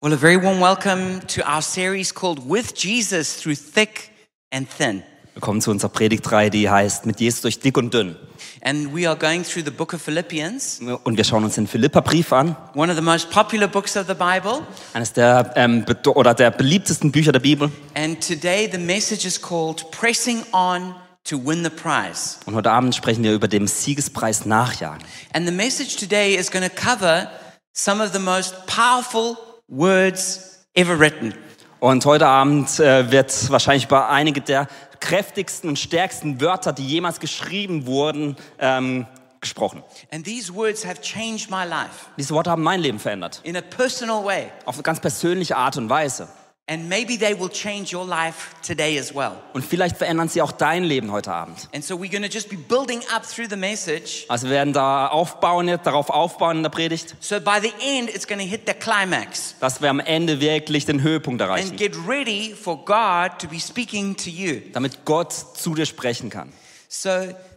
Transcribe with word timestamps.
Well, 0.00 0.12
a 0.12 0.16
very 0.16 0.36
warm 0.36 0.60
welcome 0.60 1.18
to 1.26 1.42
our 1.42 1.60
series 1.60 2.12
called 2.12 2.48
With 2.48 2.72
Jesus 2.76 3.34
Through 3.34 3.56
Thick 3.56 4.12
and 4.52 4.68
Thin. 4.70 5.02
Willkommen 5.34 5.60
zu 5.60 5.72
unserer 5.72 5.88
Predigtreihe, 5.88 6.50
die 6.50 6.70
heißt 6.70 7.04
Mit 7.04 7.18
Jesus 7.18 7.40
durch 7.40 7.58
dick 7.58 7.76
und 7.76 7.92
dünn. 7.92 8.14
And 8.62 8.94
we 8.94 9.08
are 9.08 9.16
going 9.16 9.42
through 9.42 9.64
the 9.64 9.72
book 9.72 9.94
of 9.94 10.00
Philippians, 10.00 10.80
Und 11.02 11.16
wir 11.16 11.24
schauen 11.24 11.42
uns 11.42 11.56
den 11.56 11.66
Philipperbrief 11.66 12.32
an, 12.32 12.54
one 12.74 12.92
of 12.92 12.96
the 12.96 13.02
most 13.02 13.28
popular 13.30 13.66
books 13.66 13.96
of 13.96 14.06
the 14.06 14.14
Bible. 14.14 14.64
eines 14.94 15.12
der 15.14 15.52
ähm, 15.56 15.84
oder 16.14 16.32
der 16.32 16.52
beliebtesten 16.52 17.10
Bücher 17.10 17.32
der 17.32 17.40
Bibel. 17.40 17.68
And 17.94 18.24
today 18.24 18.68
the 18.70 18.78
message 18.78 19.26
is 19.26 19.42
called 19.42 19.90
Pressing 19.90 20.44
On 20.52 20.94
to 21.24 21.44
Win 21.44 21.64
the 21.64 21.70
Prize. 21.70 22.36
Und 22.46 22.54
heute 22.54 22.70
Abend 22.70 22.94
sprechen 22.94 23.24
wir 23.24 23.32
über 23.34 23.48
den 23.48 23.66
Siegespreis 23.66 24.46
nachjagen. 24.46 25.04
And 25.32 25.44
the 25.44 25.52
message 25.52 25.96
today 25.96 26.36
is 26.36 26.52
going 26.52 26.64
to 26.64 26.72
cover 26.72 27.28
some 27.72 28.00
of 28.00 28.12
the 28.12 28.20
most 28.20 28.54
powerful 28.66 29.36
words 29.68 30.66
ever 30.74 30.98
written. 30.98 31.34
Und 31.80 32.04
heute 32.06 32.26
Abend 32.26 32.80
äh, 32.80 33.10
wird 33.12 33.50
wahrscheinlich 33.50 33.84
über 33.84 34.08
einige 34.08 34.40
der 34.40 34.66
kräftigsten 35.00 35.68
und 35.70 35.78
stärksten 35.78 36.40
Wörter, 36.40 36.72
die 36.72 36.84
jemals 36.86 37.20
geschrieben 37.20 37.86
wurden, 37.86 38.36
ähm, 38.58 39.06
gesprochen. 39.40 39.84
And 40.10 40.24
these 40.24 40.52
words 40.52 40.84
have 40.84 41.00
changed 41.00 41.48
my 41.50 41.64
life 41.64 42.06
Diese 42.16 42.34
Worte 42.34 42.50
haben 42.50 42.62
mein 42.62 42.80
Leben 42.80 42.98
verändert. 42.98 43.40
in 43.44 43.56
a 43.56 43.60
personal 43.60 44.24
way. 44.24 44.48
Auf 44.64 44.74
eine 44.74 44.82
ganz 44.82 44.98
persönliche 44.98 45.56
Art 45.56 45.76
und 45.76 45.88
Weise. 45.88 46.26
And 46.70 46.86
maybe 46.86 47.16
they 47.18 47.32
will 47.38 47.48
change 47.48 47.94
your 47.96 48.06
life 48.06 48.50
today 48.62 48.98
as 48.98 49.14
well. 49.14 49.32
Und 49.54 49.64
vielleicht 49.64 49.96
verändern 49.96 50.28
sie 50.28 50.42
auch 50.42 50.52
dein 50.52 50.84
Leben 50.84 51.10
heute 51.10 51.32
Abend. 51.32 51.66
And 51.74 51.82
so 51.82 51.94
we're 51.94 52.10
going 52.10 52.22
to 52.22 52.28
just 52.28 52.50
be 52.50 52.56
building 52.58 53.00
up 53.10 53.24
through 53.26 53.48
the 53.48 53.56
message. 53.56 54.26
Also 54.28 54.48
wir 54.48 54.52
werden 54.52 54.74
da 54.74 55.06
aufbauen, 55.06 55.66
darauf 55.82 56.10
aufbauen 56.10 56.58
in 56.58 56.62
der 56.62 56.68
Predigt, 56.68 57.16
So 57.20 57.40
by 57.40 57.58
the 57.62 57.72
end, 57.82 58.10
it's 58.14 58.26
going 58.26 58.38
to 58.38 58.44
hit 58.46 58.64
the 58.66 58.74
climax. 58.74 59.54
dass 59.60 59.80
wir 59.80 59.88
am 59.88 59.98
Ende 59.98 60.40
wirklich 60.40 60.84
den 60.84 61.00
Höhepunkt 61.00 61.40
And 61.40 61.48
erreichen. 61.50 61.76
get 61.78 61.96
ready 62.06 62.54
for 62.54 62.76
God 62.84 63.38
to 63.38 63.48
be 63.48 63.58
speaking 63.58 64.14
to 64.18 64.28
you. 64.28 64.60
damit 64.74 65.06
Gott 65.06 65.32
zu 65.32 65.74
dir 65.74 65.86
sprechen 65.86 66.28
kann. 66.28 66.52
So 66.90 67.08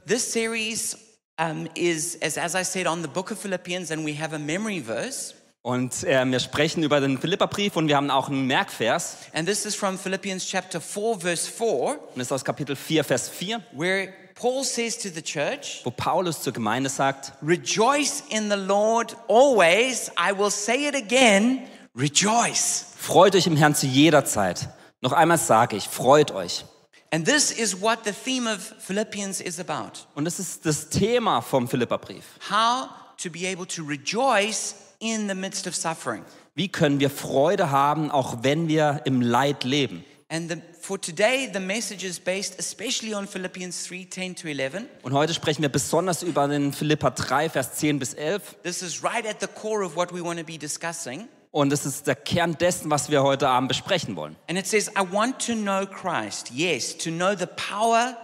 this 0.08 0.32
series 0.32 0.98
um, 1.38 1.67
is, 1.76 2.17
as, 2.22 2.38
as 2.38 2.56
I 2.56 2.64
said, 2.64 2.88
on 2.88 3.02
the 3.02 3.09
book 3.09 3.32
of 3.32 3.39
Philippians, 3.39 3.92
and 3.92 4.06
we 4.06 4.17
have 4.17 4.34
a 4.34 4.39
memory 4.39 4.80
verse. 4.80 5.34
Und 5.64 6.04
äh, 6.06 6.26
wir 6.26 6.40
sprechen 6.40 6.81
über 6.81 7.00
den 7.00 7.20
Philipperbrief 7.20 7.76
und 7.76 7.88
wir 7.88 7.95
haben 7.95 8.09
auch 8.09 8.30
einen 8.30 8.48
Merkvers. 8.48 9.17
And 9.34 9.48
this 9.48 9.66
is 9.66 9.76
from 9.76 10.00
Philippians 10.00 10.45
chapter 10.48 10.81
4, 10.81 11.20
verse 11.20 11.48
4, 11.50 11.67
Und 11.67 12.00
das 12.17 12.28
ist 12.28 12.31
aus 12.31 12.44
Kapitel 12.44 12.76
4, 12.76 13.04
Vers 13.04 13.30
4, 13.30 13.62
where 13.73 14.12
Paul 14.34 14.64
says 14.64 14.98
to 14.98 15.09
the 15.09 15.22
church, 15.22 15.82
wo 15.84 15.92
Paulus 15.92 16.42
zur 16.42 16.54
Gemeinde 16.54 16.89
sagt, 16.89 17.34
Rejoice 17.44 18.23
in 18.30 18.50
the 18.50 18.56
Lord 18.58 19.16
always. 19.28 20.12
I 20.17 20.36
will 20.36 20.50
say 20.50 20.88
it 20.88 20.95
again, 20.95 21.59
rejoice. 21.95 22.86
freut 22.98 23.36
euch 23.36 23.45
im 23.45 23.56
Herrn 23.56 23.76
zu 23.76 23.86
jeder 23.86 24.26
Zeit. 24.26 24.67
Noch 25.02 25.12
einmal 25.14 25.38
sage 25.38 25.76
ich, 25.76 25.88
freut 25.88 26.32
euch. 26.32 26.66
And 27.12 27.23
this 27.28 27.52
is 27.52 27.80
what 27.80 28.00
the 28.06 28.14
theme 28.14 28.52
of 28.52 28.73
Philippians 28.80 29.42
is 29.42 29.59
about 29.59 30.08
Und 30.16 30.26
das 30.26 30.39
ist 30.39 30.66
das 30.66 30.89
Thema 30.89 31.42
vom 31.42 31.67
Philipperbrief. 31.67 32.23
how 32.50 32.88
to 33.22 33.30
be 33.30 33.45
able 33.48 33.67
to 33.67 33.84
rejoice 33.84 34.73
in 35.02 35.28
the 35.28 35.36
midst 35.36 35.68
of 35.68 35.76
suffering. 35.76 36.24
Wie 36.56 36.70
können 36.70 37.00
wir 37.00 37.10
Freude 37.10 37.72
haben, 37.72 38.12
auch 38.12 38.44
wenn 38.44 38.68
wir 38.68 39.02
im 39.06 39.22
Leid 39.22 39.64
leben? 39.66 40.06
And 40.30 40.50
the, 40.50 40.62
for 40.80 40.98
today, 40.98 41.50
the 41.52 41.60
message 41.60 42.06
is 42.06 42.18
based 42.18 42.58
especially 42.58 43.14
on 43.14 43.28
Philippians 43.28 43.86
3 43.86 44.08
10 44.10 44.36
to 44.38 44.48
11. 44.48 44.86
Und 45.04 45.14
heute 45.14 45.34
sprechen 45.34 45.62
wir 45.62 45.70
besonders 45.70 46.24
über 46.24 46.48
den 46.48 46.72
Philipper 46.72 47.12
3, 47.12 47.50
Vers 47.50 47.74
10 47.74 48.00
bis 48.00 48.14
11. 48.14 48.56
This 48.64 48.82
is 48.82 49.04
right 49.04 49.26
at 49.28 49.42
the 49.42 49.48
core 49.48 49.84
of 49.86 49.98
what 49.98 50.14
we 50.14 50.24
want 50.24 50.40
to 50.40 50.46
be 50.46 50.58
discussing. 50.58 51.28
Und 51.52 51.70
das 51.70 51.86
ist 51.86 52.08
der 52.08 52.16
Kern 52.16 52.58
dessen, 52.58 52.90
was 52.90 53.12
wir 53.12 53.24
heute 53.24 53.50
Abend 53.50 53.68
besprechen 53.68 54.16
wollen. 54.16 54.38
And 54.48 54.58
it 54.58 54.66
says, 54.66 54.90
I 54.90 55.02
want 55.12 55.46
to 55.46 55.54
know 55.54 55.86
Christ. 55.86 56.52
Yes, 56.52 56.98
to 57.00 57.10
know 57.10 57.36
the 57.36 57.48
power 57.48 58.16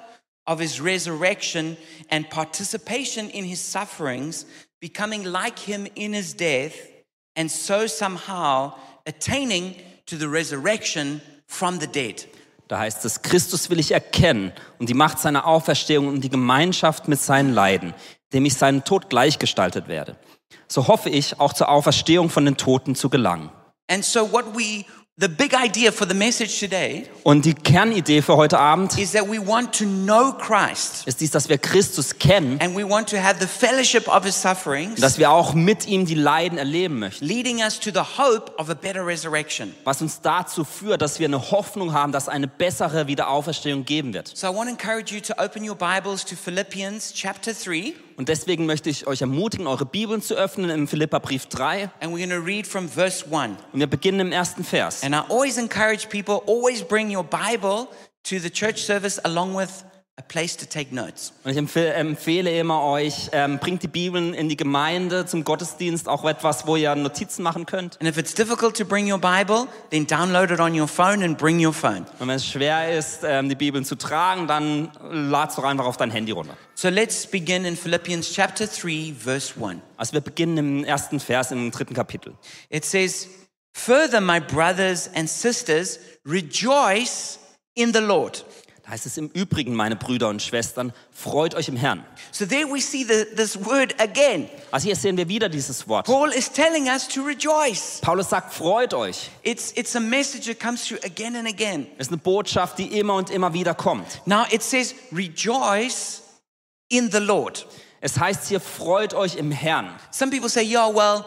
of 0.45 0.61
his 0.61 0.81
resurrection 0.81 1.75
and 2.09 2.29
participation 2.29 3.29
in 3.29 3.43
his 3.43 3.59
sufferings, 3.59 4.45
becoming 4.79 5.23
like 5.23 5.59
him 5.59 5.87
in 5.95 6.13
his 6.13 6.35
death, 6.35 6.73
and 7.35 7.49
so 7.49 7.87
somehow 7.87 8.73
attaining 9.05 9.75
to 10.05 10.17
the 10.17 10.27
resurrection 10.27 11.21
from 11.47 11.79
the 11.79 11.87
dead. 11.87 12.27
Da 12.67 12.79
heißt 12.79 13.05
es, 13.05 13.21
Christus 13.21 13.69
will 13.69 13.79
ich 13.79 13.91
erkennen 13.91 14.51
und 14.77 14.89
die 14.89 14.93
Macht 14.93 15.19
seiner 15.19 15.45
Auferstehung 15.47 16.07
und 16.09 16.21
die 16.21 16.29
Gemeinschaft 16.29 17.07
mit 17.07 17.19
seinen 17.19 17.53
Leiden, 17.53 17.93
dem 18.33 18.45
ich 18.45 18.55
seinen 18.55 18.83
Tod 18.83 19.09
gleichgestaltet 19.09 19.87
werde. 19.87 20.17
So 20.67 20.87
hoffe 20.87 21.09
ich, 21.09 21.39
auch 21.39 21.53
zur 21.53 21.69
Auferstehung 21.69 22.29
von 22.29 22.43
den 22.43 22.57
Toten 22.57 22.95
zu 22.95 23.09
gelangen. 23.09 23.51
And 23.89 24.03
so, 24.03 24.29
what 24.33 24.45
we, 24.53 24.85
the 25.19 25.27
big 25.27 25.53
idea 25.55 25.91
for 25.91 26.07
the 26.07 26.13
message 26.13 26.59
today 26.59 27.07
Und 27.23 27.43
die 27.45 27.55
Kernidee 27.55 28.21
für 28.21 28.37
heute 28.37 28.59
Abend 28.59 28.97
is 28.99 29.13
that 29.13 29.27
we 29.27 29.39
want 29.39 29.75
to 29.75 29.83
know 29.85 30.31
Christ 30.31 31.07
ist 31.07 31.21
dies, 31.21 31.31
dass 31.31 31.49
wir 31.49 31.57
Christus 31.57 32.19
kennen 32.19 32.59
and 32.61 32.77
we 32.77 32.87
want 32.87 33.09
to 33.09 33.17
have 33.17 33.39
the 33.39 33.47
fellowship 33.47 34.07
of 34.07 34.23
his 34.23 34.39
sufferings, 34.39 35.01
dass 35.01 35.17
wir 35.17 35.31
auch 35.31 35.55
mit 35.55 35.87
ihm 35.87 36.05
die 36.05 36.13
Leiden 36.13 36.59
erleben 36.59 36.99
möchten. 36.99 37.25
leading 37.25 37.61
us 37.63 37.79
to 37.79 37.89
the 37.91 38.17
hope 38.17 38.51
of 38.59 38.69
a 38.69 38.75
better 38.75 39.05
resurrection. 39.05 39.73
Was 39.85 40.01
uns 40.03 40.21
dazu 40.21 40.63
führt, 40.63 41.01
dass 41.01 41.19
wir 41.19 41.27
eine 41.27 41.49
Hoffnung 41.51 41.93
haben, 41.93 42.11
dass 42.11 42.29
eine 42.29 42.47
bessere 42.47 43.07
Wiederauferstehung 43.07 43.85
geben 43.85 44.13
wird. 44.13 44.31
So 44.35 44.47
I 44.47 44.55
want 44.55 44.69
to 44.69 44.75
encourage 44.75 45.11
you 45.13 45.19
to 45.21 45.33
open 45.43 45.67
your 45.67 45.75
Bibles 45.75 46.23
to 46.25 46.35
Philippians 46.35 47.11
chapter 47.13 47.53
3, 47.53 47.95
Und 48.17 48.29
deswegen 48.29 48.65
möchte 48.65 48.89
ich 48.89 49.05
euch 49.05 49.21
ermutigen, 49.21 49.67
eure 49.67 49.85
Bibeln 49.85 50.23
zu 50.23 50.33
öffnen 50.33 50.71
im 50.71 50.87
Philipperbrief 50.87 51.45
3. 51.45 51.91
and 52.01 52.11
we're 52.11 52.17
going 52.17 52.31
to 52.31 52.43
read 52.43 52.65
from 52.65 52.89
verse 52.89 53.23
1. 53.23 53.57
Und 53.71 53.79
wir 53.79 53.85
beginnen 53.85 54.19
im 54.19 54.31
ersten 54.31 54.63
Vers. 54.63 55.03
And 55.03 55.13
I 55.13 55.19
always 55.29 55.57
encourage 55.57 56.09
people, 56.09 56.41
always 56.47 56.81
bring 56.81 57.15
your 57.15 57.23
Bible 57.23 57.87
to 58.23 58.39
the 58.39 58.49
church 58.49 58.83
service 58.83 59.19
along 59.23 59.55
with 59.55 59.69
a 60.19 60.23
place 60.23 60.57
to 60.57 60.65
take 60.65 60.93
notes. 60.93 61.31
Und 61.43 61.51
ich 61.51 61.57
empfehle, 61.57 61.93
empfehle 61.93 62.59
immer 62.59 62.83
euch, 62.83 63.29
ähm, 63.33 63.59
bringt 63.59 63.83
die 63.83 63.87
Bibeln 63.87 64.33
in 64.33 64.49
die 64.49 64.57
Gemeinde 64.57 65.27
zum 65.27 65.43
Gottesdienst, 65.43 66.09
auch 66.09 66.25
etwas, 66.25 66.65
wo 66.65 66.75
ihr 66.75 66.95
Notizen 66.95 67.43
machen 67.43 67.67
könnt. 67.67 67.99
And 67.99 68.09
if 68.09 68.17
it's 68.17 68.33
difficult 68.33 68.75
to 68.77 68.85
bring 68.85 69.11
your 69.11 69.19
Bible, 69.19 69.67
then 69.91 70.07
download 70.07 70.51
it 70.51 70.59
on 70.59 70.77
your 70.77 70.87
phone 70.87 71.23
and 71.23 71.37
bring 71.37 71.63
your 71.63 71.73
phone. 71.73 72.05
Und 72.19 72.27
wenn 72.27 72.35
es 72.35 72.47
schwer 72.47 72.97
ist, 72.97 73.19
ähm, 73.23 73.47
die 73.47 73.55
Bibeln 73.55 73.85
zu 73.85 73.95
tragen, 73.95 74.47
dann 74.47 74.91
lad's 75.01 75.55
doch 75.55 75.63
einfach 75.63 75.85
auf 75.85 75.97
dein 75.97 76.09
Handy 76.09 76.31
runter. 76.31 76.57
So 76.73 76.89
let's 76.89 77.27
begin 77.27 77.65
in 77.65 77.77
Philippians 77.77 78.33
chapter 78.33 78.65
3, 78.65 79.13
verse 79.19 79.53
1. 79.59 79.81
Also 79.97 80.13
wir 80.13 80.21
beginnen 80.21 80.57
im 80.57 80.83
ersten 80.83 81.19
Vers 81.19 81.51
im 81.51 81.69
dritten 81.69 81.93
Kapitel. 81.93 82.33
It 82.69 82.85
says, 82.85 83.27
Further, 83.73 84.19
my 84.19 84.39
brothers 84.39 85.07
and 85.13 85.29
sisters, 85.29 85.99
rejoice 86.25 87.37
in 87.75 87.93
the 87.93 87.99
Lord. 87.99 88.43
Heißt 88.89 89.05
es 89.05 89.17
im 89.17 89.27
Übrigen, 89.27 89.73
meine 89.75 89.97
Brüder 89.97 90.29
und 90.29 90.41
Schwestern, 90.41 90.93
freut 91.11 91.55
euch 91.55 91.67
im 91.67 91.75
Herrn. 91.75 92.05
So 92.31 92.45
there 92.45 92.65
we 92.71 92.79
see 92.79 93.03
the, 93.03 93.25
this 93.35 93.57
word 93.65 93.93
again. 93.99 94.47
Also 94.71 94.85
hier 94.85 94.95
sehen 94.95 95.17
wir 95.17 95.27
wieder 95.27 95.49
dieses 95.49 95.89
Wort. 95.89 96.05
Paul 96.05 96.31
is 96.31 96.49
telling 96.49 96.87
us 96.87 97.05
to 97.05 97.21
rejoice. 97.21 97.99
Paulus 97.99 98.29
sagt, 98.29 98.53
freut 98.53 98.93
euch. 98.93 99.29
It's, 99.43 99.73
it's 99.75 99.93
a 99.97 99.99
message 99.99 100.45
that 100.45 100.61
comes 100.61 100.87
through 100.87 100.99
again 101.03 101.35
and 101.35 101.49
again. 101.49 101.87
Das 101.97 102.07
ist 102.07 102.13
eine 102.13 102.21
Botschaft, 102.21 102.77
die 102.77 102.97
immer 102.97 103.15
und 103.15 103.29
immer 103.29 103.53
wieder 103.53 103.73
kommt. 103.73 104.21
Now 104.25 104.45
it 104.51 104.63
says, 104.63 104.95
rejoice 105.11 106.23
in 106.87 107.11
the 107.11 107.19
Lord. 107.19 107.67
Es 107.99 108.17
heißt 108.17 108.47
hier, 108.47 108.61
freut 108.61 109.13
euch 109.13 109.35
im 109.35 109.51
Herrn. 109.51 109.89
Some 110.11 110.31
people 110.31 110.47
say, 110.47 110.63
yeah, 110.63 110.87
well, 110.87 111.25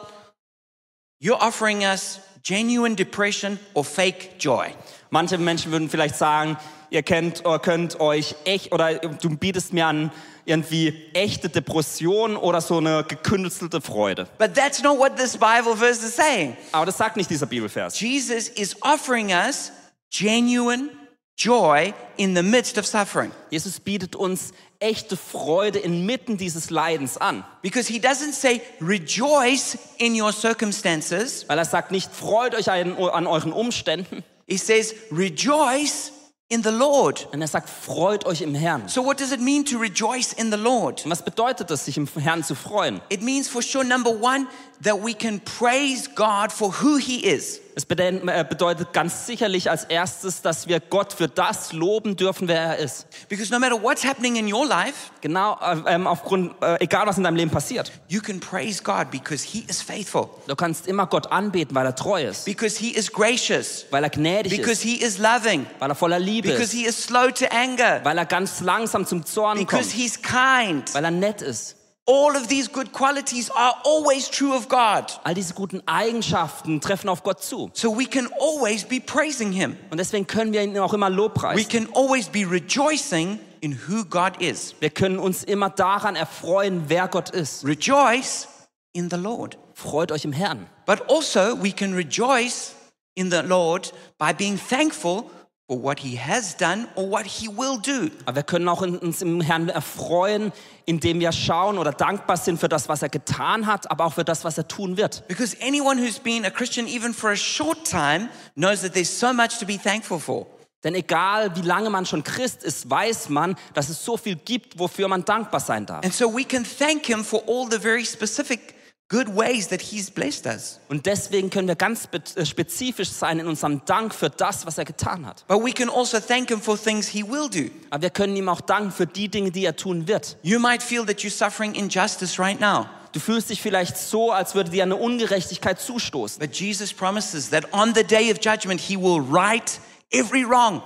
you're 1.20 1.42
offering 1.42 1.82
us 1.82 2.20
genuine 2.42 2.96
depression 2.96 3.58
or 3.74 3.84
fake 3.84 4.38
joy. 4.38 4.68
Manche 5.10 5.36
Menschen 5.36 5.72
würden 5.72 5.90
vielleicht 5.90 6.16
sagen, 6.16 6.56
ihr 6.90 7.02
kennt 7.02 7.44
oder 7.46 7.58
könnt 7.58 8.00
euch 8.00 8.34
echt 8.44 8.72
oder 8.72 8.94
du 8.94 9.30
bietest 9.36 9.72
mir 9.72 9.86
an 9.86 10.12
irgendwie 10.44 11.10
echte 11.12 11.48
Depression 11.48 12.36
oder 12.36 12.60
so 12.60 12.78
eine 12.78 13.04
gekünstelte 13.04 13.80
Freude. 13.80 14.26
But 14.38 14.54
that's 14.54 14.82
not 14.82 14.98
what 14.98 15.16
this 15.16 15.32
Bible 15.36 15.76
verse 15.76 16.04
is 16.04 16.16
saying. 16.16 16.56
Aber 16.72 16.86
das 16.86 16.98
sagt 16.98 17.16
nicht 17.16 17.30
dieser 17.30 17.46
Bibelvers. 17.46 17.98
Jesus 18.00 18.48
is 18.48 18.76
offering 18.82 19.30
us 19.30 19.72
genuine 20.10 20.90
joy 21.36 21.94
in 22.16 22.34
the 22.34 22.42
midst 22.42 22.78
of 22.78 22.86
suffering. 22.86 23.30
Jesus 23.50 23.80
bietet 23.80 24.16
uns 24.16 24.52
echte 24.80 25.16
Freude 25.16 25.78
inmitten 25.78 26.36
dieses 26.36 26.70
Leidens 26.70 27.16
an. 27.16 27.44
Because 27.62 27.90
he 27.92 28.00
doesn't 28.00 28.32
say 28.32 28.60
rejoice 28.80 29.78
in 29.98 30.20
your 30.20 30.32
circumstances. 30.32 31.44
Weil 31.48 31.58
er 31.58 31.64
sagt 31.64 31.92
nicht, 31.92 32.10
freut 32.12 32.54
euch 32.54 32.70
an, 32.70 32.96
an 32.96 33.26
euren 33.26 33.52
Umständen, 33.52 34.24
He 34.50 34.56
says 34.56 34.96
rejoice 35.12 36.10
in 36.50 36.64
the 36.64 36.70
Lord. 36.70 37.20
sondern 37.20 37.42
er 37.42 37.48
sagt, 37.48 37.70
freut 37.70 38.26
euch 38.26 38.42
im 38.42 38.54
Herrn. 38.54 38.88
So 38.88 39.04
what 39.04 39.20
does 39.20 39.32
it 39.32 39.40
mean 39.40 39.64
to 39.64 39.78
rejoice 39.78 40.32
in 40.32 40.50
the 40.50 40.58
Lord? 40.58 41.04
Und 41.04 41.10
was 41.10 41.24
bedeutet 41.24 41.70
das, 41.70 41.84
sich 41.84 41.96
im 41.96 42.08
Herrn 42.18 42.42
zu 42.42 42.56
freuen? 42.56 43.00
It 43.08 43.22
means 43.22 43.48
for 43.48 43.62
sure 43.62 43.84
number 43.84 44.10
1 44.10 44.46
that 44.82 45.02
we 45.02 45.14
can 45.14 45.40
praise 45.40 46.08
God 46.14 46.52
for 46.52 46.74
who 46.82 46.96
he 46.98 47.24
is. 47.24 47.60
Es 47.74 47.84
äh, 47.84 48.44
bedeutet 48.48 48.92
ganz 48.92 49.26
sicherlich 49.26 49.70
als 49.70 49.84
erstes, 49.84 50.42
dass 50.42 50.66
wir 50.68 50.80
Gott 50.80 51.12
für 51.12 51.28
das 51.28 51.72
loben 51.72 52.16
dürfen, 52.16 52.48
wer 52.48 52.60
er 52.60 52.76
ist. 52.78 53.06
Because 53.28 53.52
no 53.52 53.58
matter 53.58 53.80
what's 53.82 54.04
happening 54.04 54.36
in 54.36 54.52
your 54.52 54.66
life, 54.66 55.10
Genau, 55.20 55.58
äh, 55.60 55.94
ähm, 55.94 56.06
aufgrund, 56.06 56.54
äh, 56.62 56.76
egal 56.82 57.06
was 57.06 57.18
in 57.18 57.24
deinem 57.24 57.36
Leben 57.36 57.50
passiert. 57.50 57.92
you 58.08 58.20
can 58.20 58.40
praise 58.40 58.82
God 58.82 59.10
because 59.10 59.44
He 59.44 59.64
is 59.68 59.82
faithful, 59.82 60.28
Du 60.46 60.56
kannst 60.56 60.86
immer 60.86 61.06
Gott 61.06 61.30
anbeten, 61.30 61.74
weil 61.74 61.86
er 61.86 61.94
treu 61.94 62.22
ist, 62.22 62.44
because 62.44 62.78
He 62.78 62.90
is 62.90 63.12
gracious, 63.12 63.86
weil 63.90 64.04
er 64.04 64.10
gnädig 64.10 64.50
because 64.52 64.72
ist, 64.72 64.82
He 64.82 64.96
is 64.96 65.18
loving, 65.18 65.66
weil 65.78 65.90
er 65.90 65.94
voller 65.94 66.18
Liebe 66.18 66.48
because 66.48 66.64
ist, 66.64 66.72
He 66.72 66.86
is 66.86 67.02
slow 67.04 67.30
to 67.30 67.46
anger, 67.50 68.00
weil 68.04 68.18
er 68.18 68.26
ganz 68.26 68.60
langsam 68.60 69.06
zum 69.06 69.24
Zorn 69.24 69.58
because 69.58 69.90
kommt, 69.90 69.92
He's 69.92 70.20
kind. 70.22 70.94
weil 70.94 71.04
er 71.04 71.10
nett 71.10 71.42
ist. 71.42 71.76
All 72.10 72.34
of 72.34 72.48
these 72.48 72.66
good 72.66 72.90
qualities 72.92 73.50
are 73.50 73.72
always 73.84 74.28
true 74.28 74.52
of 74.52 74.68
God. 74.68 75.12
All 75.22 75.32
diese 75.32 75.54
guten 75.54 75.80
Eigenschaften 75.86 76.80
treffen 76.80 77.08
auf 77.08 77.22
Gott 77.22 77.40
zu. 77.40 77.70
So 77.72 77.96
we 77.96 78.04
can 78.04 78.28
always 78.40 78.84
be 78.84 78.98
praising 79.00 79.52
Him. 79.52 79.76
Und 79.90 79.98
deswegen 79.98 80.26
können 80.26 80.52
wir 80.52 80.60
ihn 80.62 80.76
auch 80.80 80.92
immer 80.92 81.08
We 81.08 81.14
lobpreisen. 81.14 81.68
can 81.68 81.88
always 81.94 82.28
be 82.28 82.44
rejoicing 82.44 83.38
in 83.60 83.78
who 83.86 84.04
God 84.04 84.42
is. 84.42 84.74
Wir 84.80 84.90
können 84.90 85.20
uns 85.20 85.44
immer 85.44 85.70
daran 85.70 86.16
erfreuen, 86.16 86.86
wer 86.88 87.06
Gott 87.06 87.30
ist. 87.30 87.64
Rejoice 87.64 88.48
in 88.92 89.08
the 89.08 89.16
Lord. 89.16 89.56
Freut 89.74 90.10
euch 90.10 90.24
im 90.24 90.32
Herrn. 90.32 90.66
But 90.86 91.08
also, 91.08 91.62
we 91.62 91.70
can 91.70 91.94
rejoice 91.94 92.74
in 93.14 93.30
the 93.30 93.42
Lord 93.44 93.92
by 94.18 94.32
being 94.32 94.58
thankful 94.58 95.30
for 95.70 95.80
what 95.80 96.00
He 96.00 96.16
has 96.18 96.56
done 96.56 96.88
or 96.96 97.08
what 97.08 97.24
He 97.24 97.46
will 97.46 97.78
do. 97.80 98.10
Aber 98.26 98.34
wir 98.38 98.42
können 98.42 98.68
auch 98.68 98.82
in- 98.82 98.98
uns 98.98 99.22
im 99.22 99.40
Herrn 99.40 99.68
erfreuen, 99.68 100.50
indem 100.84 101.20
wir 101.20 101.30
schauen 101.30 101.78
oder 101.78 101.92
dankbar 101.92 102.36
sind 102.38 102.58
für 102.58 102.68
das, 102.68 102.88
was 102.88 103.02
er 103.02 103.08
getan 103.08 103.66
hat, 103.66 103.88
aber 103.88 104.04
auch 104.06 104.14
für 104.14 104.24
das, 104.24 104.42
was 104.42 104.58
er 104.58 104.66
tun 104.66 104.96
wird. 104.96 105.22
Because 105.28 105.56
anyone 105.64 106.02
who's 106.02 106.18
been 106.18 106.44
a 106.44 106.50
Christian 106.50 106.88
even 106.88 107.14
for 107.14 107.30
a 107.30 107.36
short 107.36 107.88
time 107.88 108.28
knows 108.56 108.80
that 108.80 108.94
there's 108.94 109.16
so 109.16 109.32
much 109.32 109.58
to 109.60 109.64
be 109.64 109.78
thankful 109.78 110.18
for. 110.18 110.44
Denn 110.82 110.96
egal 110.96 111.54
wie 111.54 111.60
lange 111.62 111.88
man 111.88 112.04
schon 112.04 112.24
Christ 112.24 112.64
ist, 112.64 112.90
weiß 112.90 113.28
man, 113.28 113.54
dass 113.74 113.90
es 113.90 114.04
so 114.04 114.16
viel 114.16 114.34
gibt, 114.34 114.76
wofür 114.76 115.06
man 115.06 115.24
dankbar 115.24 115.60
sein 115.60 115.86
darf. 115.86 116.02
And 116.04 116.12
so 116.12 116.34
we 116.36 116.42
can 116.42 116.64
thank 116.64 117.06
Him 117.06 117.22
for 117.24 117.44
all 117.46 117.68
the 117.70 117.78
very 117.78 118.04
specific 118.04 118.74
good 119.10 119.36
ways 119.36 119.68
that 119.68 119.82
He's 119.82 120.10
blessed 120.10 120.46
us. 120.46 120.80
Und 120.88 121.04
deswegen 121.04 121.50
können 121.50 121.68
wir 121.68 121.74
ganz 121.74 122.08
äh, 122.36 122.46
spezifisch 122.46 123.10
sein 123.10 123.40
in 123.40 123.46
unserem 123.46 123.84
Dank 123.84 124.14
für 124.14 124.30
das, 124.30 124.64
was 124.64 124.78
er 124.78 124.86
getan 124.86 125.26
hat. 125.26 125.44
But 125.48 125.62
we 125.62 125.72
can 125.72 125.90
also 125.90 126.18
thank 126.20 126.48
Him 126.48 126.60
for 126.62 126.82
things 126.82 127.08
He 127.08 127.22
will 127.22 127.50
do. 127.50 127.70
Aber 127.90 128.02
wir 128.02 128.10
können 128.10 128.34
ihm 128.36 128.48
auch 128.48 128.62
danken 128.62 128.92
für 128.92 129.06
die 129.06 129.28
Dinge, 129.28 129.50
die 129.50 129.64
er 129.66 129.76
tun 129.76 130.08
wird. 130.08 130.38
You 130.42 130.58
might 130.58 130.82
feel 130.82 131.04
that 131.04 131.18
you're 131.18 131.30
suffering 131.30 131.74
injustice 131.74 132.38
right 132.38 132.58
now, 132.58 132.86
Du 133.12 133.18
fühlst 133.18 133.50
dich 133.50 133.60
vielleicht 133.60 133.96
so, 133.98 134.30
als 134.30 134.54
würde 134.54 134.70
dir 134.70 134.84
eine 134.84 134.94
Ungerechtigkeit 134.94 135.80
zustoßen. 135.80 136.38
but 136.38 136.54
Jesus 136.54 136.92
promises 136.92 137.50
that 137.50 137.64
on 137.72 137.92
the 137.92 138.04
day 138.04 138.30
of 138.30 138.38
judgment, 138.40 138.80
He 138.80 138.96
will 138.96 139.20
right 139.20 139.80
every 140.12 140.44
wrong. 140.44 140.80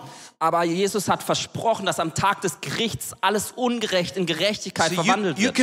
Aber 0.44 0.62
Jesus 0.62 1.08
hat 1.08 1.22
versprochen, 1.22 1.86
dass 1.86 1.98
am 1.98 2.12
Tag 2.12 2.42
des 2.42 2.60
Gerichts 2.60 3.14
alles 3.22 3.52
ungerecht 3.56 4.18
in 4.18 4.26
Gerechtigkeit 4.26 4.90
So 4.90 4.96
you, 4.96 5.02
verwandelt 5.02 5.38
you 5.38 5.44
wird. 5.46 5.54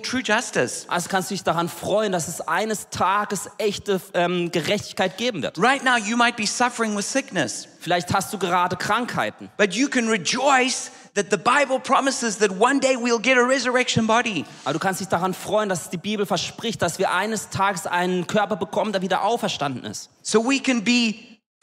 true 0.00 0.22
justice. 0.24 0.84
Also 0.88 1.08
kannst 1.08 1.30
du 1.30 1.34
dich 1.34 1.44
daran 1.44 1.68
freuen, 1.68 2.10
dass 2.10 2.26
es 2.26 2.40
eines 2.40 2.88
Tages 2.90 3.48
echte 3.58 4.00
ähm, 4.12 4.50
Gerechtigkeit 4.50 5.16
geben 5.18 5.40
wird. 5.42 5.56
Right 5.56 5.84
now, 5.84 5.96
you 5.96 6.16
might 6.16 6.34
be 6.34 6.48
suffering 6.48 6.96
with 6.96 7.08
sickness, 7.10 7.68
Vielleicht 7.78 8.12
hast 8.12 8.32
du 8.32 8.38
gerade 8.38 8.74
Krankheiten. 8.76 9.50
but 9.56 9.72
you 9.74 9.86
can 9.88 10.08
rejoice 10.08 10.90
that 11.14 11.26
the 11.30 11.36
Bible 11.36 11.78
promises 11.78 12.38
that 12.38 12.50
one 12.58 12.80
day 12.80 12.96
we'll 12.96 13.20
get 13.22 13.38
a 13.38 13.42
resurrection 13.46 14.08
body. 14.08 14.44
Aber 14.64 14.72
du 14.72 14.80
kannst 14.80 15.00
dich 15.00 15.06
daran 15.06 15.32
freuen, 15.32 15.68
dass 15.68 15.90
die 15.90 15.96
Bibel 15.96 16.26
verspricht, 16.26 16.82
dass 16.82 16.98
wir 16.98 17.12
eines 17.12 17.50
Tages 17.50 17.86
einen 17.86 18.26
Körper 18.26 18.56
bekommen, 18.56 18.90
der 18.92 19.00
wieder 19.00 19.22
auferstanden 19.22 19.84
ist. 19.84 20.10
So 20.22 20.44
we 20.44 20.58
can 20.58 20.82
be 20.82 21.14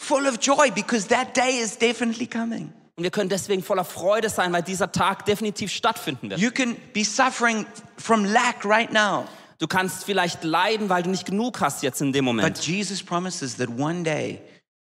full 0.02 0.28
of 0.28 0.40
joy 0.42 0.72
because 0.72 1.08
that 1.08 1.36
day 1.36 1.60
is 1.62 1.78
definitely 1.78 2.28
coming. 2.28 2.74
Und 2.96 3.04
wir 3.04 3.12
können 3.12 3.30
deswegen 3.30 3.64
voller 3.64 3.86
Freude 3.86 4.30
sein, 4.30 4.52
weil 4.52 4.64
dieser 4.64 4.92
Tag 4.92 5.26
definitiv 5.26 5.72
stattfinden 5.72 6.30
wird. 6.30 6.40
You 6.40 6.52
can 6.52 6.76
be 6.94 7.04
suffering 7.04 7.66
from 7.98 8.26
lack 8.26 8.66
right 8.66 8.92
now, 8.92 9.28
Du 9.62 9.68
kannst 9.68 10.06
vielleicht 10.06 10.44
leiden, 10.44 10.90
weil 10.90 11.04
du 11.04 11.12
nicht 11.12 11.28
genug 11.28 11.62
hast 11.62 11.84
jetzt 11.84 12.02
in 12.02 12.12
dem 12.12 12.26
but 12.26 12.36
Moment. 12.36 12.66
Jesus 12.66 13.04
promises 13.04 13.58
that 13.58 13.70
one 13.70 14.02
day 14.02 14.42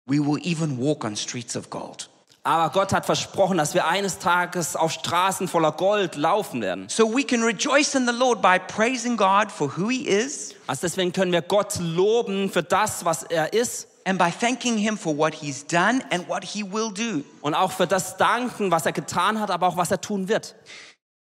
we 0.08 0.18
will 0.18 0.40
even 0.44 0.80
walk 0.80 1.04
on 1.04 1.16
streets 1.16 1.56
of 1.56 1.70
gold. 1.70 2.10
Aber 2.42 2.72
Gott 2.72 2.92
hat 2.92 3.06
versprochen, 3.06 3.58
dass 3.58 3.76
wir 3.76 3.88
eines 3.88 4.18
Tages 4.18 4.76
auf 4.76 4.92
Straßen 4.92 5.48
voller 5.48 5.72
Gold 5.72 6.16
laufen 6.16 6.62
werden. 6.62 6.90
So 6.90 7.08
we 7.16 7.24
can 7.24 7.44
rejoice 7.44 7.94
in 7.94 8.08
the 8.08 8.14
Lord 8.14 8.42
by 8.42 8.58
praising 8.58 9.18
God 9.18 9.52
for 9.52 9.78
who 9.78 9.90
He 9.90 10.08
is 10.08 10.56
Also 10.66 10.82
deswegen 10.82 11.14
können 11.14 11.32
wir 11.32 11.44
Gott 11.44 11.78
loben 11.80 12.50
für 12.50 12.64
das, 12.64 13.06
was 13.06 13.22
er 13.22 13.54
ist 13.54 13.88
and 14.06 14.18
by 14.18 14.32
thanking 14.32 14.78
Him 14.78 14.98
for 14.98 15.16
what 15.18 15.34
He's 15.34 15.64
done 15.64 16.02
and 16.12 16.28
what 16.30 16.44
He 16.44 16.64
will 16.64 16.92
do. 16.92 17.24
und 17.42 17.54
auch 17.54 17.72
für 17.72 17.88
das 17.88 18.18
danken, 18.18 18.72
was 18.72 18.86
er 18.86 18.94
getan 18.94 19.40
hat, 19.40 19.52
aber 19.52 19.68
auch 19.68 19.78
was 19.78 19.92
er 19.92 20.00
tun 20.00 20.30
wird. 20.30 20.56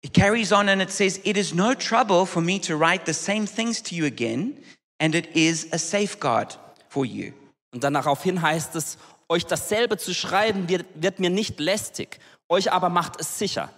It 0.02 0.14
carries 0.14 0.52
on 0.52 0.70
and 0.70 0.82
it 0.82 0.92
says, 0.92 1.20
It 1.24 1.36
is 1.36 1.54
no 1.54 1.74
trouble 1.74 2.26
for 2.28 2.42
me 2.42 2.60
to 2.62 2.78
write 2.78 3.06
the 3.06 3.14
same 3.14 3.48
things 3.48 3.82
to 3.84 3.96
you 3.96 4.06
again, 4.06 4.56
and 5.00 5.16
it 5.16 5.36
is 5.36 5.68
a 5.74 5.80
safeguard 5.80 6.60
for 6.90 7.06
you. 7.06 7.32
Und 7.74 7.84
dann 7.84 7.96
daraufhin 7.96 8.42
heißt 8.42 8.76
es, 8.76 8.98
euch 9.28 9.46
dasselbe 9.46 9.98
zu 9.98 10.14
schreiben 10.14 10.70
wird, 10.70 10.86
wird 10.94 11.20
mir 11.20 11.30
nicht 11.30 11.60
lästig, 11.60 12.20
euch 12.50 12.72
aber 12.72 12.90
macht 12.90 13.20
es 13.20 13.40
sicher. 13.40 13.72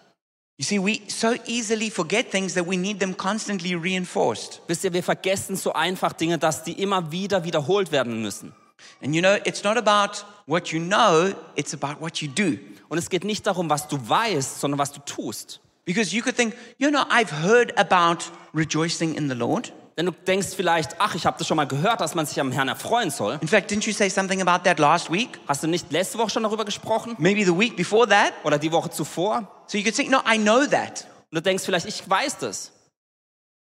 You 0.59 0.65
see, 0.65 0.79
we 0.79 1.01
so 1.07 1.35
easily 1.45 1.91
forget 1.91 2.31
things 2.31 2.55
that 2.55 2.67
we 2.67 2.77
need 2.77 2.99
them 2.99 3.15
constantly 3.15 3.75
reinforced. 3.75 4.61
Wisst 4.67 4.83
ihr, 4.83 4.91
wir 4.91 5.03
vergessen 5.03 5.55
so 5.55 5.73
einfach 5.73 6.13
Dinge, 6.13 6.39
dass 6.39 6.63
die 6.63 6.73
immer 6.81 7.11
wieder 7.11 7.43
wiederholt 7.43 7.91
werden 7.91 8.21
müssen. 8.23 8.53
And 9.01 9.15
you 9.15 9.21
know, 9.21 9.37
it's 9.45 9.63
not 9.63 9.77
about 9.77 10.25
what 10.45 10.71
you 10.71 10.79
know, 10.79 11.33
it's 11.55 11.73
about 11.73 12.01
what 12.01 12.21
you 12.21 12.27
do. 12.27 12.57
Und 12.89 12.97
es 12.97 13.09
geht 13.09 13.23
nicht 13.23 13.45
darum, 13.45 13.69
was 13.69 13.87
du 13.87 13.97
weißt, 13.97 14.59
sondern 14.59 14.79
was 14.79 14.91
du 14.91 14.99
tust. 15.01 15.59
Because 15.85 16.15
you 16.15 16.21
could 16.21 16.35
think, 16.35 16.55
you 16.77 16.89
know, 16.89 17.03
I've 17.09 17.31
heard 17.31 17.77
about 17.77 18.25
rejoicing 18.53 19.15
in 19.15 19.29
the 19.29 19.35
Lord. 19.35 19.71
Denn 19.97 20.05
du 20.05 20.11
denkst 20.11 20.49
vielleicht, 20.55 20.99
ach, 20.99 21.15
ich 21.15 21.25
habe 21.25 21.39
das 21.39 21.47
schon 21.47 21.57
mal 21.57 21.65
gehört, 21.65 22.01
dass 22.01 22.13
man 22.13 22.27
sich 22.27 22.39
am 22.39 22.51
Herrn 22.51 22.67
erfreuen 22.67 23.09
soll. 23.09 23.39
In 23.41 23.47
fact, 23.47 23.71
didn't 23.71 23.87
you 23.87 23.93
say 23.93 24.09
something 24.09 24.41
about 24.41 24.63
that 24.63 24.77
last 24.77 25.11
week? 25.11 25.39
Hast 25.47 25.63
du 25.63 25.67
nicht 25.67 25.91
letzte 25.91 26.19
Woche 26.19 26.29
schon 26.29 26.43
darüber 26.43 26.65
gesprochen? 26.65 27.15
Maybe 27.17 27.43
the 27.43 27.57
week 27.57 27.75
before 27.75 28.07
that? 28.07 28.33
Oder 28.43 28.59
die 28.59 28.71
Woche 28.71 28.91
zuvor? 28.91 29.47
So 29.65 29.77
you 29.77 29.83
could 29.83 29.95
think, 29.95 30.11
no, 30.11 30.19
I 30.19 30.37
know 30.37 30.67
that. 30.67 31.07
Und 31.31 31.37
du 31.37 31.41
denkst 31.41 31.63
vielleicht, 31.65 31.87
ich 31.87 32.07
weiß 32.07 32.37
das. 32.37 32.71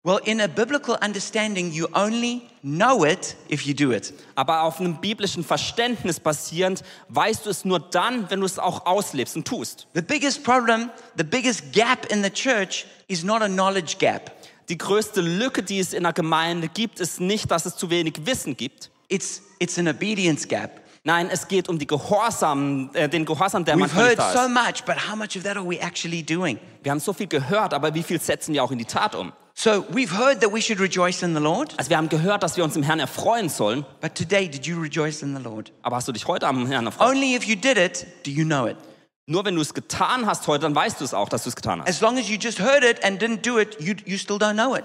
Well, 0.05 0.19
in 0.23 0.39
a 0.39 0.47
biblical 0.47 0.95
understanding, 1.01 1.71
you 1.71 1.87
only 1.95 2.43
know 2.61 3.03
it 3.05 3.35
if 3.49 3.65
you 3.65 3.73
do 3.73 3.91
it. 3.91 4.13
Aber 4.35 4.61
auf 4.61 4.79
einem 4.79 5.01
biblischen 5.01 5.43
Verständnis 5.43 6.19
basierend 6.19 6.83
weißt 7.09 7.47
du 7.47 7.49
es 7.49 7.65
nur 7.65 7.79
dann, 7.79 8.29
wenn 8.29 8.41
du 8.41 8.45
es 8.45 8.59
auch 8.59 8.85
auslebst 8.85 9.35
und 9.35 9.47
tust. 9.47 9.87
The 9.95 10.03
biggest 10.03 10.43
problem, 10.43 10.91
the 11.17 11.23
biggest 11.23 11.73
gap 11.73 12.05
in 12.11 12.23
the 12.23 12.29
church 12.29 12.85
is 13.07 13.23
not 13.23 13.41
a 13.41 13.47
knowledge 13.47 13.95
gap. 13.97 14.31
Die 14.69 14.77
größte 14.77 15.21
Lücke, 15.21 15.63
die 15.63 15.79
es 15.79 15.91
in 15.91 16.03
der 16.03 16.13
Gemeinde 16.13 16.67
gibt, 16.67 16.99
ist 16.99 17.19
nicht, 17.19 17.49
dass 17.49 17.65
es 17.65 17.75
zu 17.75 17.89
wenig 17.89 18.27
Wissen 18.27 18.55
gibt. 18.55 18.91
It's, 19.07 19.41
it's 19.57 19.79
an 19.79 19.87
obedience 19.87 20.47
gap. 20.47 20.81
Nein, 21.03 21.29
es 21.31 21.47
geht 21.47 21.67
um 21.67 21.79
die 21.79 21.87
Gehorsam, 21.87 22.91
äh, 22.93 23.09
den 23.09 23.25
Gehorsam, 23.25 23.65
der 23.65 23.73
We've 23.73 23.79
manchmal 23.79 24.15
heard 24.15 24.33
so 24.33 24.47
much, 24.47 24.85
but 24.85 25.09
how 25.09 25.15
much 25.15 25.35
of 25.35 25.41
that 25.41 25.57
are 25.57 25.67
we 25.67 25.79
actually 25.79 26.21
doing? 26.21 26.59
Wir 26.83 26.91
haben 26.91 26.99
so 26.99 27.11
viel 27.11 27.27
gehört, 27.27 27.73
aber 27.73 27.91
wie 27.95 28.03
viel 28.03 28.21
setzen 28.21 28.53
wir 28.53 28.63
auch 28.63 28.71
in 28.71 28.77
die 28.77 28.85
Tat 28.85 29.15
um? 29.15 29.33
So 29.57 29.85
we've 29.93 30.11
heard 30.11 30.41
that 30.41 30.51
we 30.51 30.61
should 30.61 30.81
rejoice 30.81 31.23
in 31.23 31.33
the 31.33 31.39
Lord, 31.39 31.73
Also 31.77 31.89
wir 31.89 31.95
haben 31.97 32.09
gehört, 32.09 32.43
dass 32.43 32.57
wir 32.57 32.63
uns 32.65 32.75
im 32.75 32.83
Herrn 32.83 32.99
erfreuen 32.99 33.47
sollen, 33.47 33.85
but 34.01 34.13
today, 34.13 34.49
did 34.49 34.65
you 34.65 34.77
rejoice 34.79 35.21
in 35.21 35.33
the 35.35 35.41
Lord? 35.41 35.71
aber 35.81 35.95
hast 35.95 36.07
du 36.09 36.11
dich 36.11 36.27
heute 36.27 36.45
am 36.45 36.67
Herrn 36.67 36.85
erfreut? 36.85 37.07
Only 37.09 37.35
if 37.35 37.45
you 37.45 37.55
did 37.55 37.77
it 37.77 38.05
do 38.25 38.31
you 38.31 38.43
know 38.43 38.67
it. 38.67 38.75
Nur 39.27 39.45
wenn 39.45 39.55
du 39.55 39.61
es 39.61 39.73
getan 39.73 40.25
hast 40.25 40.45
heute, 40.47 40.63
dann 40.63 40.75
weißt 40.75 40.99
du 40.99 41.05
es 41.05 41.13
auch, 41.13 41.29
dass 41.29 41.43
du 41.43 41.49
es 41.49 41.55
getan 41.55 41.79
hast. 41.79 41.87
As 41.89 42.01
long 42.01 42.17
as 42.17 42.27
you 42.29 42.37
just 42.37 42.59
heard 42.59 42.83
it 42.83 43.03
and 43.03 43.21
didn't 43.23 43.41
do 43.43 43.57
it, 43.57 43.77
you, 43.79 43.95
you 44.05 44.17
still 44.17 44.35
don't 44.37 44.53
know 44.55 44.75
it. 44.75 44.83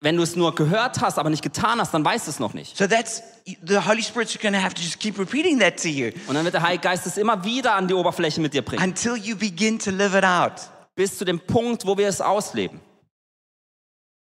Wenn 0.00 0.16
du 0.16 0.22
es 0.22 0.34
nur 0.36 0.54
gehört 0.54 1.00
hast, 1.00 1.18
aber 1.18 1.28
nicht 1.28 1.42
getan 1.42 1.80
hast, 1.80 1.92
dann 1.92 2.04
weißt 2.04 2.26
du 2.26 2.30
es 2.30 2.38
noch 2.38 2.54
nicht. 2.54 2.76
So 2.76 2.86
that's 2.86 3.22
the 3.66 3.78
Holy 3.78 4.02
Spirit's 4.02 4.38
going 4.40 4.54
to 4.54 4.60
have 4.62 4.74
to 4.74 4.80
just 4.82 4.98
keep 5.00 5.18
repeating 5.18 5.58
that 5.60 5.80
to 5.82 5.88
you 5.88 6.10
Und 6.28 6.34
dann 6.36 6.44
wird 6.44 6.54
der 6.54 6.62
Heilige 6.62 6.82
Geist 6.82 7.06
es 7.06 7.16
immer 7.16 7.44
wieder 7.44 7.74
an 7.74 7.88
die 7.88 7.94
Oberfläche 7.94 8.40
mit 8.40 8.54
dir 8.54 8.62
bringen. 8.62 8.82
until 8.82 9.16
you 9.16 9.36
begin 9.36 9.78
to 9.80 9.90
live 9.90 10.14
it 10.14 10.24
out. 10.24 10.52
Bis 10.94 11.18
zu 11.18 11.24
dem 11.24 11.40
Punkt, 11.40 11.84
wo 11.86 11.98
wir 11.98 12.06
es 12.06 12.20
ausleben. 12.20 12.80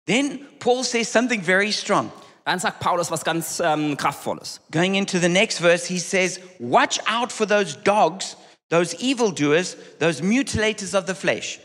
Then 0.07 0.41
Paul 0.59 0.83
says 0.85 1.11
something 1.11 1.43
very 1.43 1.73
strong. 1.73 2.11
Dann 2.45 2.59
sagt 2.59 2.81
Paulus 2.81 3.11
was 3.11 3.25
ganz 3.25 3.61
ähm, 3.61 3.97
Kraftvolles. 3.97 4.61
Going 4.73 4.97
into 4.97 5.19
the 5.21 5.29
next 5.29 5.61
verse, 5.61 5.87
he 5.87 5.99
says, 5.99 6.41
Watch 6.59 6.99
out 7.07 7.31
for 7.31 7.47
those 7.47 7.77
dogs, 7.77 8.37
those 8.69 8.95
evildoers, 9.01 9.77
those 10.01 10.21
mutilators 10.23 10.95
of 10.95 11.07
the 11.07 11.15
flesh. 11.15 11.61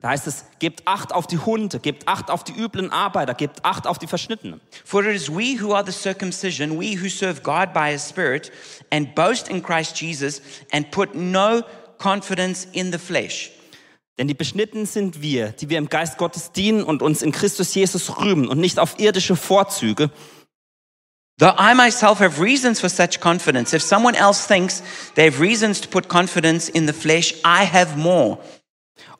Da 0.00 0.08
heißt 0.08 0.26
es, 0.26 0.44
gebt 0.58 0.82
Acht 0.84 1.12
auf 1.12 1.28
die 1.28 1.38
Hunde, 1.38 1.78
gebt 1.78 2.08
Acht 2.08 2.28
auf 2.28 2.42
die 2.42 2.52
üblen 2.52 2.90
Arbeiter, 2.90 3.34
gebt 3.34 3.64
Acht 3.64 3.86
auf 3.86 3.98
die 3.98 4.08
Verschnittenen. 4.08 4.60
For 4.84 5.04
it 5.04 5.14
is 5.14 5.28
we 5.28 5.60
who 5.60 5.74
are 5.74 5.84
the 5.84 5.92
circumcision, 5.92 6.78
we 6.78 6.96
who 7.00 7.08
serve 7.08 7.42
God 7.44 7.72
by 7.72 7.92
his 7.92 8.08
Spirit, 8.08 8.50
and 8.90 9.14
boast 9.14 9.48
in 9.48 9.62
Christ 9.62 10.00
Jesus, 10.00 10.42
and 10.72 10.90
put 10.90 11.14
no 11.14 11.62
confidence 11.98 12.66
in 12.72 12.90
the 12.90 12.98
flesh. 12.98 13.52
Denn 14.18 14.28
die 14.28 14.34
Beschnittenen 14.34 14.86
sind 14.86 15.22
wir, 15.22 15.48
die 15.48 15.70
wir 15.70 15.78
im 15.78 15.88
Geist 15.88 16.18
Gottes 16.18 16.52
dienen 16.52 16.82
und 16.82 17.02
uns 17.02 17.22
in 17.22 17.32
Christus 17.32 17.74
Jesus 17.74 18.18
rühmen 18.18 18.48
und 18.48 18.58
nicht 18.58 18.78
auf 18.78 18.98
irdische 18.98 19.36
Vorzüge 19.36 20.10
Though 21.38 21.54
I 21.58 21.74
myself 21.74 22.20
have 22.20 22.40
reasons 22.40 22.78
for 22.78 22.88
such 22.88 23.20
confidence, 23.20 23.72
if 23.72 23.82
someone 23.82 24.14
else 24.14 24.46
thinks 24.46 24.82
they 25.16 25.24
have 25.24 25.40
reasons 25.40 25.80
to 25.80 25.88
put 25.88 26.08
confidence 26.08 26.68
in 26.68 26.86
the 26.86 26.92
flesh, 26.92 27.34
I 27.44 27.64
have 27.64 27.96
more. 27.96 28.38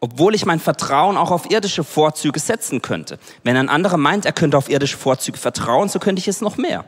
Obwohl 0.00 0.34
ich 0.34 0.44
mein 0.44 0.60
Vertrauen 0.60 1.16
auch 1.16 1.32
auf 1.32 1.50
irdische 1.50 1.82
Vorzüge 1.82 2.38
setzen 2.38 2.82
könnte. 2.82 3.18
Wenn 3.42 3.56
ein 3.56 3.68
anderer 3.68 3.96
meint, 3.96 4.26
er 4.26 4.32
könnte 4.32 4.56
auf 4.56 4.68
irdische 4.68 4.98
Vorzüge 4.98 5.38
vertrauen, 5.38 5.88
so 5.88 5.98
könnte 5.98 6.20
ich 6.20 6.28
es 6.28 6.40
noch 6.40 6.56
mehr. 6.56 6.84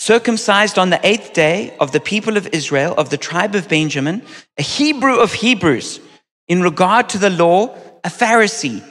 Circumcised 0.00 0.78
on 0.78 0.92
the 0.92 0.98
eighth 1.02 1.32
day 1.34 1.72
of 1.78 1.90
the 1.92 1.98
people 1.98 2.38
of 2.38 2.46
Israel, 2.48 2.92
of 2.96 3.10
the 3.10 3.18
tribe 3.18 3.56
of 3.56 3.68
Benjamin, 3.68 4.22
a 4.58 4.62
Hebrew 4.62 5.20
of 5.20 5.32
Hebrews, 5.32 6.00
in 6.46 6.62
regard 6.62 7.08
to 7.10 7.18
the 7.18 7.30
law, 7.30 7.74
a 8.04 8.10
Pharisee, 8.10 8.82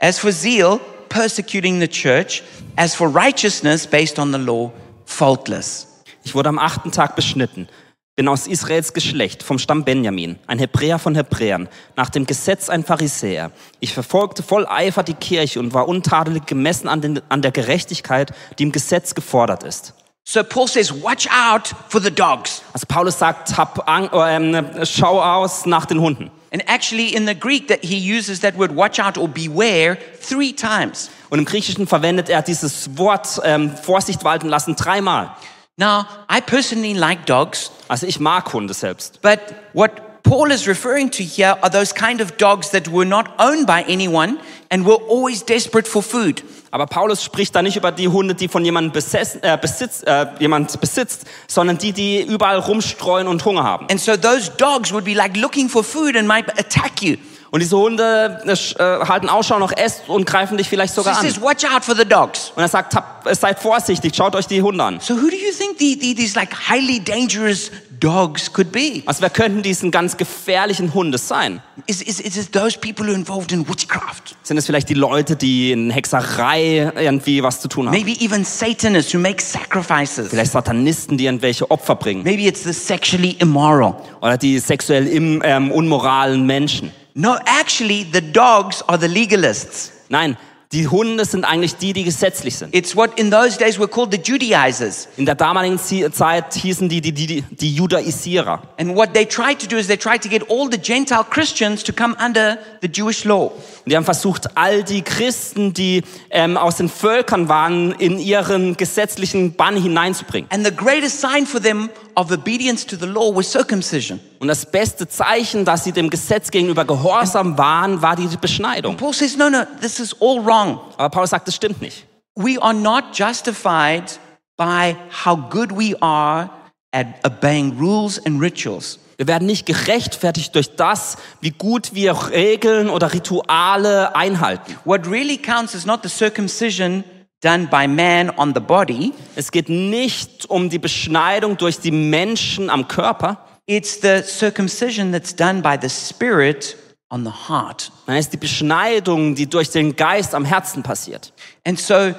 as 0.00 0.18
for 0.18 0.32
zeal, 0.32 0.80
persecuting 1.08 1.80
the 1.80 1.88
church, 1.88 2.42
as 2.76 2.94
for 2.94 3.08
righteousness 3.08 3.86
based 3.86 4.18
on 4.18 4.32
the 4.32 4.38
law, 4.38 4.72
faultless. 5.04 6.02
Ich 6.24 6.34
wurde 6.34 6.48
am 6.48 6.58
achten 6.58 6.90
Tag 6.90 7.14
beschnitten, 7.14 7.68
bin 8.16 8.28
aus 8.28 8.46
Israels 8.46 8.92
Geschlecht, 8.92 9.42
vom 9.42 9.58
Stamm 9.58 9.84
Benjamin, 9.84 10.38
ein 10.46 10.58
Hebräer 10.58 10.98
von 10.98 11.14
Hebräern, 11.14 11.68
nach 11.96 12.10
dem 12.10 12.26
Gesetz 12.26 12.68
ein 12.68 12.82
Pharisäer. 12.82 13.52
Ich 13.78 13.92
verfolgte 13.92 14.42
voll 14.42 14.66
Eifer 14.66 15.02
die 15.02 15.14
Kirche 15.14 15.60
und 15.60 15.74
war 15.74 15.86
untadelig 15.86 16.46
gemessen 16.46 16.88
an, 16.88 17.00
den, 17.00 17.20
an 17.28 17.42
der 17.42 17.52
Gerechtigkeit, 17.52 18.32
die 18.58 18.64
im 18.64 18.72
Gesetz 18.72 19.14
gefordert 19.14 19.62
ist. 19.62 19.94
So 20.28 20.42
Paul 20.42 20.66
says, 20.66 20.90
watch 20.90 21.28
out 21.28 21.72
for 21.88 22.00
the 22.00 22.10
dogs. 22.10 22.62
Also 22.72 22.86
Paulus 22.88 23.16
sagt, 23.18 23.56
hab 23.56 23.88
Ang 23.88 24.10
ähm, 24.12 24.66
schau 24.82 25.22
aus 25.22 25.66
nach 25.66 25.86
den 25.86 26.00
Hunden. 26.00 26.32
And 26.50 26.62
actually, 26.68 27.14
in 27.14 27.26
the 27.26 27.34
Greek, 27.34 27.68
that 27.68 27.84
he 27.84 27.96
uses 27.96 28.40
that 28.40 28.56
word 28.56 28.74
watch 28.74 28.98
out 28.98 29.18
or 29.18 29.28
beware 29.28 29.98
three 30.20 30.52
times. 30.52 31.10
Und 31.28 31.40
im 31.40 31.44
Griechischen 31.44 31.86
verwendet 31.86 32.28
er 32.28 32.42
dieses 32.42 32.96
Wort 32.96 33.40
ähm, 33.44 33.76
Vorsicht 33.76 34.22
walten 34.24 34.48
lassen 34.48 34.76
dreimal. 34.76 35.30
Now, 35.76 36.06
I 36.30 36.40
personally 36.40 36.94
like 36.94 37.26
dogs, 37.26 37.70
Also 37.88 38.06
ich 38.06 38.18
mag 38.20 38.52
Hunde 38.52 38.74
selbst. 38.74 39.20
but 39.22 39.40
what 39.74 40.22
Paul 40.22 40.50
is 40.50 40.66
referring 40.66 41.10
to 41.12 41.22
here 41.22 41.56
are 41.62 41.70
those 41.70 41.92
kind 41.94 42.20
of 42.20 42.36
dogs 42.36 42.70
that 42.70 42.88
were 42.88 43.04
not 43.04 43.28
owned 43.38 43.66
by 43.66 43.84
anyone 43.86 44.38
and 44.70 44.84
were 44.84 44.98
always 45.08 45.42
desperate 45.44 45.86
for 45.86 46.02
food. 46.02 46.42
Aber 46.76 46.84
Paulus 46.84 47.24
spricht 47.24 47.56
da 47.56 47.62
nicht 47.62 47.78
über 47.78 47.90
die 47.90 48.06
Hunde, 48.06 48.34
die 48.34 48.48
von 48.48 48.62
jemandem 48.62 48.92
besessen, 48.92 49.42
äh, 49.42 49.56
besitzt, 49.58 50.06
äh, 50.06 50.26
jemand 50.40 50.78
besitzt, 50.78 51.24
sondern 51.46 51.78
die, 51.78 51.94
die 51.94 52.20
überall 52.20 52.58
rumstreuen 52.58 53.28
und 53.28 53.42
Hunger 53.46 53.64
haben. 53.64 53.86
And 53.90 53.98
so 53.98 54.14
those 54.14 54.50
dogs 54.58 54.92
would 54.92 55.06
be 55.06 55.14
like 55.14 55.38
looking 55.38 55.70
for 55.70 55.82
food 55.82 56.14
and 56.18 56.28
might 56.28 56.46
attack 56.60 57.00
you. 57.00 57.16
Und 57.50 57.60
diese 57.60 57.76
Hunde 57.76 58.40
äh, 58.44 58.50
äh, 58.52 59.06
halten 59.06 59.28
Ausschau 59.28 59.58
nach 59.58 59.72
Essen 59.72 60.02
und 60.08 60.26
greifen 60.26 60.56
dich 60.58 60.68
vielleicht 60.68 60.94
So 60.94 61.02
sogar 61.02 61.18
an. 61.18 61.24
says, 61.24 61.40
watch 61.40 61.64
out 61.64 61.84
for 61.84 61.94
the 61.96 62.04
dogs. 62.04 62.52
Und 62.56 62.62
er 62.62 62.68
sagt, 62.68 62.94
hab, 62.94 63.26
seid 63.32 63.58
vorsichtig, 63.60 64.14
schaut 64.16 64.34
euch 64.34 64.46
die 64.46 64.62
Hunde 64.62 64.82
an. 64.82 65.00
So 65.00 65.14
who 65.14 65.28
do 65.30 65.36
you 65.36 65.52
think 65.56 65.78
the, 65.78 65.96
the, 66.00 66.14
these 66.14 66.34
like 66.38 66.50
highly 66.68 67.00
dangerous 67.00 67.70
dogs 68.00 68.52
could 68.52 68.72
be? 68.72 69.02
Also 69.06 69.22
wer 69.22 69.30
könnten 69.30 69.62
diesen 69.62 69.90
ganz 69.90 70.16
gefährlichen 70.16 70.92
Hunde 70.92 71.18
sein? 71.18 71.62
Is, 71.86 72.02
is, 72.02 72.20
is 72.20 72.36
it 72.36 72.52
those 72.52 72.76
people 72.78 73.06
who 73.06 73.12
involved 73.12 73.52
in 73.52 73.66
witchcraft? 73.68 74.34
Sind 74.42 74.58
es 74.58 74.66
vielleicht 74.66 74.88
die 74.88 74.94
Leute, 74.94 75.36
die 75.36 75.72
in 75.72 75.90
Hexerei 75.90 76.92
irgendwie 76.96 77.42
was 77.42 77.60
zu 77.60 77.68
tun 77.68 77.86
haben? 77.86 77.94
Maybe 77.94 78.12
even 78.20 78.44
Satanists 78.44 79.14
who 79.14 79.18
make 79.18 79.40
sacrifices. 79.40 80.28
Vielleicht 80.30 80.52
Satanisten, 80.52 81.16
die 81.16 81.26
irgendwelche 81.26 81.70
Opfer 81.70 81.94
bringen. 81.94 82.22
Maybe 82.22 82.42
it's 82.42 82.64
the 82.64 82.72
sexually 82.72 83.36
immoral. 83.38 83.94
Oder 84.20 84.36
die 84.36 84.58
sexuell 84.58 85.06
im, 85.06 85.40
ähm, 85.44 85.70
unmoralen 85.70 86.44
Menschen. 86.44 86.92
No, 87.18 87.38
actually, 87.46 88.06
the 88.12 88.20
dogs 88.20 88.82
are 88.82 88.98
the 88.98 89.06
legalists. 89.06 89.90
Nein, 90.10 90.36
die 90.70 90.86
Hunde 90.86 91.24
sind 91.24 91.46
eigentlich 91.46 91.76
die, 91.76 91.94
die 91.94 92.04
gesetzlich 92.04 92.56
sind. 92.56 92.74
It's 92.74 92.94
what 92.94 93.18
in 93.18 93.30
those 93.30 93.56
days 93.56 93.78
were 93.78 93.88
called 93.88 94.12
the 94.12 94.20
Judaizers. 94.22 95.08
In 95.16 95.24
der 95.24 95.34
damaligen 95.34 95.78
Zeit 95.78 96.52
hießen 96.52 96.90
die 96.90 97.00
die, 97.00 97.12
die, 97.12 97.26
die, 97.26 97.44
die 97.50 97.74
Judaisierer. 97.74 98.60
And 98.78 98.94
what 98.94 99.14
they 99.14 99.24
tried 99.24 99.60
to 99.60 99.66
do 99.66 99.78
is 99.78 99.86
they 99.86 99.96
tried 99.96 100.22
to 100.24 100.28
get 100.28 100.50
all 100.50 100.68
the 100.70 100.76
Gentile 100.76 101.24
Christians 101.24 101.82
to 101.84 101.92
come 101.94 102.14
under 102.22 102.58
the 102.82 102.88
Jewish 102.88 103.24
law. 103.24 103.46
Und 103.46 103.90
die 103.90 103.96
haben 103.96 104.04
versucht, 104.04 104.54
all 104.54 104.82
die 104.84 105.00
Christen, 105.00 105.72
die 105.72 106.02
ähm, 106.28 106.58
aus 106.58 106.76
den 106.76 106.90
Völkern 106.90 107.48
waren, 107.48 107.92
in 107.92 108.18
ihren 108.18 108.76
gesetzlichen 108.76 109.54
Bann 109.54 109.80
hineinzubringen. 109.80 110.50
And 110.50 110.66
the 110.66 110.74
greatest 110.74 111.22
sign 111.22 111.46
for 111.46 111.62
them 111.62 111.88
of 112.16 112.32
obedience 112.32 112.84
to 112.86 112.96
the 112.96 113.06
law 113.06 113.34
was 113.34 113.50
circumcision. 113.52 114.18
Und 114.38 114.48
das 114.48 114.66
beste 114.66 115.06
Zeichen, 115.06 115.64
dass 115.64 115.84
sie 115.84 115.92
dem 115.92 116.10
Gesetz 116.10 116.50
gegenüber 116.50 116.84
gehorsam 116.84 117.58
waren, 117.58 118.02
war 118.02 118.16
die 118.16 118.26
Beschneidung. 118.36 118.96
Paul 118.96 119.12
says, 119.12 119.36
no, 119.36 119.50
no, 119.50 119.64
this 119.80 120.00
is 120.00 120.14
all 120.20 120.44
wrong. 120.44 120.80
Aber 120.96 121.10
Paulus 121.10 121.30
sagt, 121.30 121.46
das 121.46 121.54
stimmt 121.54 121.80
nicht. 121.80 122.06
We 122.34 122.60
are 122.60 122.74
not 122.74 123.04
justified 123.14 124.18
by 124.56 124.96
how 125.24 125.36
good 125.36 125.70
we 125.76 125.94
are 126.00 126.50
at 126.92 127.06
obeying 127.24 127.78
rules 127.78 128.24
and 128.24 128.40
rituals. 128.40 128.98
Wir 129.18 129.26
werden 129.26 129.46
nicht 129.46 129.64
gerechtfertigt 129.64 130.54
durch 130.54 130.76
das, 130.76 131.16
wie 131.40 131.50
gut 131.50 131.94
wir 131.94 132.12
Regeln 132.30 132.90
oder 132.90 133.14
Rituale 133.14 134.14
einhalten. 134.14 134.76
What 134.84 135.06
really 135.06 135.38
counts 135.38 135.74
is 135.74 135.86
not 135.86 136.00
the 136.02 136.10
circumcision 136.10 137.02
done 137.46 137.68
by 137.68 137.86
man 137.86 138.30
on 138.36 138.52
the 138.54 138.60
body, 138.60 139.12
Es 139.36 139.50
geht 139.50 139.68
nicht 139.68 140.50
um 140.50 140.68
die 140.68 140.78
Beschneidung 140.78 141.56
durch 141.56 141.78
die 141.78 141.92
Menschen 141.92 142.70
am 142.70 142.88
Körper, 142.88 143.38
it's 143.66 144.00
the 144.00 144.22
circumcision 144.22 145.12
that's 145.12 145.34
done 145.34 145.62
by 145.62 145.76
the 145.80 145.88
Spirit 145.88 146.76
on 147.08 147.24
the 147.24 147.48
heart. 147.48 147.92
nein, 148.06 148.18
es 148.18 148.26
ist 148.26 148.32
die 148.32 148.38
Beschneidung, 148.38 149.34
die 149.34 149.46
durch 149.48 149.70
den 149.70 149.94
Geist 149.94 150.34
am 150.34 150.44
Herzen 150.44 150.82
passiert. 150.82 151.32
And 151.64 151.78
so 151.78 152.14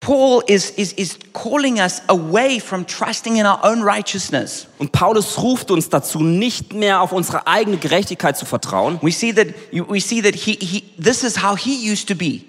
Paul 0.00 0.42
is, 0.46 0.70
is, 0.70 0.94
is 0.94 1.18
calling 1.34 1.78
us 1.78 2.00
away 2.08 2.58
from 2.58 2.86
trusting 2.86 3.36
in 3.36 3.44
our 3.44 3.60
own 3.62 3.82
righteousness. 3.82 4.66
Und 4.78 4.92
Paulus 4.92 5.36
ruft 5.42 5.70
uns 5.70 5.90
dazu, 5.90 6.20
nicht 6.20 6.72
mehr 6.72 7.02
auf 7.02 7.12
unsere 7.12 7.46
eigene 7.46 7.76
Gerechtigkeit 7.76 8.36
zu 8.36 8.46
vertrauen. 8.46 8.98
We 9.02 9.12
see 9.12 9.34
that, 9.34 9.48
we 9.72 10.00
see 10.00 10.22
that 10.22 10.34
he, 10.34 10.52
he, 10.52 10.84
this 10.98 11.22
is 11.22 11.42
how 11.42 11.54
he 11.54 11.92
used 11.92 12.08
to 12.08 12.14
be. 12.14 12.44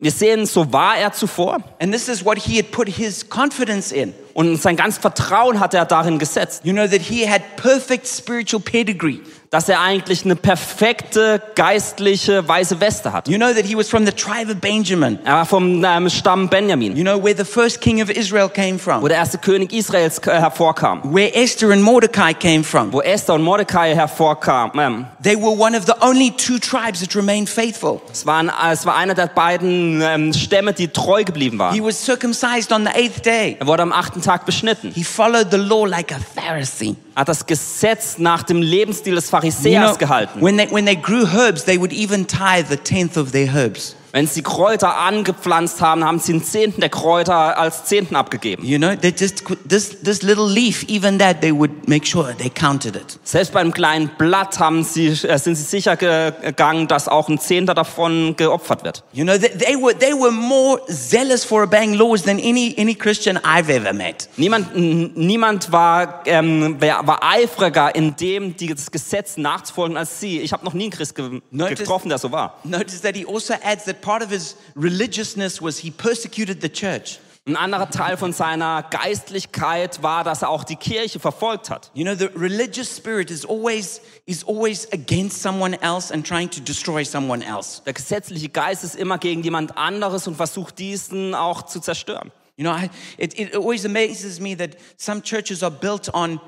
Wir 0.00 0.10
sehen, 0.10 0.44
so 0.44 0.72
war 0.72 0.96
er 0.98 1.12
zuvor 1.12 1.58
And 1.80 1.92
this 1.92 2.08
is 2.08 2.24
what 2.24 2.36
he 2.38 2.56
had 2.58 2.70
put 2.72 2.88
his 2.88 3.28
confidence 3.28 3.92
in. 3.92 4.12
und 4.34 4.60
sein 4.60 4.76
ganz 4.76 4.98
Vertrauen 4.98 5.60
hat 5.60 5.72
er 5.74 5.84
darin 5.84 6.18
gesetzt, 6.18 6.64
You 6.64 6.72
know, 6.72 6.86
that 6.86 7.00
he 7.00 7.28
had 7.28 7.42
perfect 7.56 8.06
spiritual 8.06 8.60
pedigree. 8.60 9.20
Dass 9.54 9.68
er 9.68 9.80
eigentlich 9.80 10.24
eine 10.24 10.34
perfekte 10.34 11.40
geistliche 11.54 12.46
weiße 12.48 12.80
Weste 12.80 13.12
hat. 13.12 13.28
You 13.28 13.36
know, 13.36 13.52
that 13.52 13.64
he 13.64 13.76
was 13.76 13.88
from 13.88 14.04
the 14.04 14.10
tribe 14.12 14.50
of 14.50 14.56
Benjamin. 14.60 15.20
Er 15.24 15.34
war 15.36 15.46
vom 15.46 15.84
ähm, 15.84 16.10
Stamm 16.10 16.48
Benjamin, 16.48 16.96
You 16.96 17.04
know, 17.04 17.22
where 17.22 17.36
the 17.36 17.44
first 17.44 17.80
king 17.80 18.02
of 18.02 18.10
Israel 18.10 18.48
came 18.48 18.74
wo 18.74 18.78
from, 18.78 19.08
der 19.08 19.18
erste 19.18 19.38
König 19.38 19.72
Israels 19.72 20.18
äh, 20.26 20.32
hervorkam, 20.40 21.02
where 21.04 21.32
Esther 21.36 21.70
and 21.70 21.82
Mordecai 21.82 22.34
came 22.34 22.64
from. 22.64 22.92
wo 22.92 23.00
Esther 23.00 23.34
und 23.34 23.42
Mordecai 23.42 23.94
hervorkamen. 23.94 24.78
Ähm, 24.78 25.06
They 25.22 25.36
were 25.36 25.56
one 25.56 25.76
of 25.78 25.84
the 25.86 25.94
only 26.00 26.32
two 26.32 26.58
tribes 26.58 27.00
that 27.00 27.14
remained 27.14 27.48
faithful. 27.48 28.00
es, 28.12 28.26
waren, 28.26 28.48
äh, 28.48 28.72
es 28.72 28.84
war 28.84 28.96
einer 28.96 29.14
der 29.14 29.28
beiden 29.28 30.02
ähm, 30.02 30.32
Stämme, 30.32 30.72
die 30.72 30.88
treu 30.88 31.22
geblieben 31.22 31.56
He 31.56 31.60
waren. 31.60 31.84
was 31.84 32.04
circumcised 32.04 32.72
on 32.72 32.84
the 32.84 32.90
eighth 32.92 33.24
day. 33.24 33.56
Er 33.60 33.68
wurde 33.68 33.84
am 33.84 33.92
achten 33.92 34.20
Tag 34.20 34.46
beschnitten. 34.46 34.90
He 34.92 35.04
followed 35.04 35.52
the 35.52 35.58
law 35.58 35.86
like 35.86 36.12
a 36.12 36.18
Pharisee. 36.34 36.96
Er 37.14 37.20
hat 37.20 37.28
das 37.28 37.46
Gesetz 37.46 38.18
nach 38.18 38.42
dem 38.42 38.60
Lebensstil 38.60 39.14
des 39.14 39.30
You 39.30 39.43
Pharisäers 39.50 40.00
know, 40.00 40.06
gehalten. 40.06 40.40
when 40.40 40.56
they, 40.56 40.66
when 40.66 40.84
they 40.84 40.96
grew 40.96 41.26
herbs, 41.26 41.64
they 41.64 41.78
would 41.78 41.92
even 41.92 42.24
tithe 42.24 42.68
the 42.68 42.76
tenth 42.76 43.16
of 43.16 43.32
their 43.32 43.48
herbs. 43.48 43.94
Wenn 44.14 44.28
sie 44.28 44.42
Kräuter 44.42 44.96
angepflanzt 44.96 45.80
haben, 45.80 46.04
haben 46.04 46.20
sie 46.20 46.34
einen 46.34 46.44
Zehnten 46.44 46.80
der 46.80 46.88
Kräuter 46.88 47.58
als 47.58 47.84
Zehnten 47.86 48.14
abgegeben. 48.14 48.64
You 48.64 48.78
know, 48.78 48.94
they 48.94 49.10
just 49.10 49.42
this 49.68 50.00
this 50.04 50.22
little 50.22 50.48
leaf, 50.48 50.84
even 50.88 51.18
that 51.18 51.40
they 51.40 51.52
would 51.52 51.88
make 51.88 52.06
sure 52.06 52.32
they 52.36 52.48
counted 52.48 52.94
it. 52.94 53.18
Selbst 53.24 53.52
beim 53.52 53.72
kleinen 53.72 54.08
Blatt 54.16 54.60
haben 54.60 54.84
sie, 54.84 55.08
äh, 55.08 55.36
sind 55.36 55.56
sie 55.56 55.64
sicher 55.64 55.96
ge- 55.96 56.30
gegangen, 56.42 56.86
dass 56.86 57.08
auch 57.08 57.28
ein 57.28 57.40
Zehnter 57.40 57.74
davon 57.74 58.36
geopfert 58.36 58.84
wird. 58.84 59.02
You 59.12 59.24
know, 59.24 59.36
they, 59.36 59.48
they 59.50 59.74
were 59.74 59.98
they 59.98 60.12
were 60.12 60.30
more 60.30 60.80
zealous 60.86 61.44
for 61.44 61.64
obeying 61.64 61.94
laws 61.94 62.22
than 62.22 62.38
any 62.38 62.72
any 62.78 62.94
Christian 62.94 63.36
I've 63.38 63.68
ever 63.68 63.92
met. 63.92 64.28
Niemand, 64.36 64.76
niemand 65.16 65.72
war, 65.72 66.22
ähm, 66.26 66.80
war 66.80 67.18
eifriger 67.20 67.92
in 67.96 68.14
dem, 68.14 68.56
die- 68.56 68.68
das 68.72 68.92
Gesetz 68.92 69.36
nachzufolgen 69.36 69.96
als 69.96 70.20
sie. 70.20 70.38
Ich 70.38 70.52
habe 70.52 70.64
noch 70.64 70.72
nie 70.74 70.84
einen 70.84 70.92
Christ 70.92 71.16
ge 71.16 71.40
Notice- 71.50 71.78
getroffen, 71.78 72.10
der 72.10 72.18
so 72.18 72.30
war. 72.30 72.58
Notice 72.62 73.00
that 73.02 73.16
he 73.16 73.26
also 73.28 73.54
adds 73.60 73.86
that 73.86 74.03
part 74.04 74.22
of 74.22 74.30
his 74.30 74.56
religiousness 74.76 75.62
was 75.62 75.78
he 75.78 75.90
persecuted 75.90 76.60
the 76.60 76.68
church. 76.68 77.18
Ein 77.46 77.56
anderer 77.56 77.90
Teil 77.90 78.16
von 78.16 78.32
seiner 78.32 78.82
Geistlichkeit 78.84 80.02
war, 80.02 80.24
dass 80.24 80.40
er 80.40 80.48
auch 80.48 80.64
die 80.64 80.76
Kirche 80.76 81.20
verfolgt 81.20 81.68
hat. 81.68 81.90
You 81.92 82.02
know, 82.02 82.14
the 82.14 82.30
religious 82.34 82.96
spirit 82.96 83.30
is 83.30 83.44
always 83.44 84.00
is 84.24 84.46
always 84.46 84.90
against 84.92 85.42
someone 85.42 85.78
else 85.82 86.10
and 86.12 86.26
trying 86.26 86.48
to 86.50 86.60
destroy 86.60 87.04
someone 87.04 87.44
else. 87.44 87.82
Der 87.84 87.92
gesetzliche 87.92 88.48
Geist 88.48 88.82
ist 88.82 88.96
immer 88.96 89.18
gegen 89.18 89.42
jemand 89.42 89.76
anderes 89.76 90.26
und 90.26 90.36
versucht 90.36 90.78
diesen 90.78 91.34
auch 91.34 91.62
zu 91.62 91.80
zerstören. 91.80 92.30
You 92.56 92.64
know, 92.64 92.74
I, 92.74 92.88
it, 93.18 93.38
it 93.38 93.54
always 93.54 93.84
amazes 93.84 94.40
me 94.40 94.56
that 94.56 94.76
some 94.96 95.20
churches 95.20 95.62
are 95.62 95.70
built 95.70 96.14
on 96.14 96.40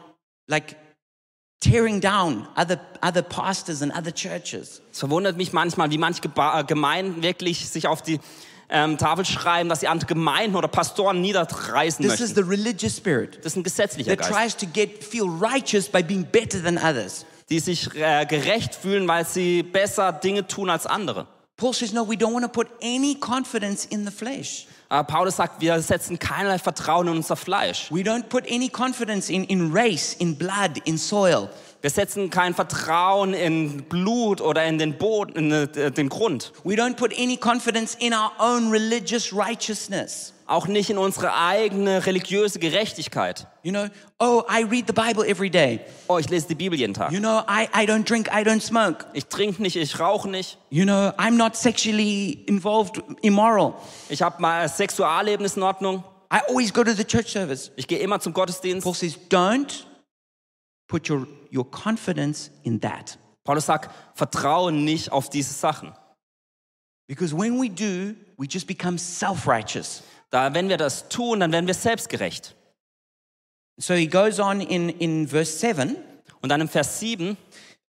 like 0.47 0.77
tearing 1.61 2.01
down 2.01 2.47
other, 2.57 2.79
other 3.03 3.23
pastors 3.23 3.83
and 3.83 3.93
other 3.97 4.13
churches. 4.13 4.81
Es 4.93 4.99
verwundert 4.99 5.37
mich 5.37 5.53
manchmal, 5.53 5.91
wie 5.91 5.99
manche 5.99 6.23
äh, 6.25 6.65
Gemeinden 6.65 7.23
wirklich 7.23 7.69
sich 7.69 7.87
auf 7.87 8.03
die 8.03 8.21
ähm, 8.69 8.99
Tafel 8.99 9.25
schreiben, 9.25 9.69
dass 9.69 9.81
sie 9.81 9.89
andere 9.89 10.07
Gemeinden 10.09 10.57
oder 10.57 10.69
Pastoren 10.69 11.21
niederreißen 11.21 12.05
This 12.05 12.21
is 12.21 12.35
möchten. 12.35 12.35
the 12.35 12.51
religious 12.51 12.97
spirit 12.97 13.37
Das 13.39 13.53
ist 13.53 13.57
ein 13.57 13.63
gesetzlicher 13.63 14.17
that 14.17 14.29
Geist, 14.29 14.33
tries 14.33 14.57
to 14.57 14.67
get 14.67 15.05
feel 15.05 15.25
righteous 15.25 15.89
by 15.89 16.03
being 16.03 16.25
better 16.25 16.63
than 16.63 16.77
others. 16.79 17.25
die 17.49 17.61
sich 17.61 17.89
äh, 17.95 18.27
gerecht 18.27 18.75
fühlen, 18.75 19.07
weil 19.07 19.25
sie 19.25 19.63
besser 19.63 20.13
Dinge 20.13 20.47
tun 20.47 20.69
als 20.69 20.85
andere. 20.87 21.29
Paul 21.57 21.73
says, 21.73 21.93
no, 21.93 22.07
we 22.07 22.17
don't 22.17 22.35
want 22.35 22.45
to 22.45 22.51
put 22.51 22.67
any 22.83 23.15
confidence 23.15 23.87
in 23.87 24.05
the 24.05 24.11
flesh. 24.11 24.67
Paulus 24.89 25.37
sagt, 25.37 25.61
wir 25.61 25.81
setzen 25.81 26.19
keinerlei 26.19 26.59
Vertrauen 26.59 27.09
in 27.09 27.17
unser 27.17 27.37
Fleisch. 27.37 27.91
We 27.91 28.03
don't 28.03 28.29
put 28.29 28.45
any 28.49 28.69
confidence 28.69 29.31
in, 29.31 29.45
in 29.45 29.73
race, 29.73 30.15
in 30.15 30.37
blood, 30.37 30.79
in 30.85 30.97
soil. 30.97 31.49
Wir 31.87 31.91
setzen 31.93 32.31
kein 32.31 32.53
Vertrauen 32.53 33.33
in 33.33 33.85
Blut 33.85 34.41
oder 34.41 34.65
in 34.65 34.77
den 34.77 34.99
Boden, 34.99 35.37
in 35.37 35.53
äh, 35.53 35.93
den 35.93 36.09
Grund. 36.09 36.53
We 36.65 36.75
don't 36.75 36.97
put 36.97 37.17
any 37.17 37.37
confidence 37.37 37.97
in 38.01 38.13
our 38.13 38.33
own 38.41 38.73
religious 38.73 39.33
righteousness. 39.33 40.35
Auch 40.49 40.67
nicht 40.67 40.91
in 40.91 40.99
unsere 40.99 41.33
eigene 41.33 42.05
religiöse 42.05 42.59
Gerechtigkeit. 42.59 43.47
You 43.63 43.71
know, 43.71 43.87
oh, 44.19 44.43
I 44.51 44.65
read 44.65 44.89
the 44.89 44.93
Bible 44.93 45.25
every 45.25 45.49
day. 45.49 45.79
Oh, 46.09 46.19
ich 46.19 46.29
lese 46.29 46.49
die 46.49 46.57
Bibel 46.57 46.77
jeden 46.77 46.93
Tag. 46.93 47.13
You 47.13 47.21
know, 47.21 47.45
I, 47.49 47.69
I 47.73 47.87
don't 47.87 48.03
drink, 48.03 48.31
I 48.33 48.43
don't 48.43 48.63
smoke. 48.63 49.07
Ich 49.13 49.27
trinke 49.27 49.63
nicht, 49.63 49.77
ich 49.77 50.01
rauche 50.01 50.29
nicht. 50.29 50.59
You 50.71 50.83
know, 50.83 51.13
I'm 51.17 51.37
not 51.37 51.55
sexually 51.55 52.43
involved, 52.49 53.01
immoral. 53.23 53.75
Ich 54.09 54.23
habe 54.23 54.43
mal 54.43 54.69
Sexualleben 54.69 55.47
ist 55.47 55.57
in 55.57 55.63
Ordnung. 55.63 56.03
I 56.33 56.41
always 56.49 56.75
go 56.75 56.83
to 56.83 56.95
the 56.95 57.05
church 57.05 57.31
service. 57.31 57.71
Ich 57.77 57.87
gehe 57.87 58.01
immer 58.01 58.19
zum 58.19 58.33
Gottesdienst. 58.33 58.83
Paul 58.83 58.95
says, 58.95 59.17
don't 59.31 59.87
put 60.87 61.09
your, 61.09 61.27
your 61.53 61.69
confidence 61.71 62.51
in 62.63 62.81
that. 62.81 63.19
Paulus 63.45 63.67
sagt, 63.67 63.91
vertraue 64.15 64.73
nicht 64.73 65.13
auf 65.13 65.31
diese 65.31 65.55
Sachen. 65.55 65.93
Because 67.07 67.37
when 67.37 67.61
we 67.61 67.69
do, 67.69 68.15
we 68.37 68.47
just 68.47 68.67
become 68.67 68.99
self 68.99 69.47
righteous. 69.47 70.03
Da, 70.31 70.53
wenn 70.55 70.69
wir 70.69 70.77
das 70.77 71.09
tun, 71.09 71.41
dann 71.41 71.53
werden 71.53 71.67
wir 71.67 71.75
selbstgerecht. 71.75 72.55
So 73.79 73.95
he 73.95 74.09
goes 74.09 74.41
on 74.41 74.61
in, 74.61 74.89
in 74.89 75.29
verse 75.29 75.59
7 75.59 75.97
Und 76.41 76.51
dann 76.51 76.61
im 76.61 76.69
Vers 76.69 77.01
7, 77.01 77.37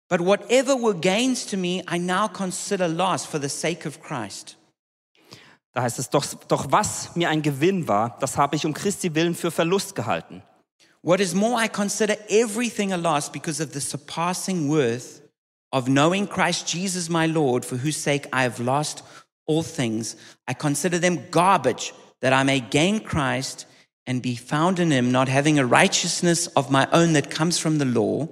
But 0.07 0.19
whatever 0.19 0.75
were 0.75 0.93
gains 0.93 1.45
to 1.47 1.57
me, 1.57 1.83
I 1.89 1.97
now 1.97 2.27
consider 2.27 2.87
loss 2.87 3.25
for 3.25 3.41
the 3.41 3.49
sake 3.49 3.87
of 3.87 4.01
Christ. 4.01 4.57
da 5.71 5.81
heißt 5.81 5.97
es, 5.97 6.09
doch, 6.09 6.25
doch 6.47 6.71
was 6.71 7.15
mir 7.15 7.29
ein 7.29 7.41
Gewinn 7.41 7.87
war, 7.87 8.17
das 8.19 8.37
habe 8.37 8.55
ich 8.55 8.65
um 8.65 8.73
Christi 8.73 9.15
willen 9.15 9.33
für 9.33 9.49
Verlust 9.49 9.95
gehalten. 9.95 10.43
What 11.03 11.19
is 11.19 11.35
more, 11.35 11.59
I 11.59 11.67
consider 11.67 12.15
everything 12.29 12.93
a 12.93 12.97
loss 12.97 13.27
because 13.27 13.59
of 13.59 13.73
the 13.73 13.81
surpassing 13.81 14.69
worth 14.69 15.21
of 15.73 15.89
knowing 15.89 16.27
Christ 16.27 16.65
Jesus 16.65 17.09
my 17.09 17.25
Lord, 17.25 17.65
for 17.65 17.75
whose 17.75 17.97
sake 17.97 18.25
I 18.31 18.43
have 18.43 18.61
lost 18.61 19.03
all 19.45 19.63
things. 19.63 20.15
I 20.47 20.53
consider 20.53 20.97
them 20.97 21.25
garbage 21.29 21.93
that 22.21 22.31
I 22.31 22.43
may 22.43 22.61
gain 22.61 23.01
Christ 23.01 23.65
and 24.07 24.21
be 24.21 24.37
found 24.37 24.79
in 24.79 24.91
him, 24.91 25.11
not 25.11 25.27
having 25.27 25.59
a 25.59 25.65
righteousness 25.65 26.47
of 26.55 26.71
my 26.71 26.87
own 26.93 27.11
that 27.13 27.29
comes 27.29 27.59
from 27.59 27.79
the 27.79 27.85
law, 27.85 28.29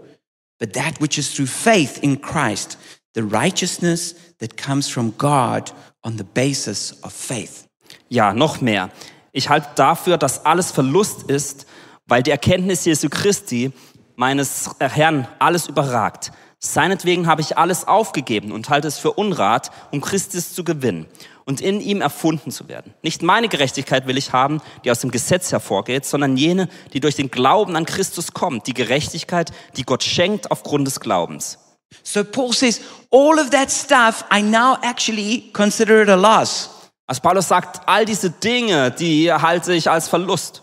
but 0.58 0.72
that 0.72 1.02
which 1.02 1.18
is 1.18 1.34
through 1.34 1.48
faith 1.48 2.02
in 2.02 2.16
Christ, 2.16 2.78
the 3.16 3.24
righteousness 3.24 4.14
that 4.40 4.56
comes 4.56 4.88
from 4.88 5.12
God 5.18 5.72
on 6.06 6.16
the 6.16 6.24
basis 6.24 6.94
of 7.04 7.12
faith. 7.12 7.68
Ja, 8.08 8.34
noch 8.34 8.62
mehr. 8.62 8.92
Ich 9.34 9.50
halte 9.50 9.68
dafür, 9.76 10.18
dass 10.18 10.46
alles 10.46 10.72
Verlust 10.72 11.30
ist, 11.30 11.66
weil 12.12 12.24
die 12.24 12.32
Erkenntnis 12.32 12.84
Jesu 12.84 13.08
Christi, 13.08 13.72
meines 14.18 14.70
Herrn, 14.82 15.30
alles 15.40 15.68
überragt. 15.68 16.34
Seinetwegen 16.60 17.26
habe 17.26 17.40
ich 17.40 17.58
alles 17.58 17.88
aufgegeben 17.88 18.52
und 18.52 18.70
halte 18.70 18.90
es 18.90 18.98
für 18.98 19.14
Unrat, 19.14 19.72
um 19.92 20.02
Christus 20.02 20.54
zu 20.54 20.66
gewinnen 20.66 21.06
und 21.46 21.62
in 21.62 21.80
ihm 21.80 22.02
erfunden 22.02 22.52
zu 22.52 22.68
werden. 22.68 22.94
Nicht 23.02 23.24
meine 23.24 23.48
Gerechtigkeit 23.48 24.08
will 24.08 24.18
ich 24.18 24.34
haben, 24.34 24.62
die 24.84 24.92
aus 24.92 25.00
dem 25.00 25.10
Gesetz 25.10 25.54
hervorgeht, 25.54 26.06
sondern 26.06 26.36
jene, 26.36 26.68
die 26.92 27.00
durch 27.00 27.16
den 27.16 27.32
Glauben 27.32 27.78
an 27.78 27.86
Christus 27.86 28.34
kommt, 28.34 28.68
die 28.68 28.74
Gerechtigkeit, 28.74 29.54
die 29.78 29.84
Gott 29.84 30.04
schenkt 30.04 30.52
aufgrund 30.52 30.88
des 30.88 31.00
Glaubens. 31.00 31.60
So 32.04 32.26
Paul 32.26 32.52
says, 32.52 32.82
all 33.10 33.40
of 33.40 33.52
that 33.52 33.72
stuff, 33.72 34.26
I 34.30 34.42
now 34.42 34.78
actually 34.84 35.50
consider 35.54 36.04
it 36.04 36.10
a 36.10 36.16
loss. 36.16 36.81
Also 37.08 37.22
Paulus 37.22 37.48
sagt, 37.48 37.82
all 37.88 38.06
diese 38.06 38.30
Dinge, 38.30 38.92
die 38.92 39.32
halte 39.32 39.74
ich 39.74 39.90
als 39.90 40.08
Verlust. 40.08 40.62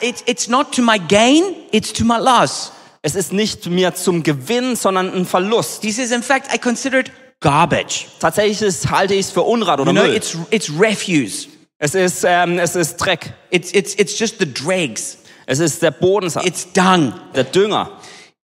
It's, 0.00 0.48
not 0.48 0.72
to 0.74 0.82
my 0.82 0.98
gain, 0.98 1.42
it's 1.72 1.92
to 1.92 2.04
my 2.04 2.18
loss. 2.18 2.72
Es 3.02 3.14
ist 3.14 3.32
nicht 3.32 3.66
mir 3.66 3.94
zum 3.94 4.22
Gewinn, 4.22 4.76
sondern 4.76 5.12
ein 5.14 5.26
Verlust. 5.26 5.82
He 5.82 5.92
says, 5.92 6.10
in 6.10 6.22
fact, 6.22 6.52
I 6.52 6.58
consider 6.58 6.98
it 7.00 7.12
garbage. 7.40 8.06
Tatsächlich 8.18 8.60
ist, 8.62 8.90
halte 8.90 9.14
ich 9.14 9.26
es 9.26 9.30
für 9.30 9.42
Unrat 9.42 9.80
oder 9.80 9.92
You 9.92 9.96
know, 9.96 10.06
Müll. 10.06 10.16
it's, 10.16 10.36
it's 10.50 10.70
refuse. 10.78 11.48
Es 11.78 11.94
ist, 11.94 12.24
ähm, 12.26 12.58
es 12.58 12.74
ist 12.74 12.96
Dreck. 12.96 13.32
It's, 13.50 13.72
it's, 13.72 13.94
it's 13.94 14.18
just 14.18 14.38
the 14.38 14.52
dregs. 14.52 15.18
Es 15.46 15.60
ist 15.60 15.80
der 15.82 15.92
Bodensatz, 15.92 16.44
It's 16.44 16.72
dung. 16.72 17.12
der 17.34 17.44
Dünger. 17.44 17.90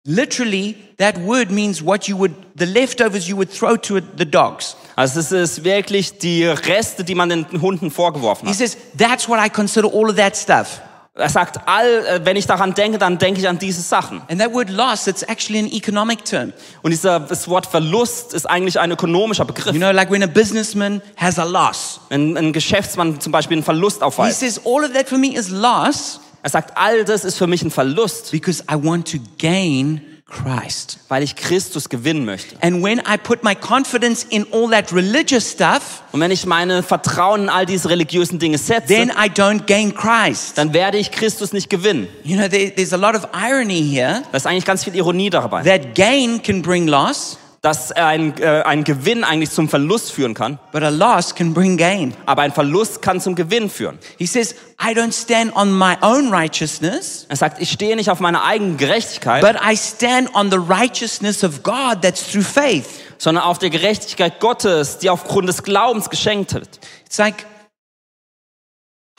Literally, 0.05 0.75
that 0.97 1.15
word 1.25 1.51
means 1.51 1.81
what 1.85 2.07
you 2.07 2.17
would, 2.17 2.33
the 2.57 2.65
leftovers 2.65 3.27
you 3.27 3.37
would 3.37 3.51
throw 3.51 3.77
to 3.77 3.99
the 4.17 4.25
dogs. 4.25 4.75
Also 4.99 5.21
es 5.21 5.31
ist 5.31 5.63
wirklich 5.63 6.17
die 6.17 6.43
Reste, 6.43 7.05
die 7.05 7.15
man 7.15 7.29
den 7.29 7.45
Hunden 7.61 7.89
vorgeworfen 7.89 8.45
He 8.47 8.51
hat. 8.51 8.57
says, 8.57 8.75
that's 8.97 9.29
what 9.29 9.39
I 9.39 9.49
consider 9.49 9.87
all 9.87 10.09
of 10.09 10.17
that 10.17 10.35
stuff. 10.35 10.81
Er 11.13 11.29
sagt, 11.29 11.57
all, 11.65 11.85
äh, 12.05 12.25
wenn 12.25 12.35
ich 12.35 12.47
daran 12.47 12.73
denke, 12.73 12.97
dann 12.97 13.17
denke 13.17 13.39
ich 13.39 13.47
an 13.47 13.57
diese 13.57 13.81
Sachen. 13.81 14.21
And 14.27 14.41
that 14.41 14.53
word 14.53 14.69
loss, 14.69 15.07
it's 15.07 15.23
actually 15.23 15.59
an 15.59 15.71
economic 15.71 16.25
term. 16.25 16.51
Und 16.81 16.91
dieser, 16.91 17.21
das 17.21 17.47
Wort 17.47 17.65
Verlust 17.65 18.33
ist 18.33 18.45
eigentlich 18.45 18.77
ein 18.77 18.91
ökonomischer 18.91 19.45
Begriff. 19.45 19.73
You 19.73 19.79
know, 19.79 19.91
like 19.91 20.11
when 20.11 20.21
a 20.21 20.27
businessman 20.27 21.01
has 21.15 21.39
a 21.39 21.45
loss. 21.45 22.01
Wenn 22.09 22.35
ein 22.35 22.51
Geschäftsmann 22.51 23.21
zum 23.21 23.31
Beispiel 23.31 23.55
einen 23.55 23.63
Verlust 23.63 23.99
He 23.99 24.03
aufweist. 24.03 24.41
says, 24.41 24.59
all 24.65 24.83
of 24.83 24.91
that 24.91 25.07
for 25.07 25.17
me 25.17 25.33
is 25.33 25.49
loss 25.49 26.19
Er 26.43 26.49
sagt, 26.49 26.75
all 26.75 27.05
das 27.05 27.23
ist 27.23 27.37
für 27.37 27.47
mich 27.47 27.63
ein 27.63 27.71
Verlust, 27.71 28.31
because 28.31 28.61
I 28.69 28.75
want 28.75 29.09
to 29.11 29.17
gain 29.37 30.01
Christ. 30.29 30.99
weil 31.09 31.23
ich 31.23 31.35
Christus 31.35 31.89
gewinnen 31.89 32.25
möchte. 32.25 32.55
And 32.61 32.83
when 32.83 32.99
I 32.99 33.17
put 33.17 33.43
my 33.43 33.55
confidence 33.55 34.23
in 34.29 34.45
all 34.51 34.69
that 34.69 34.93
religious 34.93 35.51
stuff, 35.51 36.03
Und 36.11 36.19
wenn 36.21 36.31
ich 36.31 36.45
meine 36.45 36.83
Vertrauen 36.83 37.43
in 37.43 37.49
all 37.49 37.65
diese 37.65 37.89
religiösen 37.89 38.39
Dinge 38.39 38.57
setze, 38.57 38.87
then 38.87 39.09
I 39.09 39.29
don't 39.29 39.65
gain 39.65 39.93
Christ. 39.93 40.57
dann 40.57 40.73
werde 40.73 40.97
ich 40.97 41.11
Christus 41.11 41.53
nicht 41.53 41.69
gewinnen. 41.69 42.07
You 42.23 42.37
know, 42.37 42.47
there, 42.47 42.71
there's 42.73 42.93
a 42.93 42.97
lot 42.97 43.15
of 43.15 43.27
irony 43.33 43.81
here 43.81 44.23
Da 44.31 44.37
ist 44.37 44.47
eigentlich 44.47 44.65
ganz 44.65 44.83
viel 44.83 44.95
Ironie 44.95 45.29
dabei. 45.29 45.63
that 45.63 45.95
gain 45.95 46.41
can 46.41 46.61
bring 46.61 46.87
loss, 46.87 47.37
Dass 47.61 47.91
ein, 47.91 48.37
äh, 48.41 48.61
ein 48.61 48.85
Gewinn 48.85 49.25
eigentlich 49.25 49.49
zum 49.51 49.67
Verlust 49.67 50.13
führen 50.13 50.33
kann, 50.33 50.59
but 50.71 50.81
a 50.81 50.87
loss 50.87 51.35
can 51.35 51.53
bring 51.53 51.75
gain. 51.75 52.13
aber 52.25 52.43
ein 52.43 52.53
Verlust 52.53 53.01
kann 53.01 53.19
zum 53.19 53.35
Gewinn 53.35 53.69
führen. 53.69 53.99
He 54.17 54.25
says, 54.25 54.55
I 54.81 54.93
don't 54.93 55.11
stand 55.11 55.53
on 55.57 55.77
my 55.77 55.97
own 56.01 56.31
righteousness, 56.33 57.25
Er 57.27 57.35
sagt, 57.35 57.61
ich 57.61 57.69
stehe 57.71 57.97
nicht 57.97 58.09
auf 58.09 58.21
meiner 58.21 58.45
eigenen 58.45 58.77
Gerechtigkeit, 58.77 59.41
but 59.41 59.57
I 59.61 59.75
stand 59.75 60.33
on 60.33 60.49
the 60.49 60.57
righteousness 60.57 61.43
of 61.43 61.61
God 61.63 62.01
that's 62.01 62.31
through 62.31 62.45
faith. 62.45 62.85
sondern 63.17 63.43
auf 63.43 63.59
der 63.59 63.69
Gerechtigkeit 63.69 64.39
Gottes, 64.39 64.99
die 64.99 65.09
aufgrund 65.09 65.49
des 65.49 65.61
Glaubens 65.61 66.09
geschenkt 66.09 66.53
wird. 66.53 66.79
It's 67.05 67.17
like, 67.17 67.45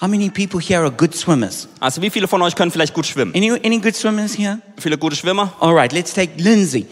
how 0.00 0.08
many 0.08 0.30
people 0.30 0.58
here 0.60 0.80
are 0.80 0.90
good 0.90 1.14
swimmers? 1.14 1.68
Also 1.78 2.00
wie 2.00 2.08
viele 2.08 2.26
von 2.26 2.40
euch 2.40 2.54
können 2.54 2.70
vielleicht 2.70 2.94
gut 2.94 3.04
schwimmen? 3.04 3.34
Any, 3.34 3.50
any 3.62 3.78
good 3.78 3.94
swimmers 3.94 4.32
here? 4.34 4.60
Viele 4.78 4.96
gute 4.96 5.14
Schwimmer? 5.14 5.52
All 5.60 5.74
right, 5.74 5.92
let's 5.92 6.14
take 6.14 6.32
Lindsay. 6.38 6.86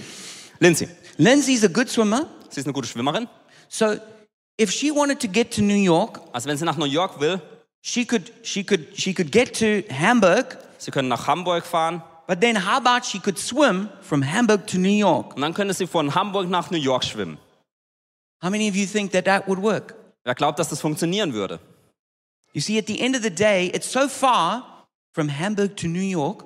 Lindsay, 0.60 0.88
Lindsay's 1.18 1.64
a 1.64 1.68
good 1.68 1.88
swimmer. 1.88 2.26
sie 2.48 2.60
ist 2.60 2.66
eine 2.66 2.72
gute 2.72 2.88
Schwimmerin. 2.88 3.28
So 3.68 3.96
if 4.58 4.70
she 4.70 4.90
wanted 4.90 5.20
to 5.20 5.28
get 5.28 5.52
to 5.54 5.62
New 5.62 5.74
York, 5.74 6.20
Also 6.32 6.48
wenn 6.48 6.56
sie 6.56 6.64
nach 6.64 6.76
New 6.76 6.86
York 6.86 7.20
will, 7.20 7.40
she 7.82 8.04
could, 8.06 8.32
she 8.42 8.64
could, 8.64 8.96
she 8.96 9.12
could 9.12 9.30
get 9.30 9.54
to 9.58 9.82
Hamburg, 9.92 10.58
sie 10.78 10.90
können 10.90 11.08
nach 11.08 11.26
Hamburg 11.26 11.64
fahren 11.66 12.02
but 12.26 12.40
then 12.42 12.54
how 12.56 12.76
about 12.76 13.04
she 13.06 13.18
could 13.18 13.38
swim 13.38 13.88
from 14.02 14.22
Hamburg 14.22 14.66
to 14.68 14.78
New 14.78 14.90
York? 14.96 15.34
und 15.34 15.42
dann 15.42 15.54
könnte 15.54 15.74
sie 15.74 15.86
von 15.86 16.14
Hamburg 16.14 16.48
nach 16.48 16.70
New 16.70 16.78
York 16.78 17.04
schwimmen. 17.04 17.38
How 18.42 18.50
many 18.50 18.68
of 18.68 18.76
you 18.76 18.86
think 18.86 19.10
that 19.12 19.24
that 19.24 19.48
would 19.48 19.60
work? 19.60 19.94
Wer 20.24 20.34
glaubt, 20.34 20.58
dass 20.58 20.68
das 20.68 20.80
funktionieren 20.80 21.32
würde? 21.32 21.58
You 22.52 22.60
see, 22.60 22.78
at 22.78 22.86
the 22.86 23.00
end 23.00 23.16
of 23.16 23.22
the 23.22 23.30
day, 23.30 23.70
it's 23.74 23.90
so 23.90 24.08
far 24.08 24.86
from 25.12 25.28
Hamburg 25.28 25.76
to 25.78 25.88
New 25.88 26.00
York, 26.02 26.44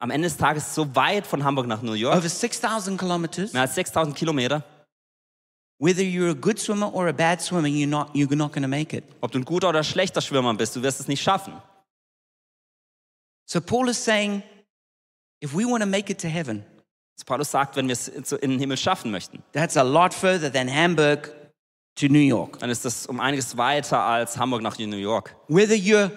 Am 0.00 0.10
Ende 0.10 0.26
des 0.28 0.36
Tages 0.36 0.74
so 0.74 0.94
weit 0.96 1.26
von 1.26 1.44
Hamburg 1.44 1.66
nach 1.66 1.82
New 1.82 1.92
York, 1.92 2.16
over 2.16 2.28
6,000 2.28 2.98
kilometers. 2.98 3.52
mehr 3.52 3.62
als 3.62 3.74
6000 3.74 4.16
Kilometer. 4.16 4.64
Whether 5.78 6.02
you're 6.02 6.30
a 6.30 6.34
good 6.34 6.58
swimmer 6.58 6.92
or 6.92 7.08
a 7.08 7.12
bad 7.12 7.40
swimmer, 7.40 7.68
you're 7.68 7.86
not, 7.86 8.14
you're 8.14 8.34
not 8.36 8.52
going 8.52 8.62
to 8.62 8.68
make 8.68 8.96
it. 8.96 9.04
Ob 9.20 9.30
du 9.30 9.38
ein 9.38 9.44
guter 9.44 9.68
oder 9.68 9.82
schlechter 9.84 10.20
Schwimmer 10.20 10.52
bist, 10.54 10.74
du 10.74 10.82
wirst 10.82 11.00
es 11.00 11.08
nicht 11.08 11.22
schaffen. 11.22 11.54
So 13.46 13.60
Paul 13.60 13.88
is 13.88 14.02
saying, 14.02 14.42
if 15.42 15.54
we 15.54 15.64
want 15.64 15.82
to 15.82 15.88
make 15.88 16.10
it 16.10 16.20
to 16.20 16.28
heaven, 16.28 16.64
Paulus 17.26 17.50
sagt, 17.50 17.76
wenn 17.76 17.86
wir 17.86 17.92
es 17.92 18.08
in 18.08 18.50
den 18.50 18.58
Himmel 18.58 18.76
schaffen 18.76 19.10
möchten, 19.10 19.42
that's 19.52 19.76
a 19.76 19.82
lot 19.82 20.14
further 20.14 20.50
than 20.50 20.68
Hamburg 20.68 21.34
to 21.96 22.06
New 22.06 22.18
York. 22.18 22.58
dann 22.60 22.70
ist 22.70 22.84
das 22.84 23.06
um 23.06 23.20
einiges 23.20 23.56
weiter 23.56 24.00
als 24.00 24.38
Hamburg 24.38 24.62
nach 24.62 24.78
New 24.78 24.96
York. 24.96 25.36
Whether 25.48 25.74
you're 25.74 26.10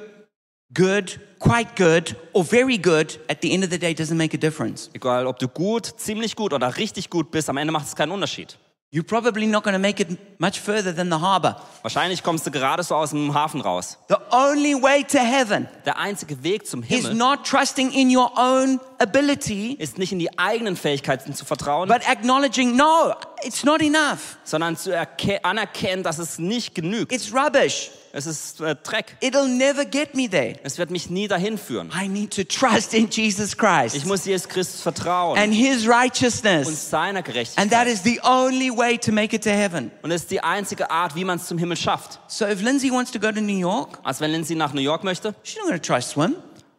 good, 0.73 1.19
quite 1.39 1.75
good, 1.75 2.15
or 2.33 2.43
very 2.43 2.77
good, 2.77 3.19
at 3.29 3.41
the 3.41 3.53
end 3.53 3.63
of 3.63 3.69
the 3.69 3.77
day 3.77 3.93
doesn't 3.93 4.17
make 4.17 4.33
a 4.33 4.37
difference. 4.37 4.89
Egal, 4.93 5.27
ob 5.27 5.39
du 5.39 5.47
gut, 5.47 5.93
ziemlich 5.97 6.35
gut 6.35 6.53
oder 6.53 6.77
richtig 6.77 7.09
gut 7.09 7.31
bist, 7.31 7.49
am 7.49 7.57
Ende 7.57 7.71
macht 7.71 7.87
es 7.87 7.95
keinen 7.95 8.11
Unterschied. 8.11 8.57
You're 8.93 9.03
probably 9.03 9.47
not 9.47 9.63
going 9.63 9.73
to 9.73 9.79
make 9.79 9.99
it 9.99 10.39
much 10.39 10.59
further 10.59 10.93
than 10.93 11.09
the 11.09 11.17
harbor. 11.19 11.55
Wahrscheinlich 11.81 12.21
kommst 12.21 12.45
du 12.45 12.51
gerade 12.51 12.83
so 12.83 12.93
aus 12.93 13.09
dem 13.09 13.33
Hafen 13.33 13.59
raus. 13.59 13.97
The 14.07 14.17
only 14.31 14.75
way 14.75 15.03
to 15.03 15.17
heaven 15.17 15.67
Der 15.83 15.97
einzige 15.97 16.43
Weg 16.43 16.67
zum 16.67 16.83
is 16.83 16.89
Himmel 16.89 17.15
not 17.15 17.43
trusting 17.43 17.91
in 17.91 18.15
your 18.15 18.31
own 18.37 18.79
ability, 19.03 19.73
ist 19.79 19.97
nicht 19.97 20.11
in 20.11 20.19
die 20.19 20.37
eigenen 20.39 20.75
Fähigkeiten 20.75 21.33
zu 21.35 21.45
vertrauen, 21.45 21.87
but 21.89 22.07
acknowledging, 22.09 22.75
no, 22.75 23.13
it's 23.43 23.63
not 23.63 23.81
enough. 23.81 24.37
sondern 24.43 24.75
zu 24.75 24.91
erke- 24.91 25.43
anerkennen, 25.43 26.01
dass 26.03 26.17
es 26.17 26.39
nicht 26.39 26.73
genügt. 26.73 27.11
It's 27.11 27.33
rubbish. 27.33 27.91
Es 28.15 28.27
ist 28.27 28.61
äh, 28.61 28.75
Dreck. 28.83 29.17
It'll 29.21 29.47
never 29.47 29.85
get 29.85 30.13
me 30.13 30.29
there. 30.29 30.55
Es 30.63 30.77
wird 30.77 30.91
mich 30.91 31.09
nie 31.09 31.27
dahin 31.27 31.57
führen. 31.57 31.91
I 31.99 32.07
need 32.07 32.31
to 32.35 32.43
trust 32.43 32.93
in 32.93 33.09
Jesus 33.09 33.53
Ich 33.53 33.57
Christ 33.57 34.05
muss 34.05 34.25
Jesus 34.25 34.47
Christus 34.47 34.81
vertrauen 34.81 35.37
and 35.39 35.51
his 35.51 35.85
und 35.87 35.91
righteousness. 35.93 36.89
seiner 36.91 37.19
And 37.19 37.25
that 37.25 37.33
Gerechtigkeit. 37.33 37.87
is 37.87 38.03
the 38.03 38.19
only 38.23 38.69
way 38.69 38.99
to 38.99 39.11
make 39.11 39.35
it 39.35 39.43
to 39.43 39.49
heaven. 39.49 39.89
Und 40.03 40.11
es 40.11 40.21
ist 40.23 40.31
die 40.31 40.41
einzige 40.41 40.91
Art, 40.91 41.15
wie 41.15 41.23
man 41.25 41.37
es 41.39 41.47
zum 41.47 41.57
Himmel 41.57 41.75
schafft. 41.75 42.19
So 42.27 42.45
if 42.45 42.61
Lindsay 42.61 42.91
wants 42.91 43.09
to 43.11 43.19
go 43.19 43.31
to 43.31 43.41
New 43.41 43.57
York, 43.57 43.97
Als 44.03 44.21
wenn 44.21 44.29
Lindsay 44.31 44.55
nach 44.55 44.73
New 44.73 44.81
York 44.81 45.03
möchte, 45.03 45.33
she's 45.41 45.57
not 45.57 45.65
going 45.69 45.81
to 45.81 45.85
try 45.93 45.99
swim, 45.99 46.35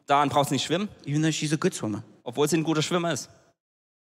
dann 0.06 0.28
braucht 0.28 0.50
sie 0.50 0.54
nicht 0.54 0.66
schwimmen, 0.66 0.88
even 1.04 1.20
though 1.22 1.32
she's 1.32 1.52
a 1.52 1.56
good 1.56 1.74
swimmer. 1.74 2.04
Obwohl 2.24 2.48
sie 2.48 2.56
ein 2.56 2.64
guter 2.64 2.82
Schwimmer 2.82 3.12
ist. 3.12 3.30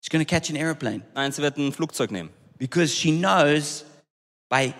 She's 0.01 0.09
going 0.09 0.25
to 0.25 0.29
catch 0.29 0.49
an 0.49 0.55
airplane 0.55 1.03
Nein, 1.13 1.31
sie 1.31 1.41
wird 1.41 1.57
ein 1.57 1.71
Flugzeug 1.73 2.11
nehmen. 2.11 2.29
because 2.57 2.95
she 2.95 3.11
knows 3.11 3.83
by 4.49 4.73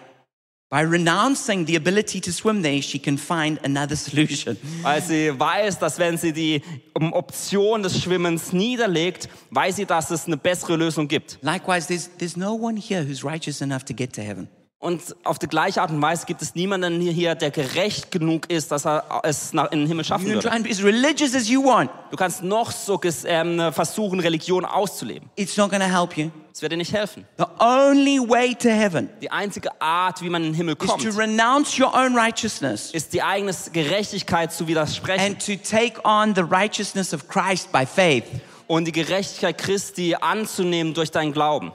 by 0.70 0.82
renouncing 0.84 1.66
the 1.66 1.76
ability 1.76 2.22
to 2.22 2.32
swim 2.32 2.62
there, 2.62 2.82
she 2.82 2.98
can 2.98 3.18
find 3.18 3.60
another 3.66 3.98
solution. 3.98 4.56
Weil 4.84 5.02
sie 5.02 5.38
weiß, 5.38 5.80
dass 5.80 6.00
wenn 6.00 6.18
sie 6.18 6.32
die 6.32 6.62
Option 6.94 7.84
des 7.84 8.02
Schwimmens 8.02 8.54
niederlegt, 8.54 9.28
weiß 9.50 9.76
sie, 9.76 9.86
dass 9.86 10.10
es 10.12 10.28
eine 10.28 10.38
bessere 10.38 10.78
Lösung 10.78 11.10
gibt. 11.10 11.40
Likewise, 11.42 11.88
there's 11.90 12.10
there's 12.18 12.38
no 12.38 12.54
one 12.54 12.78
here 12.78 13.04
who's 13.06 13.22
righteous 13.22 13.60
enough 13.60 13.84
to 13.84 13.94
get 13.94 14.14
to 14.14 14.22
heaven. 14.22 14.48
Und 14.82 15.16
auf 15.24 15.38
die 15.38 15.46
gleiche 15.46 15.80
Art 15.80 15.92
und 15.92 16.02
Weise 16.02 16.26
gibt 16.26 16.42
es 16.42 16.56
niemanden 16.56 17.00
hier, 17.00 17.36
der 17.36 17.52
gerecht 17.52 18.10
genug 18.10 18.50
ist, 18.50 18.72
dass 18.72 18.84
er 18.84 19.22
es 19.22 19.54
nach, 19.54 19.72
in 19.72 19.82
den 19.82 19.88
Himmel 19.88 20.04
schaffen 20.04 20.26
You 20.26 20.34
can 20.34 20.36
würde. 20.38 20.48
try 20.50 20.56
and 20.56 20.64
be 20.64 20.72
as 20.72 20.84
religious 20.84 21.36
as 21.36 21.48
you 21.48 21.64
want. 21.64 21.92
Du 22.10 22.18
kannst 22.18 22.42
noch 22.42 22.72
so 22.72 23.00
ähm, 23.26 23.72
versuchen, 23.72 24.20
Religion 24.20 24.66
auszuleben. 24.66 25.30
It's 25.36 25.56
not 25.56 25.70
to 25.70 25.78
help 25.78 26.18
you. 26.18 26.32
Es 26.52 26.64
wird 26.64 26.72
dir 26.72 26.78
nicht 26.78 26.94
helfen. 26.94 27.26
The 27.38 27.46
only 27.60 28.20
way 28.28 28.56
to 28.56 28.70
heaven 28.70 29.08
Die 29.22 29.30
einzige 29.30 29.70
Art, 29.80 30.24
wie 30.24 30.30
man 30.30 30.44
in 30.44 30.50
den 30.50 30.56
Himmel 30.56 30.76
is 30.82 30.88
kommt, 30.88 31.04
to 31.04 31.12
renounce 31.16 31.80
your 31.80 31.94
own 31.94 32.18
righteousness 32.18 32.90
ist 32.92 33.14
die 33.14 33.22
eigene 33.22 33.54
Gerechtigkeit 33.72 34.52
zu 34.52 34.68
widersprechen 34.68 35.36
and 35.36 35.46
to 35.46 35.58
take 35.58 36.02
on 36.04 36.34
the 36.34 36.42
righteousness 36.42 37.14
of 37.14 37.28
Christ 37.28 37.72
by 37.72 37.86
faith. 37.86 38.24
und 38.66 38.86
die 38.86 38.92
Gerechtigkeit 38.92 39.60
Christi 39.60 40.16
anzunehmen 40.16 40.96
durch 40.96 41.12
deinen 41.12 41.34
Glauben. 41.34 41.72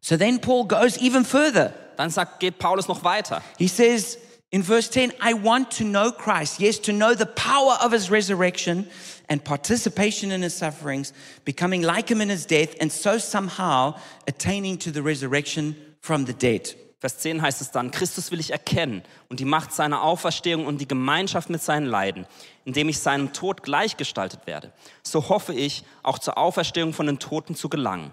So 0.00 0.16
then 0.16 0.40
Paul 0.40 0.66
goes 0.66 0.96
even 0.98 1.24
further. 1.24 1.72
Dann 1.96 2.10
sagt, 2.10 2.40
geht 2.40 2.58
Paulus 2.58 2.88
noch 2.88 3.02
weiter. 3.02 3.42
He 3.58 3.68
says 3.68 4.18
in 4.50 4.62
verse 4.62 4.90
10, 4.90 5.12
I 5.20 5.34
want 5.34 5.70
to 5.78 5.84
know 5.84 6.10
Christ. 6.10 6.60
Yes, 6.60 6.80
to 6.82 6.92
know 6.92 7.14
the 7.14 7.26
power 7.26 7.76
of 7.84 7.92
his 7.92 8.10
resurrection 8.10 8.86
and 9.28 9.44
participation 9.44 10.30
in 10.30 10.42
his 10.42 10.56
sufferings, 10.56 11.12
becoming 11.44 11.82
like 11.82 12.08
him 12.08 12.20
in 12.20 12.30
his 12.30 12.46
death, 12.46 12.74
and 12.80 12.90
so 12.90 13.18
somehow 13.18 13.94
attaining 14.26 14.78
to 14.78 14.90
the 14.90 15.02
resurrection 15.02 15.76
from 16.00 16.24
the 16.24 16.32
dead. 16.32 16.74
Vers 17.00 17.18
10 17.18 17.42
heißt 17.42 17.60
es 17.60 17.70
dann, 17.70 17.92
Christus 17.92 18.32
will 18.32 18.40
ich 18.40 18.50
erkennen 18.50 19.02
und 19.28 19.38
die 19.38 19.44
Macht 19.44 19.72
seiner 19.72 20.02
Auferstehung 20.02 20.66
und 20.66 20.80
die 20.80 20.88
Gemeinschaft 20.88 21.48
mit 21.48 21.62
seinen 21.62 21.86
Leiden, 21.86 22.26
indem 22.64 22.88
ich 22.88 22.98
seinem 22.98 23.32
Tod 23.32 23.62
gleichgestaltet 23.62 24.46
werde. 24.46 24.72
So 25.04 25.28
hoffe 25.28 25.54
ich, 25.54 25.84
auch 26.02 26.18
zur 26.18 26.38
Auferstehung 26.38 26.92
von 26.92 27.06
den 27.06 27.20
Toten 27.20 27.54
zu 27.54 27.68
gelangen. 27.68 28.12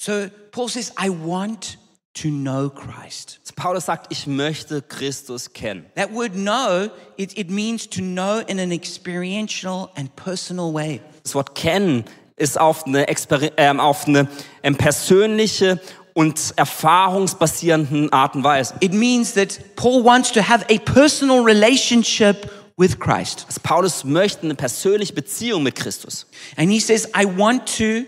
So 0.00 0.30
Paul 0.52 0.68
says, 0.68 0.92
I 0.96 1.10
want 1.10 1.76
to 2.14 2.30
know 2.30 2.70
Christ. 2.70 3.40
Paulus 3.58 3.86
sagt, 3.86 4.06
ich 4.12 4.28
möchte 4.28 4.82
Christus 4.82 5.52
kennen. 5.52 5.86
That 5.96 6.12
word 6.12 6.34
know, 6.34 6.90
it, 7.16 7.36
it 7.36 7.50
means 7.50 7.88
to 7.88 8.00
know 8.00 8.38
in 8.46 8.60
an 8.60 8.70
experiential 8.70 9.90
and 9.96 10.14
personal 10.14 10.72
way. 10.72 11.00
Das 11.24 11.34
Wort 11.34 11.56
kennen 11.56 12.04
ist 12.36 12.58
auf 12.58 12.86
eine, 12.86 13.08
Exper 13.08 13.50
ähm, 13.56 13.80
auf 13.80 14.06
eine 14.06 14.28
ähm, 14.62 14.76
persönliche 14.76 15.80
und 16.14 16.54
erfahrungsbasierenden 16.54 18.12
Art 18.12 18.36
und 18.36 18.44
Weise. 18.44 18.74
It 18.80 18.92
means 18.92 19.34
that 19.34 19.58
Paul 19.74 20.04
wants 20.04 20.30
to 20.32 20.40
have 20.40 20.64
a 20.70 20.78
personal 20.78 21.40
relationship 21.40 22.48
with 22.76 23.00
Christ. 23.00 23.44
Also 23.48 23.60
Paulus 23.60 24.04
möchte 24.04 24.42
eine 24.42 24.54
persönliche 24.54 25.12
Beziehung 25.12 25.64
mit 25.64 25.74
Christus. 25.74 26.26
And 26.56 26.70
he 26.70 26.78
says, 26.78 27.08
I 27.08 27.26
want 27.26 27.66
to, 27.78 28.04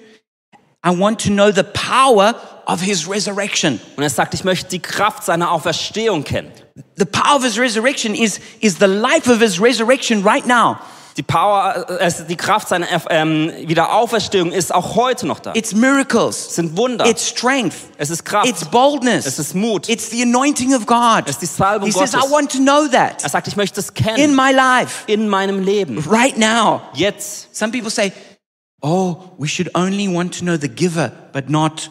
I 0.84 0.90
want 0.90 1.20
to 1.24 1.30
know 1.30 1.50
the 1.52 1.62
power 1.64 2.34
of 2.66 2.80
his 2.80 3.08
resurrection. 3.08 3.80
Und 3.96 4.02
er 4.02 4.10
sagt, 4.10 4.32
ich 4.34 4.44
möchte 4.44 4.68
die 4.70 4.80
Kraft 4.80 5.24
seiner 5.24 5.50
Auferstehung 5.52 6.24
kennen. 6.24 6.50
The 6.96 7.04
power 7.04 7.36
of 7.36 7.44
his 7.44 7.58
resurrection 7.58 8.14
is, 8.14 8.40
is 8.60 8.78
the 8.78 8.86
life 8.86 9.30
of 9.30 9.40
his 9.40 9.60
resurrection 9.60 10.22
right 10.26 10.46
now. 10.46 10.78
Die 11.16 11.22
Power, 11.24 11.86
es- 12.00 12.24
die 12.26 12.36
Kraft 12.36 12.68
seiner 12.68 12.86
ähm, 13.10 13.50
Wiederauferstehung 13.66 14.52
ist 14.52 14.72
auch 14.72 14.94
heute 14.94 15.26
noch 15.26 15.40
da. 15.40 15.52
It's 15.54 15.74
miracles. 15.74 16.46
Es 16.48 16.54
sind 16.54 16.76
Wunder. 16.78 17.04
It's 17.04 17.28
strength. 17.28 17.74
Es 17.98 18.08
ist 18.10 18.24
Kraft. 18.24 18.48
It's 18.48 18.64
boldness. 18.64 19.26
Es 19.26 19.38
ist 19.38 19.54
Mut. 19.54 19.88
It's 19.88 20.08
the 20.10 20.22
anointing 20.22 20.72
of 20.74 20.86
God. 20.86 21.24
Es 21.26 21.32
ist 21.32 21.42
die 21.42 21.46
Salbung 21.46 21.86
He 21.86 21.92
says, 21.92 22.14
I 22.14 22.18
Gottes. 22.18 22.30
want 22.30 22.52
to 22.52 22.58
know 22.58 22.86
that 22.86 23.22
Er 23.22 23.28
sagt, 23.28 23.48
ich 23.48 23.56
möchte 23.56 23.80
es 23.80 23.88
in 23.88 23.94
kennen 23.94 24.34
my 24.36 24.52
life 24.52 25.02
in 25.08 25.28
meinem 25.28 25.62
Leben. 25.62 25.98
right 26.08 26.38
now. 26.38 26.80
Jetzt. 26.94 27.54
Some 27.54 27.72
people 27.72 27.90
say, 27.90 28.12
oh, 28.82 29.32
we 29.38 29.48
should 29.48 29.70
only 29.74 30.08
want 30.08 30.34
to 30.38 30.44
know 30.44 30.56
the 30.56 30.68
giver, 30.68 31.12
but 31.32 31.48
not 31.48 31.90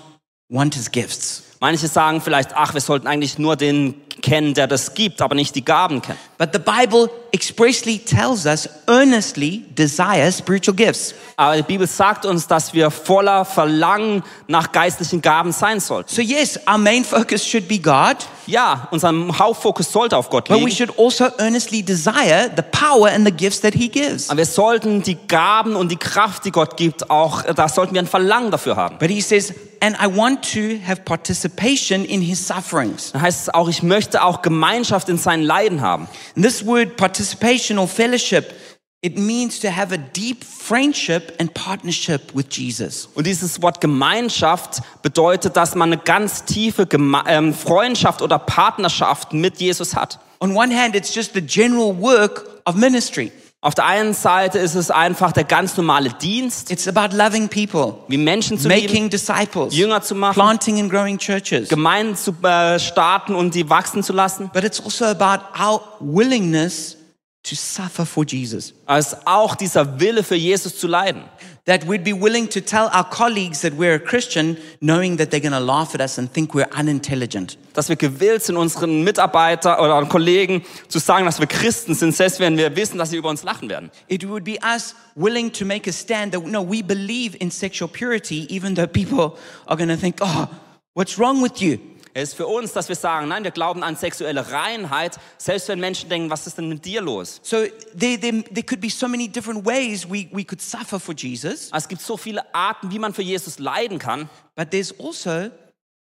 want 0.49 0.75
his 0.75 0.91
gifts. 0.91 1.43
Manche 1.59 1.87
sagen 1.87 2.21
vielleicht, 2.21 2.55
ach, 2.55 2.73
wir 2.73 2.81
sollten 2.81 3.07
eigentlich 3.07 3.37
nur 3.37 3.55
den 3.55 3.95
kennen, 4.21 4.53
der 4.53 4.67
das 4.67 4.93
gibt, 4.93 5.21
aber 5.21 5.35
nicht 5.35 5.55
die 5.55 5.63
Gaben 5.65 6.01
kennen. 6.01 6.19
But 6.37 6.49
the 6.53 6.59
Bible 6.59 7.09
expressly 7.31 7.99
tells 7.99 8.45
us 8.45 8.67
earnestly 8.87 9.65
desire 9.77 10.31
spiritual 10.31 10.75
gifts. 10.75 11.13
Aber 11.35 11.57
die 11.57 11.63
Bibel 11.63 11.85
sagt 11.87 12.25
uns, 12.25 12.47
dass 12.47 12.73
wir 12.73 12.91
voller 12.91 13.45
Verlangen 13.45 14.23
nach 14.47 14.71
geistlichen 14.71 15.21
Gaben 15.21 15.51
sein 15.51 15.79
sollten. 15.79 16.13
So, 16.13 16.21
yes, 16.21 16.59
our 16.69 16.77
main 16.77 17.03
focus 17.03 17.45
should 17.45 17.67
be 17.67 17.79
God, 17.79 18.17
Ja, 18.45 18.87
unser 18.91 19.13
Hauptfokus 19.37 19.91
sollte 19.91 20.17
auf 20.17 20.29
Gott 20.29 20.47
but 20.47 20.57
we 20.57 20.65
liegen. 20.65 20.75
should 20.75 20.97
also 20.97 21.25
earnestly 21.37 21.83
desire 21.83 22.49
the 22.55 22.63
power 22.71 23.09
and 23.09 23.25
the 23.25 23.31
gifts 23.31 23.61
that 23.61 23.75
he 23.75 23.89
gives. 23.89 24.29
Aber 24.29 24.37
wir 24.39 24.45
sollten 24.45 25.03
die 25.03 25.17
Gaben 25.27 25.75
und 25.75 25.89
die 25.89 25.97
Kraft, 25.97 26.45
die 26.45 26.51
Gott 26.51 26.75
gibt, 26.75 27.11
auch, 27.11 27.43
da 27.43 27.69
sollten 27.69 27.93
wir 27.93 28.01
ein 28.01 28.07
Verlangen 28.07 28.49
dafür 28.49 28.75
haben. 28.75 28.97
But 28.97 29.09
he 29.11 29.21
says, 29.21 29.53
and 29.81 29.95
I 30.01 30.07
want 30.07 30.41
to 30.53 30.79
have 30.87 31.03
participation 31.03 32.03
in 32.05 32.21
his 32.21 32.47
sufferings. 32.47 33.11
Dann 33.11 33.21
heißt 33.21 33.41
es 33.43 33.53
auch, 33.53 33.69
ich 33.69 33.83
möchte 33.83 34.08
auch 34.15 34.41
Gemeinschaft 34.41 35.09
in 35.09 35.17
seinen 35.17 35.43
Leiden 35.43 35.81
haben. 35.81 36.07
And 36.35 36.45
this 36.45 36.65
word 36.65 36.97
participation 36.97 37.77
or 37.77 37.87
fellowship, 37.87 38.53
it 39.01 39.17
means 39.17 39.59
to 39.59 39.69
have 39.69 39.93
a 39.93 39.97
deep 39.97 40.43
friendship 40.43 41.33
and 41.39 41.53
partnership 41.53 42.33
with 42.33 42.47
Jesus. 42.51 43.07
Und 43.15 43.25
dieses 43.27 43.61
Wort 43.61 43.81
Gemeinschaft 43.81 44.81
bedeutet, 45.01 45.55
dass 45.55 45.75
man 45.75 45.93
eine 45.93 46.01
ganz 46.01 46.45
tiefe 46.45 46.85
Geme 46.85 47.23
ähm, 47.27 47.53
Freundschaft 47.53 48.21
oder 48.21 48.39
Partnerschaft 48.39 49.33
mit 49.33 49.59
Jesus 49.59 49.95
hat. 49.95 50.19
On 50.41 50.55
one 50.55 50.75
hand, 50.75 50.95
it's 50.95 51.13
just 51.13 51.33
the 51.33 51.41
general 51.41 51.95
work 51.99 52.61
of 52.65 52.75
ministry. 52.75 53.31
Auf 53.61 53.75
der 53.75 53.87
einen 53.87 54.13
Seite 54.13 54.57
ist 54.57 54.75
es 54.75 54.89
einfach 54.89 55.33
der 55.33 55.43
ganz 55.43 55.75
normale 55.75 56.11
Dienst, 56.11 56.71
It's 56.71 56.87
about 56.87 57.13
loving 57.13 57.49
people, 57.49 57.95
wie 58.07 58.17
Menschen 58.17 58.57
zu 58.57 58.69
lieben, 58.69 58.83
making 58.83 59.09
disciples, 59.09 59.75
Jünger 59.75 60.01
zu 60.01 60.15
machen, 60.15 60.35
planting 60.35 60.79
and 60.79 60.89
growing 60.89 61.17
churches. 61.17 61.67
Gemeinden 61.67 62.15
zu 62.15 62.33
äh, 62.41 62.79
starten 62.79 63.35
und 63.35 63.55
die 63.55 63.69
wachsen 63.69 64.01
zu 64.01 64.13
lassen. 64.13 64.49
But 64.53 64.63
it's 64.63 64.79
also 64.79 65.03
about 65.05 65.43
our 65.61 65.81
willingness 65.99 66.95
to 67.43 67.55
suffer 67.55 68.05
for 68.05 68.25
Jesus. 68.25 68.73
Es 68.87 69.07
ist 69.07 69.17
auch 69.27 69.55
dieser 69.55 69.99
Wille 69.99 70.23
für 70.23 70.35
Jesus 70.35 70.79
zu 70.79 70.87
leiden. 70.87 71.25
That 71.69 71.85
we'd 71.85 72.03
be 72.03 72.13
willing 72.13 72.47
to 72.49 72.61
tell 72.61 72.89
our 72.93 73.03
colleagues 73.03 73.61
that 73.61 73.75
we're 73.75 73.93
a 73.93 73.99
Christian, 73.99 74.57
knowing 74.81 75.17
that 75.17 75.29
they're 75.29 75.39
going 75.39 75.51
to 75.51 75.59
laugh 75.59 75.93
at 75.93 76.01
us 76.01 76.17
and 76.17 76.27
think 76.27 76.55
we're 76.55 76.67
unintelligent. 76.71 77.59
Dass 77.73 77.89
wir 77.89 77.95
gewillt 77.95 78.41
sind, 78.41 78.57
unseren 78.57 79.03
Mitarbeiter 79.03 79.79
oder 79.79 80.03
Kollegen 80.07 80.63
zu 80.87 80.97
sagen, 80.97 81.25
dass 81.27 81.39
wir 81.39 81.45
Christen 81.45 81.93
sind, 81.93 82.15
selbst 82.15 82.39
wenn 82.39 82.57
wir 82.57 82.75
wissen, 82.75 82.97
dass 82.97 83.11
sie 83.11 83.17
über 83.17 83.29
uns 83.29 83.43
lachen 83.43 83.69
werden. 83.69 83.91
It 84.07 84.27
would 84.27 84.43
be 84.43 84.57
us 84.63 84.95
willing 85.15 85.51
to 85.51 85.63
make 85.63 85.87
a 85.87 85.93
stand 85.93 86.33
that, 86.33 86.43
no, 86.43 86.67
we 86.67 86.81
believe 86.81 87.37
in 87.39 87.51
sexual 87.51 87.87
purity, 87.87 88.47
even 88.49 88.73
though 88.73 88.87
people 88.87 89.37
are 89.67 89.77
going 89.77 89.89
to 89.89 89.95
think, 89.95 90.17
oh, 90.21 90.47
what's 90.95 91.19
wrong 91.19 91.39
with 91.39 91.61
you? 91.61 91.77
Es 92.13 92.29
ist 92.29 92.35
für 92.35 92.47
uns, 92.47 92.73
dass 92.73 92.89
wir 92.89 92.95
sagen, 92.95 93.27
nein, 93.27 93.43
wir 93.43 93.51
glauben 93.51 93.83
an 93.83 93.95
sexuelle 93.95 94.51
Reinheit, 94.51 95.17
selbst 95.37 95.67
wenn 95.67 95.79
Menschen 95.79 96.09
denken, 96.09 96.29
was 96.29 96.47
ist 96.47 96.57
denn 96.57 96.69
mit 96.69 96.85
dir 96.85 97.01
los? 97.01 97.39
So 97.43 97.65
there, 97.97 98.19
there, 98.19 98.43
there 98.43 98.63
could 98.63 98.81
be 98.81 98.89
so 98.89 99.07
many 99.07 99.27
different 99.27 99.65
ways 99.65 100.05
we, 100.05 100.27
we 100.31 100.43
could 100.43 100.61
suffer 100.61 100.99
for 100.99 101.13
Jesus, 101.15 101.69
Es 101.73 101.87
gibt 101.87 102.01
so 102.01 102.17
viele 102.17 102.53
Arten, 102.53 102.91
wie 102.91 102.99
man 102.99 103.13
für 103.13 103.21
Jesus 103.21 103.59
leiden 103.59 103.99
kann, 103.99 104.29
but 104.55 104.71
there's 104.71 104.93
also 104.99 105.51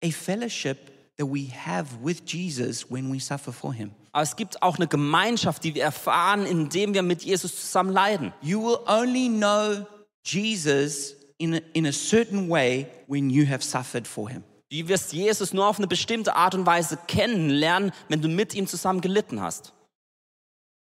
a 0.02 0.10
fellowship 0.10 0.78
that 1.18 1.26
we 1.26 1.48
have 1.66 1.86
with 2.02 2.22
Jesus 2.24 2.88
when 2.90 3.12
we 3.12 3.18
suffer 3.18 3.52
for 3.52 3.72
him. 3.74 3.90
aber 4.12 4.22
es 4.22 4.36
gibt 4.36 4.62
auch 4.62 4.76
eine 4.76 4.86
Gemeinschaft, 4.88 5.62
die 5.64 5.74
wir 5.74 5.84
erfahren, 5.84 6.46
indem 6.46 6.94
wir 6.94 7.02
mit 7.02 7.22
Jesus 7.22 7.54
zusammen 7.60 7.92
leiden. 7.92 8.32
You 8.40 8.62
will 8.62 8.78
only 8.86 9.28
know 9.28 9.86
Jesus 10.24 11.14
in 11.38 11.54
a, 11.54 11.60
in 11.72 11.86
a 11.86 11.92
certain 11.92 12.48
way 12.48 12.86
when 13.06 13.30
you 13.30 13.46
have 13.46 13.62
suffered 13.62 14.06
for 14.06 14.28
him. 14.28 14.42
Du 14.70 14.88
wirst 14.88 15.12
Jesus 15.12 15.52
nur 15.54 15.66
auf 15.66 15.78
eine 15.78 15.86
bestimmte 15.86 16.36
Art 16.36 16.54
und 16.54 16.66
Weise 16.66 16.98
kennenlernen, 17.06 17.92
wenn 18.08 18.20
du 18.20 18.28
mit 18.28 18.54
ihm 18.54 18.66
zusammen 18.66 19.00
gelitten 19.00 19.40
hast. 19.40 19.72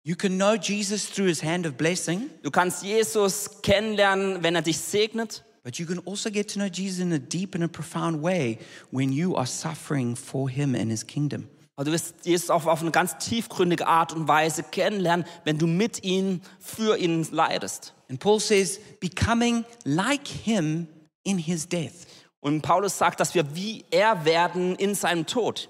You 0.04 0.16
can 0.16 0.36
know 0.38 0.56
Jesus 0.56 1.10
through 1.10 1.28
his 1.28 1.44
hand 1.44 1.66
of 1.68 1.76
blessing, 1.76 2.30
Du 2.42 2.50
kannst 2.52 2.84
Jesus 2.84 3.62
kennenlernen, 3.62 4.42
wenn 4.44 4.56
er 4.56 4.62
dich 4.64 4.78
segnet. 4.80 5.44
but 5.64 5.78
you 5.78 5.86
can 5.86 6.00
also 6.08 6.32
get 6.32 6.50
to 6.52 6.56
know 6.60 6.66
Jesus 6.68 7.00
in 7.00 7.14
a 7.14 7.20
deep 7.20 7.54
and 7.54 7.64
a 7.64 7.68
profound 7.68 8.24
way 8.24 8.58
when 8.90 9.12
you 9.14 9.36
are 9.36 9.46
suffering 9.46 10.16
for 10.16 10.50
him 10.50 10.74
and 10.74 10.90
his 10.90 11.06
kingdom. 11.06 11.48
Aber 11.76 11.86
du 11.86 11.92
wirst 11.92 12.26
Jesus 12.26 12.50
auch 12.50 12.66
auf 12.66 12.82
eine 12.82 12.90
ganz 12.92 13.18
tiefgründige 13.20 13.86
Art 13.88 14.12
und 14.12 14.28
Weise 14.28 14.64
kennenlernen, 14.64 15.26
wenn 15.46 15.58
du 15.60 15.68
mit 15.68 16.04
ihm, 16.04 16.42
für 16.60 16.98
ihn 16.98 17.26
leidest. 17.32 17.94
And 18.10 18.20
Paul 18.20 18.40
says, 18.40 18.80
becoming 19.00 19.64
like 19.86 20.28
him 20.28 20.88
in 21.24 21.38
his 21.38 21.68
death. 21.70 22.08
Und 22.42 22.62
Paulus 22.62 22.98
sagt, 22.98 23.20
dass 23.20 23.34
wir 23.34 23.56
wie 23.56 23.86
er 23.92 24.26
werden 24.26 24.76
in 24.76 24.96
seinem 24.96 25.26
Tod. 25.26 25.70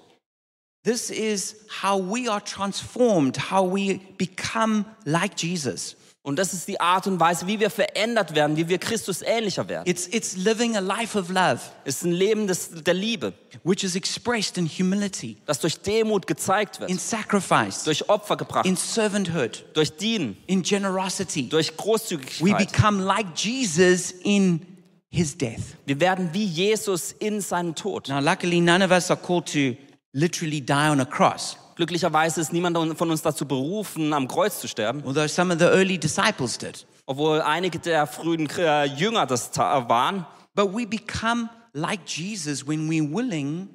This 0.84 1.10
is 1.10 1.54
how 1.82 2.00
we 2.00 2.28
are 2.28 2.42
transformed, 2.42 3.38
how 3.52 3.64
we 3.64 4.00
become 4.18 4.84
like 5.04 5.40
Jesus. 5.40 5.96
Und 6.24 6.38
das 6.38 6.52
ist 6.54 6.68
die 6.68 6.80
Art 6.80 7.08
und 7.08 7.18
Weise, 7.18 7.48
wie 7.48 7.58
wir 7.58 7.68
verändert 7.68 8.34
werden, 8.36 8.56
wie 8.56 8.68
wir 8.68 8.78
Christus 8.78 9.22
ähnlicher 9.22 9.68
werden. 9.68 9.88
It's, 9.88 10.06
it's 10.06 10.36
living 10.36 10.76
a 10.76 10.80
life 10.80 11.18
of 11.18 11.28
love, 11.30 11.60
Es 11.84 11.96
ist 11.96 12.04
ein 12.04 12.12
Leben 12.12 12.46
des, 12.46 12.70
der 12.84 12.94
Liebe, 12.94 13.32
which 13.64 13.82
is 13.82 13.96
expressed 13.96 14.56
in 14.56 14.68
humility, 14.68 15.36
das 15.46 15.58
durch 15.58 15.80
Demut 15.80 16.28
gezeigt 16.28 16.76
in 16.80 16.88
wird, 16.88 17.00
sacrifice, 17.00 17.82
durch 17.82 18.08
Opfer 18.08 18.36
gebracht, 18.36 18.66
in 18.66 18.76
servanthood, 18.76 19.64
durch 19.74 19.96
Dienen, 19.96 20.36
in 20.46 20.62
generosity. 20.62 21.48
durch 21.48 21.70
We 21.70 21.76
Großzügigkeit. 21.76 22.72
become 22.72 23.02
like 23.02 23.26
Jesus 23.36 24.12
in 24.22 24.64
his 25.12 25.36
death. 25.36 25.76
Wir 25.86 26.00
werden 26.00 26.30
wie 26.32 26.44
Jesus 26.44 27.12
in 27.12 27.40
seinem 27.40 27.74
Tod. 27.74 28.08
Now, 28.08 28.20
luckily, 28.20 28.60
none 28.60 28.82
of 28.84 28.90
us 28.90 29.10
are 29.10 29.20
called 29.20 29.46
to 29.52 29.76
literally 30.12 30.60
die 30.60 30.88
on 30.90 31.00
a 31.00 31.04
cross, 31.04 31.56
Glücklicherweise 31.74 32.40
ist 32.42 32.52
niemand 32.52 32.76
von 32.98 33.10
uns 33.10 33.22
dazu 33.22 33.46
berufen, 33.46 34.12
am 34.12 34.28
Kreuz 34.28 34.60
zu 34.60 34.68
sterben, 34.68 35.02
although 35.06 35.26
some 35.26 35.52
of 35.52 35.58
the 35.58 35.64
early 35.66 35.96
disciples 35.98 36.58
did. 36.58 36.86
obwohl 37.06 37.40
einige 37.40 37.78
der 37.78 38.06
frühen 38.06 38.48
äh, 38.58 38.84
Jünger 38.84 39.24
das 39.26 39.50
ta- 39.50 39.88
waren. 39.88 40.26
But 40.54 40.74
we 40.74 40.86
become 40.86 41.48
like 41.72 42.00
Jesus 42.06 42.66
when 42.66 42.88
we're 42.90 43.10
willing 43.10 43.70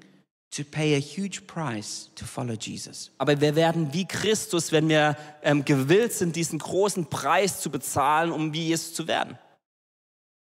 to 0.51 0.63
pay 0.63 0.95
a 0.95 0.99
huge 0.99 1.47
price 1.47 2.09
to 2.15 2.23
follow 2.25 2.53
Jesus. 2.53 3.11
Aber 3.17 3.41
wir 3.41 3.55
werden 3.55 3.89
wie 3.93 4.05
Christus, 4.05 4.71
wenn 4.71 4.87
wir 4.89 5.17
ähm, 5.41 5.65
gewillt 5.65 6.13
sind, 6.13 6.35
diesen 6.35 6.59
großen 6.59 7.07
Preis 7.07 7.59
zu 7.61 7.71
bezahlen, 7.71 8.31
um 8.31 8.53
wie 8.53 8.67
Jesus 8.67 8.93
zu 8.93 9.07
werden. 9.07 9.39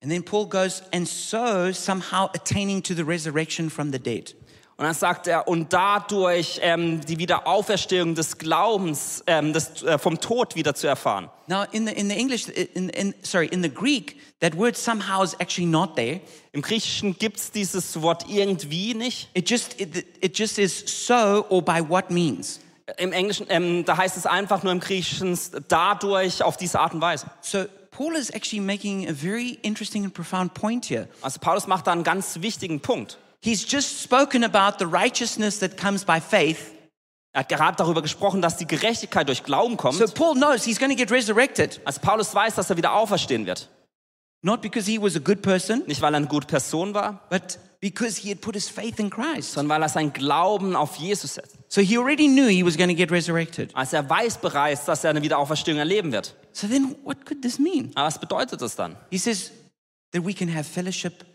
And 0.05 0.13
then 0.13 0.23
Paul 0.23 0.45
goes, 0.45 0.83
and 0.93 1.09
so 1.09 1.73
somehow 1.73 2.29
attaining 2.35 2.83
to 2.83 2.95
the 2.95 3.05
resurrection 3.05 3.71
from 3.71 3.91
the 3.91 3.99
dead. 3.99 4.35
Und 4.77 4.85
dann 4.85 4.93
sagt 4.93 5.29
er, 5.29 5.49
und 5.49 5.73
dadurch 5.73 6.61
ähm, 6.61 7.01
die 7.01 7.19
Wiederauferstehung 7.19 8.15
des 8.15 8.37
Glaubens 8.37 9.25
ähm, 9.27 9.55
des, 9.55 9.83
äh, 9.83 9.99
vom 9.99 10.21
Tod 10.21 10.57
wieder 10.57 10.75
zu 10.75 10.87
erfahren. 10.87 11.31
Now, 11.47 11.63
in 11.73 11.87
the, 11.87 11.95
in 11.95 12.11
the 12.11 12.17
English, 12.17 12.49
in, 12.49 12.91
in, 12.91 13.15
sorry, 13.23 13.47
in 13.47 13.63
the 13.63 13.71
Greek, 13.71 14.19
that 14.41 14.55
word 14.59 14.77
somehow 14.77 15.23
is 15.23 15.35
actually 15.39 15.71
not 15.71 15.97
there. 15.97 16.21
Im 16.53 16.61
Griechischen 16.61 17.17
gibt 17.19 17.39
es 17.39 17.51
dieses 17.51 18.03
Wort 18.03 18.27
irgendwie 18.29 18.93
nicht. 18.93 19.31
It 19.33 19.49
just, 19.49 19.81
it, 19.81 20.05
it 20.21 20.39
just 20.39 20.59
is 20.59 20.85
so 20.85 21.47
or 21.49 21.63
by 21.63 21.81
what 21.89 22.11
means. 22.11 22.61
Im 22.99 23.13
Englischen, 23.13 23.47
ähm, 23.49 23.87
da 23.87 23.97
heißt 23.97 24.19
es 24.19 24.27
einfach 24.27 24.63
nur 24.65 24.73
im 24.73 24.81
Griechischen 24.81 25.39
dadurch 25.69 26.43
auf 26.43 26.59
diese 26.59 26.79
Art 26.79 26.93
und 26.93 27.01
Weise. 27.01 27.27
So 27.41 27.65
Paul 27.97 28.17
is 28.17 28.31
actually 28.35 28.61
making 28.61 29.09
a 29.09 29.13
very 29.13 29.59
interesting 29.63 30.05
and 30.05 30.13
profound 30.13 30.53
point 30.55 30.85
here. 30.87 31.09
Also 31.23 31.39
Paulus 31.39 31.67
macht 31.69 31.87
da 31.87 31.93
einen 31.93 32.03
ganz 32.03 32.41
wichtigen 32.43 32.81
Punkt. 32.81 33.19
He's 33.41 33.65
just 33.71 34.03
spoken 34.03 34.43
about 34.43 34.79
the 34.79 34.87
righteousness 34.91 35.61
that 35.61 35.77
comes 35.77 36.05
by 36.05 36.21
faith. 36.21 36.73
Er 37.33 37.41
hat 37.41 37.49
gerade 37.51 37.77
darüber 37.77 38.03
gesprochen, 38.03 38.43
dass 38.43 38.57
die 38.57 38.67
Gerechtigkeit 38.67 39.29
durch 39.29 39.45
Glauben 39.45 39.77
kommt. 39.77 39.99
So 39.99 40.07
Paul 40.07 40.35
knows 40.35 40.65
he's 40.65 40.79
going 40.79 40.91
to 40.91 40.97
get 40.97 41.11
resurrected, 41.13 41.81
Also 41.85 42.01
Paulus 42.01 42.35
weiß, 42.35 42.55
dass 42.57 42.71
er 42.71 42.77
wieder 42.77 42.95
auferstehen 42.95 43.47
wird. 43.47 43.69
not 44.43 44.61
because 44.61 44.87
he 44.91 45.01
was 45.01 45.15
a 45.17 45.21
good 45.21 45.41
person, 45.43 45.83
Nicht, 45.87 46.01
weil 46.03 46.15
er 46.15 46.19
eine 46.19 46.27
gute 46.27 46.47
Person 46.47 46.95
war, 46.95 47.21
but 47.31 47.59
because 47.85 48.17
he 48.17 48.31
had 48.31 48.41
put 48.41 48.55
his 48.55 48.67
faith 48.67 48.99
in 48.99 49.11
Christ. 49.11 49.53
sondern 49.53 49.77
weil 49.77 49.83
er 49.83 49.91
seinen 49.91 50.11
Glauben 50.15 50.75
auf 50.75 50.97
Jesus 50.97 51.35
setzt. 51.35 51.59
So 51.69 51.83
he 51.83 51.99
already 51.99 52.29
knew 52.29 52.47
he 52.49 52.65
was 52.65 52.79
going 52.79 52.89
to 52.89 52.95
get 52.95 53.11
resurrected. 53.11 53.71
Also 53.75 53.97
er 53.97 54.09
weiß 54.09 54.39
bereits, 54.39 54.87
dass 54.87 55.05
er 55.05 55.11
eine 55.11 55.21
Wiederauferstehung 55.21 55.79
erleben 55.79 56.11
wird. 56.11 56.35
So 56.53 56.67
then 56.67 56.97
what 57.05 57.27
could 57.27 57.43
this 57.43 57.59
mean? 57.59 57.91
Aber 57.95 58.07
was 58.07 58.19
bedeutet 58.19 58.63
das 58.63 58.75
dann? 58.75 58.97
He 59.11 59.19
says 59.19 59.53
that 60.13 60.25
we 60.25 60.33
can 60.33 60.49
have 60.49 60.65
fellowship 60.65 61.27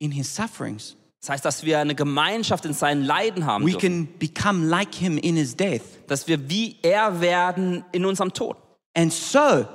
in 0.00 0.10
his 0.10 0.34
sufferings. 0.34 0.96
Das 1.22 1.30
heißt, 1.30 1.44
dass 1.46 1.64
wir 1.64 1.78
eine 1.78 1.94
Gemeinschaft 1.94 2.66
in 2.66 2.74
seinen 2.74 3.02
Leiden 3.02 3.46
haben 3.46 3.64
We 3.64 3.70
dürfen. 3.70 3.80
can 3.80 4.18
become 4.18 4.66
like 4.66 4.94
him 4.94 5.16
in 5.16 5.36
his 5.36 5.56
death. 5.56 5.80
Dass 6.08 6.28
wir 6.28 6.50
wie 6.50 6.76
er 6.82 7.22
werden 7.22 7.82
in 7.92 8.04
unserem 8.04 8.34
Tod. 8.34 8.58
And 8.92 9.10
so, 9.10 9.66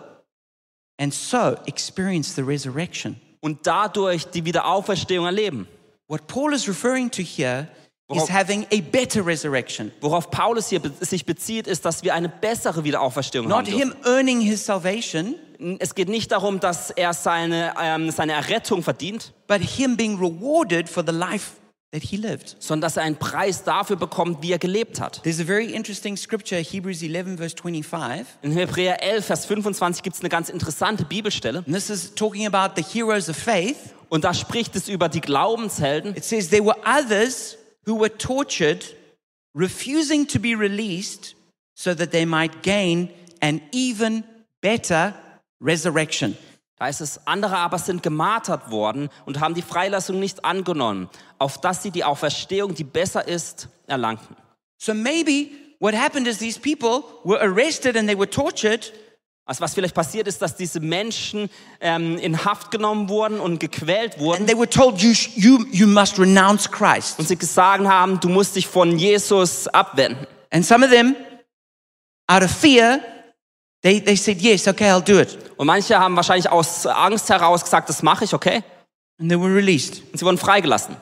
and 1.00 1.12
so 1.12 1.58
experience 1.66 2.36
the 2.36 2.42
resurrection. 2.44 3.20
Und 3.42 3.66
dadurch 3.66 4.26
die 4.26 4.46
Wiederauferstehung 4.46 5.26
erleben. 5.26 5.68
What 6.10 6.28
Paul 6.28 6.54
is 6.54 6.68
referring 6.68 7.12
to 7.12 7.22
here 7.22 7.68
is 8.12 8.18
Worauf- 8.24 8.30
having 8.30 8.66
a 8.74 8.82
better 8.82 9.24
resurrection. 9.26 9.92
Worauf 10.02 10.32
Paulus 10.32 10.68
hier 10.70 10.82
sich 11.00 11.24
bezieht, 11.26 11.68
ist, 11.68 11.86
dass 11.86 12.02
wir 12.04 12.16
eine 12.16 12.28
bessere 12.28 12.84
Wiederauferstehung 12.84 13.50
haben 13.52 13.66
Not 13.66 13.68
him 13.68 13.94
earning 14.04 14.42
his 14.42 14.66
salvation, 14.66 15.36
Es 15.80 15.94
geht 15.94 16.10
nicht 16.10 16.32
darum, 16.32 16.60
dass 16.60 16.90
er 16.90 17.14
seine, 17.14 17.74
ähm, 17.80 18.10
seine 18.12 18.32
Errettung 18.34 18.82
verdient, 18.82 19.34
but 19.48 19.62
him 19.62 19.96
being 19.98 20.18
rewarded 20.18 20.90
for 20.90 21.04
the 21.06 21.12
life 21.12 21.52
that 21.92 22.02
he 22.02 22.16
lived. 22.18 22.56
sondern 22.60 22.82
dass 22.82 22.98
er 22.98 23.04
einen 23.04 23.18
Preis 23.18 23.64
dafür 23.64 23.98
bekommt, 23.98 24.42
wie 24.42 24.52
er 24.54 24.58
gelebt 24.58 25.00
hat. 25.00 25.22
There's 25.22 25.40
a 25.40 25.44
very 25.44 25.66
interesting 25.74 26.16
scripture, 26.18 26.60
Hebrews 26.62 27.04
11, 27.04 27.38
verse 27.38 27.56
25. 27.62 28.26
In 28.42 28.54
Hebräer 28.54 29.04
11, 29.04 29.26
Vers 29.26 29.46
25 29.46 30.02
gibt 30.02 30.16
es 30.16 30.22
eine 30.22 30.30
ganz 30.30 30.50
interessante 30.50 31.04
Bibelstelle. 31.06 31.60
And 31.60 31.76
this 31.76 31.90
is 31.92 32.16
talking 32.16 32.48
about 32.48 32.82
the 32.82 32.84
heroes 32.84 33.30
of 33.30 33.36
faith. 33.36 33.94
Und 34.10 34.24
da 34.24 34.34
spricht 34.34 34.76
es 34.76 34.90
über 34.90 35.08
die 35.08 35.22
Glaubenshelden. 35.22 36.16
It 36.16 36.26
says, 36.26 36.50
There 36.50 36.66
were 36.66 36.78
others 36.84 37.58
who 37.86 38.00
were 38.00 38.16
tortured, 38.18 38.84
refusing 39.56 40.28
to 40.28 40.40
be 40.40 40.56
released 40.56 41.36
so 41.76 41.94
that 41.94 42.12
they 42.12 42.26
might 42.26 42.64
gain 42.64 43.10
an 43.42 43.62
even 43.72 44.24
better 44.62 45.14
resurrection. 45.62 46.38
Da 46.78 46.86
heißt 46.86 47.02
es, 47.02 47.28
andere 47.28 47.58
aber 47.58 47.78
sind 47.78 48.04
gemartert 48.04 48.72
worden 48.72 49.10
und 49.26 49.42
haben 49.42 49.54
die 49.54 49.62
Freilassung 49.62 50.20
nicht 50.20 50.46
angenommen, 50.46 51.10
auf 51.38 51.60
dass 51.60 51.84
sie 51.84 51.92
die 51.92 52.06
Auferstehung, 52.06 52.74
die 52.74 52.86
besser 52.86 53.28
ist, 53.28 53.68
erlangten. 53.86 54.36
So 54.78 54.94
maybe 54.94 55.50
what 55.80 55.94
happened 55.94 56.26
is 56.26 56.38
these 56.38 56.60
people 56.60 57.04
were 57.26 57.42
arrested 57.42 57.98
and 57.98 58.08
they 58.08 58.18
were 58.18 58.30
tortured, 58.30 58.94
Also 59.50 59.62
was 59.62 59.74
vielleicht 59.74 59.96
passiert 59.96 60.28
ist, 60.28 60.44
dass 60.44 60.56
diese 60.56 60.80
Menschen 60.80 61.50
ähm, 61.82 62.20
in 62.20 62.46
Haft 62.46 62.70
genommen 62.70 63.10
wurden 63.10 63.40
und 63.40 63.60
gequält 63.60 64.20
wurden 64.20 64.42
and 64.42 64.48
they 64.48 64.56
were 64.56 64.70
told, 64.70 65.02
You, 65.02 65.12
you, 65.36 65.66
you 65.72 65.88
must 65.88 66.20
renounce 66.20 66.70
Christ. 66.70 67.18
und 67.18 67.28
sie 67.28 67.36
gesagt 67.36 67.84
haben, 67.84 68.20
du 68.20 68.30
musst 68.30 68.56
dich 68.56 68.68
von 68.68 68.96
Jesus 69.00 69.68
abwenden. 69.68 70.28
And 70.52 70.64
some 70.64 70.86
of 70.86 70.92
them, 70.92 71.16
out 72.28 72.44
of 72.44 72.52
fear, 72.52 73.00
they, 73.82 74.00
they 74.00 74.16
said, 74.16 74.40
Yes, 74.40 74.68
okay, 74.68 74.92
I'll 74.92 75.02
do 75.02 75.20
it. 75.20 75.36
Und 75.58 75.66
manche 75.66 75.98
haben 75.98 76.16
wahrscheinlich 76.16 76.48
aus 76.48 76.86
Angst 76.86 77.28
heraus 77.32 77.64
gesagt, 77.64 77.90
das 77.90 78.04
mache 78.04 78.26
ich, 78.26 78.36
okay? 78.36 78.62
And 79.20 79.32
they 79.32 79.42
were 79.42 79.52
released. 79.52 80.04
Und 80.12 80.20
sie 80.20 80.26
wurden 80.26 80.38
freigelassen. 80.38 80.96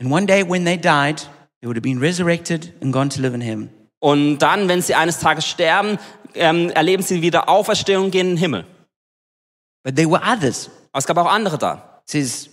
And 0.00 0.10
one 0.10 0.26
day 0.26 0.42
when 0.42 0.64
they 0.64 0.76
died, 0.76 1.28
they 1.60 1.68
would 1.68 1.76
have 1.76 1.82
been 1.82 2.00
resurrected 2.00 2.72
and 2.82 2.92
gone 2.92 3.08
to 3.10 3.20
live 3.20 3.34
in 3.34 3.40
heaven. 3.40 3.70
Und 4.00 4.40
dann, 4.40 4.68
wenn 4.68 4.82
sie 4.82 4.94
eines 4.94 5.18
Tages 5.18 5.46
sterben, 5.46 5.98
ähm, 6.34 6.70
erleben 6.70 7.02
sie 7.02 7.22
wieder 7.22 7.48
Auferstehung, 7.48 8.10
gehen 8.10 8.28
in 8.28 8.32
den 8.34 8.38
Himmel. 8.38 8.66
But 9.82 9.96
there 9.96 10.10
were 10.10 10.22
others. 10.22 10.70
Aber 10.92 10.98
es 10.98 11.06
gab 11.06 11.16
auch 11.18 11.26
andere 11.26 11.58
da. 11.58 12.00
It 12.04 12.10
says 12.10 12.50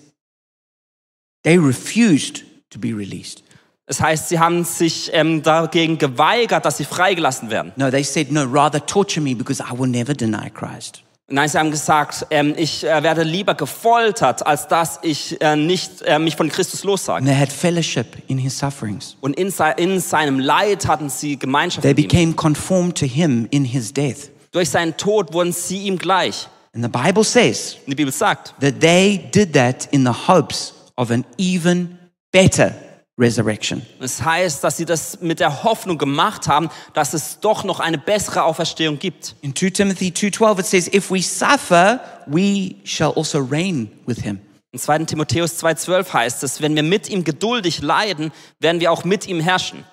they 1.44 1.58
refused 1.58 2.44
to 2.70 2.80
be 2.80 2.90
released. 2.96 3.44
Das 3.86 4.00
heißt, 4.00 4.30
sie 4.30 4.40
haben 4.40 4.64
sich 4.64 5.10
ähm, 5.14 5.44
dagegen 5.44 5.98
geweigert, 5.98 6.64
dass 6.64 6.78
sie 6.78 6.86
freigelassen 6.86 7.50
werden. 7.50 7.74
No, 7.76 7.90
they 7.92 8.04
said, 8.04 8.32
No, 8.32 8.44
rather 8.44 8.86
torture 8.86 9.22
me 9.22 9.36
because 9.36 9.62
I 9.62 9.78
will 9.78 9.90
never 9.90 10.14
deny 10.14 10.50
Christ. 10.50 11.04
Nein, 11.32 11.48
sie 11.50 11.58
haben 11.58 11.72
gesagt, 11.72 12.26
ähm, 12.30 12.54
ich 12.58 12.84
äh, 12.84 13.02
werde 13.04 13.24
lieber 13.24 13.56
gefoltert, 13.56 14.46
als 14.46 14.68
dass 14.68 15.00
ich 15.02 15.42
äh, 15.42 15.56
nicht 15.56 16.02
äh, 16.04 16.20
mich 16.20 16.36
von 16.36 16.50
Christus 16.50 16.84
lossage. 16.84 17.20
And 17.20 17.28
they 17.28 17.36
had 17.36 17.52
fellowship 17.52 18.18
in 18.28 18.38
his 18.38 18.58
sufferings. 18.60 19.16
Und 19.22 19.36
in, 19.38 19.50
sei- 19.50 19.72
in 19.74 20.00
seinem 20.00 20.40
Leid 20.40 20.88
hatten 20.88 21.10
sie 21.10 21.38
Gemeinschaft 21.40 21.84
They 21.84 21.94
mit 21.94 22.00
ihm. 22.00 22.08
became 22.08 22.34
conformed 22.34 22.98
to 22.98 23.06
him 23.06 23.48
in 23.52 23.64
his 23.66 23.94
death. 23.94 24.30
Durch 24.52 24.70
seinen 24.70 24.98
Tod 24.98 25.34
wurden 25.34 25.54
sie 25.54 25.80
ihm 25.88 25.98
gleich. 25.98 26.48
And 26.74 26.84
the 26.84 26.90
Bible 26.90 27.24
says 27.24 27.76
Und 27.86 27.92
die 27.92 27.96
Bibel 27.96 28.14
sagt, 28.14 28.54
that 28.62 28.80
they 28.80 29.18
did 29.34 29.54
that 29.54 29.88
in 29.92 30.06
the 30.06 30.12
hopes 30.28 30.74
of 30.96 31.12
an 31.12 31.26
even 31.38 31.98
better 32.32 32.74
resurrection. 33.22 33.82
es 34.00 34.22
heißt, 34.22 34.64
dass 34.64 34.78
sie 34.78 34.86
das 34.86 35.22
mit 35.22 35.40
der 35.40 35.64
Hoffnung 35.64 35.98
gemacht 35.98 36.48
haben, 36.48 36.70
dass 36.94 37.14
es 37.14 37.40
doch 37.40 37.64
noch 37.64 37.80
eine 37.80 37.98
bessere 37.98 38.44
Auferstehung 38.44 39.00
gibt. 39.00 39.36
In 39.42 39.56
2 39.56 39.70
Timothy 39.70 40.10
2:12 40.10 40.60
it 40.60 40.66
says 40.66 40.88
if 40.94 41.10
we 41.12 41.22
suffer 41.22 42.02
we 42.26 42.76
shall 42.84 43.14
also 43.16 43.40
reign 43.40 43.90
with 44.06 44.20
him. 44.20 44.40
In 44.74 44.80
2. 44.80 45.00
Timotheus 45.00 45.62
2,12 45.62 46.14
heißt 46.14 46.44
es, 46.44 46.62
wenn 46.62 46.76
wir 46.76 46.84
mit 46.84 47.10
ihm 47.10 47.26
geduldig 47.26 47.82
leiden, 47.82 48.32
werden 48.60 48.80
wir 48.80 48.92
auch 48.92 49.04
mit 49.04 49.28
ihm 49.28 49.42
herrschen. 49.42 49.84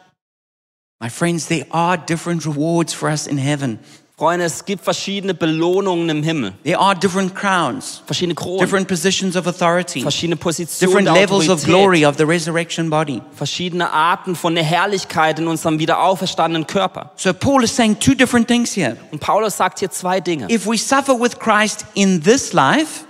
My 1.00 1.10
friends, 1.10 1.46
there 1.46 1.66
are 1.70 1.98
different 1.98 2.46
rewards 2.46 2.92
for 2.92 3.08
us 3.08 3.26
in 3.26 3.38
heaven. 3.38 3.80
Freunde, 4.18 4.46
es 4.46 4.64
gibt 4.64 4.82
verschiedene 4.82 5.32
Belohnungen 5.32 6.08
im 6.08 6.22
Himmel, 6.24 6.52
There 6.64 6.80
are 6.80 6.98
different 6.98 7.36
crowns, 7.36 8.02
verschiedene 8.04 8.34
Kronen, 8.34 8.58
different 8.58 8.88
positions 8.88 9.36
of 9.36 9.46
authority, 9.46 10.02
verschiedene 10.02 10.34
Positionen 10.36 11.06
different 11.06 11.16
levels 11.16 11.48
of 11.48 11.62
glory 11.62 12.04
of 12.04 12.16
the 12.18 12.24
resurrection 12.24 12.90
body. 12.90 13.22
verschiedene 13.36 13.92
Arten 13.92 14.34
von 14.34 14.56
der 14.56 14.64
Herrlichkeit 14.64 15.38
in 15.38 15.46
unserem 15.46 15.78
wieder 15.78 16.02
auferstandenen 16.02 16.66
Körper. 16.66 17.12
So 17.14 17.32
Paul 17.32 17.62
is 17.62 17.76
saying 17.76 18.00
two 18.00 18.14
different 18.14 18.48
things 18.48 18.74
here. 18.76 18.96
Und 19.12 19.20
Paulus 19.20 19.56
sagt 19.56 19.78
hier 19.78 19.90
zwei 19.92 20.18
Dinge. 20.18 20.50
If 20.50 20.66
we 20.66 20.76
suffer 20.76 21.20
with 21.20 21.38
Christ 21.38 21.86
in 21.94 22.20
this 22.20 22.52
life, 22.52 23.04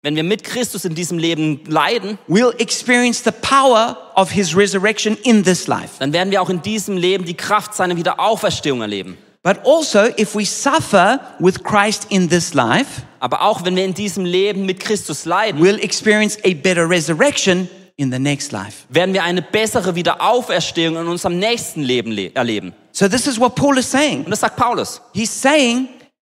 Wenn 0.00 0.16
wir 0.16 0.22
mit 0.24 0.44
Christus 0.44 0.86
in 0.86 0.94
diesem 0.94 1.18
Leben 1.18 1.60
leiden, 1.66 2.18
we'll 2.26 2.54
experience 2.58 3.22
the 3.22 3.32
power 3.32 3.98
of 4.14 4.30
his 4.30 4.56
resurrection 4.56 5.18
in 5.24 5.44
this 5.44 5.66
life. 5.66 5.96
dann 5.98 6.14
werden 6.14 6.30
wir 6.30 6.40
auch 6.40 6.48
in 6.48 6.62
diesem 6.62 6.96
Leben 6.96 7.26
die 7.26 7.34
Kraft 7.34 7.74
seiner 7.74 7.96
Wiederauferstehung 7.96 8.80
erleben. 8.80 9.18
But 9.42 9.64
also, 9.64 10.10
if 10.18 10.34
we 10.34 10.44
suffer 10.44 11.20
with 11.38 11.62
Christ 11.62 12.06
in 12.10 12.28
this 12.28 12.54
life, 12.54 13.02
Aber 13.20 13.42
auch 13.42 13.64
wenn 13.64 13.74
wir 13.76 13.84
in 13.84 13.94
diesem 13.94 14.24
Leben 14.24 14.66
mit 14.66 14.80
Christus 14.80 15.24
leiden, 15.24 15.60
we'll 15.60 15.82
experience 15.82 16.38
a 16.44 16.54
better 16.54 16.88
resurrection 16.88 17.68
in 17.96 18.12
the 18.12 18.18
next 18.18 18.52
life. 18.52 18.84
werden 18.88 19.12
wir 19.12 19.24
eine 19.24 19.42
bessere 19.42 19.94
Wiederauferstehung 19.94 20.96
in 20.96 21.08
unserem 21.08 21.38
nächsten 21.38 21.82
Leben 21.82 22.12
le 22.12 22.34
erleben. 22.34 22.72
So 22.92 23.08
this 23.08 23.26
is 23.26 23.38
what 23.38 23.54
Paul 23.54 23.78
is 23.78 23.90
saying. 23.90 24.24
Und 24.24 24.30
das 24.30 24.40
sagt 24.40 24.56
Paulus. 24.56 25.00
He's 25.14 25.30
saying 25.30 25.88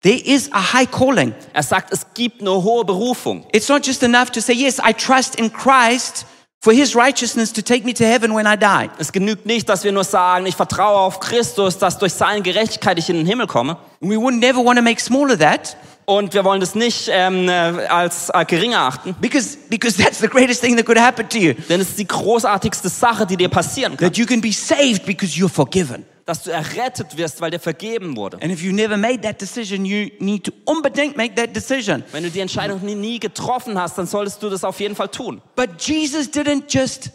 there 0.02 0.20
is 0.20 0.52
a 0.54 0.74
high 0.74 0.90
calling. 0.90 1.34
Er 1.54 1.64
sagt, 1.64 1.92
es 1.92 2.06
gibt 2.14 2.42
eine 2.42 2.52
hohe 2.52 2.84
Berufung. 2.86 3.46
It's 3.52 3.70
not 3.70 3.86
just 3.86 4.02
enough 4.04 4.32
to 4.32 4.42
say, 4.42 4.54
yes, 4.54 4.80
I 4.80 4.94
trust 4.94 5.36
in 5.36 5.52
Christ 5.52 6.26
for 6.62 6.71
his 6.71 6.95
righteousness 6.95 7.52
to 7.54 7.62
take 7.63 7.84
me 7.84 7.93
to 7.93 8.06
heaven 8.06 8.34
when 8.34 8.45
I 8.45 8.56
die. 8.56 8.89
Es 9.00 9.12
genügt 9.12 9.45
nicht, 9.45 9.67
dass 9.67 9.84
wir 9.84 9.91
nur 9.91 10.04
sagen, 10.04 10.45
ich 10.45 10.56
vertraue 10.56 11.00
auf 11.00 11.19
Christus, 11.19 11.80
dass 11.80 11.97
durch 11.97 12.13
seine 12.13 12.43
Gerechtigkeit 12.43 13.00
ich 13.00 13.10
in 13.10 13.17
den 13.17 13.26
Himmel 13.26 13.47
komme. 13.47 13.78
We 14.00 14.17
would 14.17 14.36
never 14.36 14.63
want 14.63 14.78
to 14.78 14.84
make 14.84 15.02
small 15.02 15.32
of 15.32 15.39
that 15.39 15.76
Und 16.06 16.34
wir 16.34 16.43
wollen 16.43 16.60
das 16.60 16.76
nicht 16.76 17.10
ähm, 17.12 17.47
äh, 17.47 17.52
als 17.52 18.30
äh, 18.30 18.45
geringer 18.45 18.80
achten, 18.80 19.15
because, 19.21 19.58
because 19.69 19.97
that's 20.02 20.19
the 20.19 20.28
greatest 20.28 20.62
thing 20.62 20.76
that 20.76 20.86
could 20.86 21.00
happen 21.00 21.28
to 21.30 21.38
you. 21.38 21.54
denn 21.69 21.82
es 21.82 21.89
ist 21.89 22.00
die 22.00 22.08
großartigste 22.08 22.89
Sache, 22.89 23.26
die 23.26 23.38
dir 23.38 23.50
passieren 23.50 23.97
kann, 23.97 24.08
That 24.08 24.17
you 24.17 24.26
can 24.26 24.41
be 24.41 24.52
saved 24.52 25.06
because 25.06 25.34
you're 25.36 25.50
forgiven. 25.50 26.06
Dass 26.25 26.43
du 26.43 26.51
errettet 26.51 27.17
wirst, 27.17 27.41
weil 27.41 27.51
dir 27.51 27.60
vergeben 27.60 28.15
wurde. 28.15 28.38
And 28.41 28.51
if 28.51 28.62
you 28.62 28.71
never 28.71 28.97
made 28.97 29.21
that 29.21 29.41
decision, 29.41 29.86
you 29.86 30.10
need 30.19 30.45
to 30.45 30.51
unbedingt 30.65 31.17
make 31.17 31.36
that 31.36 31.55
decision. 31.55 32.03
Wenn 32.12 32.23
du 32.23 32.29
die 32.29 32.39
Entscheidung 32.39 32.81
nie, 32.86 32.95
nie 32.95 33.19
getroffen 33.19 33.79
hast, 33.79 33.97
dann 33.97 34.07
solltest 34.07 34.41
du 34.43 34.49
das 34.49 34.63
auf 34.63 34.79
jeden 34.79 34.95
Fall 34.95 35.10
tun. 35.10 35.41
But 35.55 35.81
Jesus 35.81 36.27
didn't 36.27 36.63
just 36.69 37.12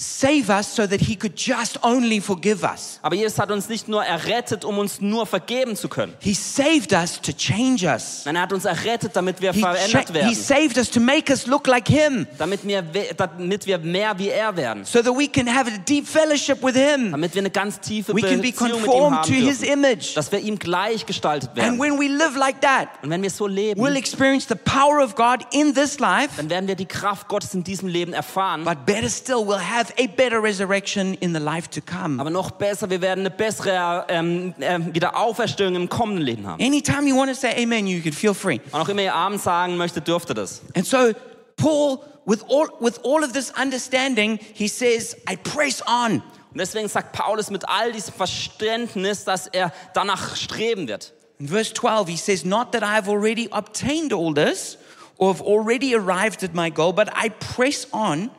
save 0.00 0.48
us 0.48 0.74
so 0.74 0.86
that 0.86 1.00
he 1.00 1.14
could 1.14 1.34
just 1.36 1.78
only 1.84 2.20
forgive 2.22 2.62
us. 2.64 2.98
Aber 3.02 3.14
Jesus 3.14 3.38
hat 3.38 3.50
uns 3.50 3.68
nicht 3.68 3.86
nur 3.86 4.02
errettet, 4.02 4.64
um 4.64 4.78
uns 4.78 5.00
nur 5.00 5.26
vergeben 5.26 5.76
zu 5.76 5.88
können. 5.88 6.14
He 6.20 6.32
saved 6.32 6.92
us 6.94 7.20
to 7.20 7.32
change 7.32 7.84
us. 7.86 8.22
Nein, 8.24 8.36
er 8.36 8.42
hat 8.42 8.52
uns 8.54 8.64
errettet, 8.64 9.14
damit 9.14 9.40
wir 9.42 9.52
He, 9.52 9.60
verändert 9.60 10.06
cha- 10.06 10.12
he 10.12 10.14
werden. 10.14 10.34
saved 10.34 10.78
us 10.78 10.90
to 10.90 11.00
make 11.00 11.30
us 11.30 11.46
look 11.46 11.66
like 11.66 11.86
him 11.86 12.26
Damit 12.38 12.66
wir, 12.66 12.80
damit 12.82 13.66
wir 13.66 13.76
mehr 13.78 14.18
wie 14.18 14.28
er 14.30 14.56
werden. 14.56 14.86
so 14.86 15.02
that 15.02 15.14
we 15.14 15.28
can 15.28 15.46
have 15.46 15.70
a 15.70 15.76
deep 15.86 16.06
fellowship 16.08 16.62
with 16.62 16.74
him. 16.74 17.10
Damit 17.10 17.34
wir 17.34 17.42
eine 17.42 17.50
ganz 17.50 17.78
tiefe 17.80 18.14
We 18.14 18.22
can 18.22 18.40
be 18.40 18.50
Beziehung 18.52 18.68
mit 18.70 18.76
ihm 18.80 18.84
conformed 18.86 19.18
haben 19.18 19.28
to 19.28 19.34
his 19.34 19.62
image. 19.62 20.14
Dass 20.16 20.32
wir 20.32 20.38
ihm 20.40 20.58
gleich 20.58 21.04
gestaltet 21.04 21.50
And 21.50 21.56
werden. 21.58 21.78
when 21.78 21.98
we 22.00 22.08
live 22.08 22.36
like 22.36 22.62
that, 22.62 22.88
Und 23.02 23.10
wenn 23.10 23.22
wir 23.22 23.30
so 23.30 23.46
leben, 23.46 23.78
we'll 23.78 23.96
experience 23.96 24.46
the 24.48 24.54
power 24.54 25.02
of 25.04 25.14
God 25.14 25.40
in 25.52 25.74
this 25.74 25.98
life, 25.98 26.30
dann 26.38 26.48
werden 26.48 26.66
wir 26.68 26.74
die 26.74 26.86
Kraft 26.86 27.28
Gottes 27.28 27.52
in 27.52 27.62
diesem 27.64 27.88
Leben 27.88 28.14
erfahren. 28.14 28.64
but 28.64 28.86
better 28.86 29.10
still, 29.10 29.44
we'll 29.46 29.58
have 29.60 29.89
a 29.98 30.06
better 30.06 30.42
resurrection 30.42 31.14
in 31.14 31.32
the 31.32 31.40
life 31.40 31.68
to 31.70 31.80
come. 31.80 32.20
Aber 32.20 32.30
noch 32.30 32.50
besser, 32.52 32.90
wir 32.90 33.00
werden 33.00 33.20
eine 33.20 33.30
bessere 33.30 34.06
ähm, 34.08 34.54
ähm, 34.60 34.94
Wiederauferstehung 34.94 35.74
im 35.74 35.88
kommenden 35.88 36.24
Leben 36.24 36.46
haben. 36.46 36.62
Anytime 36.62 37.08
you 37.08 37.16
want 37.16 37.30
to 37.30 37.34
say 37.34 37.62
amen, 37.62 37.86
you 37.86 38.00
can 38.02 38.12
feel 38.12 38.34
free. 38.34 38.60
Und 38.72 38.80
auch 38.80 38.88
immer 38.88 39.02
ihr 39.02 39.14
Abend 39.14 39.40
sagen 39.40 39.76
möchtet, 39.76 40.08
dürfte 40.08 40.34
das. 40.34 40.62
And 40.74 40.86
so, 40.86 41.12
Paul, 41.56 42.00
with 42.26 42.42
all, 42.48 42.68
with 42.80 42.98
all 43.04 43.22
of 43.24 43.32
this 43.32 43.52
understanding, 43.60 44.38
he 44.54 44.68
says, 44.68 45.16
I 45.28 45.36
press 45.36 45.82
on. 45.86 46.22
Und 46.52 46.58
deswegen 46.58 46.88
sagt 46.88 47.12
Paulus 47.12 47.50
mit 47.50 47.68
all 47.68 47.92
diesem 47.92 48.14
Verständnis, 48.14 49.24
dass 49.24 49.46
er 49.46 49.72
danach 49.94 50.36
streben 50.36 50.88
wird. 50.88 51.12
In 51.38 51.48
verse 51.48 51.72
12, 51.72 52.08
he 52.08 52.16
says, 52.16 52.44
Not 52.44 52.72
that 52.72 52.82
I 52.82 52.94
have 52.94 53.08
already 53.08 53.48
obtained 53.50 54.12
all 54.12 54.34
this 54.34 54.76
or 55.16 55.32
have 55.32 55.42
already 55.42 55.94
arrived 55.94 56.42
at 56.42 56.54
my 56.54 56.70
goal, 56.70 56.92
but 56.92 57.08
I 57.14 57.30
press 57.30 57.86
on 57.92 58.30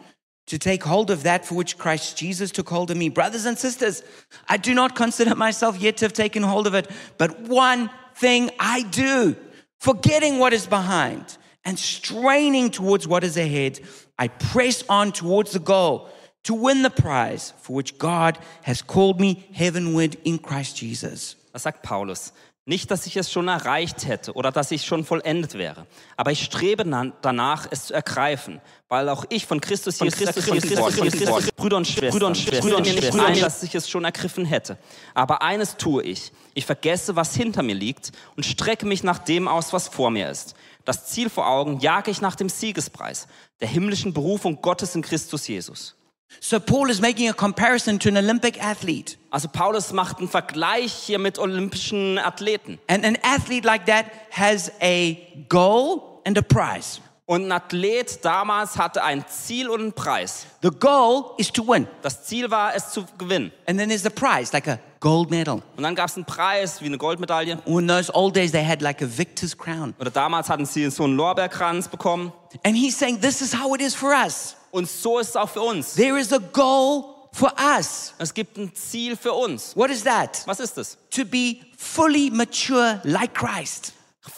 to 0.52 0.60
take 0.60 0.84
hold 0.84 1.10
of 1.10 1.24
that 1.24 1.46
for 1.46 1.56
which 1.56 1.78
Christ 1.78 2.18
Jesus 2.18 2.52
took 2.52 2.68
hold 2.68 2.92
of 2.92 2.98
me. 2.98 3.08
Brothers 3.08 3.46
and 3.46 3.58
sisters, 3.58 4.04
I 4.50 4.58
do 4.58 4.74
not 4.74 4.98
consider 4.98 5.34
myself 5.34 5.80
yet 5.80 5.96
to 5.98 6.06
have 6.06 6.12
taken 6.12 6.44
hold 6.44 6.68
of 6.68 6.74
it, 6.74 6.92
but 7.18 7.40
one 7.40 7.90
thing 8.16 8.52
I 8.60 8.84
do, 8.84 9.38
forgetting 9.80 10.40
what 10.40 10.52
is 10.52 10.68
behind 10.68 11.38
and 11.64 11.80
straining 11.80 12.70
towards 12.70 13.08
what 13.08 13.24
is 13.24 13.38
ahead, 13.38 13.80
I 14.20 14.28
press 14.28 14.84
on 14.90 15.14
towards 15.14 15.54
the 15.54 15.60
goal 15.60 16.10
to 16.44 16.54
win 16.54 16.82
the 16.82 16.90
prize 16.90 17.54
for 17.62 17.72
which 17.74 17.98
God 17.98 18.38
has 18.64 18.82
called 18.82 19.22
me 19.22 19.48
heavenward 19.54 20.18
in 20.26 20.38
Christ 20.38 20.76
Jesus. 20.76 21.38
Das 21.54 21.64
sagt 21.64 21.82
Paulus. 21.82 22.34
Nicht, 22.66 22.92
dass 22.92 23.08
ich 23.08 23.18
es 23.18 23.32
schon 23.32 23.48
erreicht 23.48 24.06
hätte 24.08 24.34
oder 24.34 24.52
dass 24.52 24.70
ich 24.70 24.86
schon 24.86 25.04
vollendet 25.04 25.56
wäre, 25.56 25.88
aber 26.16 26.32
ich 26.32 26.44
strebe 26.44 26.86
danach, 27.22 27.68
es 27.72 27.88
zu 27.88 27.94
ergreifen, 27.96 28.62
weil 28.88 29.10
auch 29.10 29.26
ich 29.30 29.48
von 29.48 29.60
Christus 29.60 30.00
Jesus 30.00 30.20
Christus, 30.20 30.46
Christus, 30.46 30.70
bin. 30.70 30.78
von 30.78 30.94
Christus. 30.94 31.52
Brüder 31.56 31.78
und 31.78 31.88
Schwestern, 31.88 32.12
Brüder 32.12 32.28
und 32.28 32.38
Schwestern, 32.38 32.62
Brüder 32.62 32.78
und 32.78 32.84
Brüder 32.84 32.98
und 32.98 33.04
Schwestern, 33.04 33.14
Schwestern. 33.14 33.34
ein, 33.34 33.40
dass 33.40 33.64
ich 33.64 33.74
es 33.74 33.90
schon 33.90 34.06
ergriffen 34.06 34.46
hätte. 34.46 34.78
Aber 35.16 35.42
eines 35.42 35.78
tue 35.78 36.04
ich. 36.04 36.32
Ich 36.54 36.68
vergesse, 36.68 37.16
was 37.16 37.34
hinter 37.36 37.64
mir 37.64 37.74
liegt 37.74 38.12
und 38.36 38.46
strecke 38.46 38.86
mich 38.86 39.02
nach 39.02 39.18
dem 39.18 39.48
aus, 39.48 39.74
was 39.74 39.88
vor 39.88 40.12
mir 40.12 40.30
ist. 40.30 40.54
Das 40.86 41.08
Ziel 41.08 41.32
vor 41.32 41.48
Augen 41.48 41.80
jage 41.80 42.12
ich 42.12 42.22
nach 42.22 42.36
dem 42.36 42.50
Siegespreis, 42.50 43.28
der 43.60 43.70
himmlischen 43.70 44.14
Berufung 44.14 44.62
Gottes 44.62 44.94
in 44.94 45.02
Christus 45.02 45.48
Jesus. 45.48 45.96
So 46.40 46.60
Paul 46.60 46.90
is 46.90 47.02
making 47.02 47.30
a 47.30 47.34
comparison 47.34 48.00
to 48.00 48.10
an 48.10 48.18
Olympic 48.18 48.64
athlete. 48.64 49.18
Also 49.30 49.48
Paulus 49.48 49.94
macht 49.94 50.20
einen 50.20 50.28
Vergleich 50.28 50.94
hier 50.94 51.20
mit 51.20 51.38
olympischen 51.38 52.18
Athleten. 52.18 52.80
And 52.88 53.06
an 53.06 53.18
athlete 53.22 53.66
like 53.66 53.86
that 53.86 54.06
has 54.32 54.72
a 54.82 55.18
goal 55.50 56.22
and 56.26 56.38
a 56.38 56.42
prize. 56.42 57.00
Und 57.32 57.46
ein 57.46 57.52
Athlet 57.54 58.26
damals 58.26 58.78
hatte 58.78 59.02
ein 59.04 59.24
Ziel 59.26 59.70
und 59.70 59.80
einen 59.80 59.94
Preis. 59.94 60.48
The 60.64 60.70
goal 60.70 61.32
is 61.38 61.50
to 61.54 61.66
win. 61.66 61.88
Das 62.02 62.26
Ziel 62.26 62.52
war 62.52 62.76
es 62.76 62.90
zu 62.90 63.06
gewinnen. 63.18 63.54
And 63.68 63.80
then 63.80 63.88
there's 63.88 64.04
the 64.04 64.10
prize, 64.10 64.52
like 64.52 64.68
a 64.68 64.80
gold 65.00 65.30
medal. 65.30 65.62
Und 65.78 65.84
dann 65.84 65.96
gab 65.96 66.10
es 66.10 66.18
einen 66.18 66.26
Preis 66.26 66.82
wie 66.82 66.88
eine 66.88 66.98
Goldmedaille. 66.98 67.60
In 67.66 67.88
those 67.88 68.14
old 68.14 68.36
days, 68.36 68.52
they 68.52 68.66
had 68.66 68.82
like 68.82 69.02
a 69.02 69.06
victor's 69.06 69.58
crown. 69.58 69.96
Oder 69.98 70.12
damals 70.12 70.50
hatten 70.50 70.66
sie 70.66 70.90
so 70.90 71.06
einen 71.06 71.16
Lorbeerkranz 71.16 71.88
bekommen. 71.88 72.34
And 72.66 72.76
he's 72.76 73.00
saying 73.00 73.22
this 73.22 73.40
is 73.40 73.54
how 73.54 73.74
it 73.76 73.82
is 73.82 73.96
for 73.96 74.12
us. 74.12 74.58
Und 74.72 74.90
so 74.90 75.20
ist 75.20 75.30
es 75.30 75.36
auch 75.36 75.50
für 75.50 75.62
uns. 75.62 75.94
There 75.96 76.20
is 76.20 76.32
a 76.34 76.38
goal 76.38 77.04
for 77.34 77.54
us. 77.78 78.14
Es 78.18 78.34
gibt 78.34 78.58
ein 78.58 78.74
Ziel 78.76 79.16
für 79.16 79.34
uns. 79.34 79.76
What 79.76 79.90
is 79.90 80.04
that? 80.04 80.42
Was 80.46 80.60
ist 80.60 80.78
es? 80.78 80.98
To 81.12 81.26
be 81.26 81.58
fully 81.78 82.30
mature 82.32 83.02
like 83.04 83.34
Christ. 83.34 83.94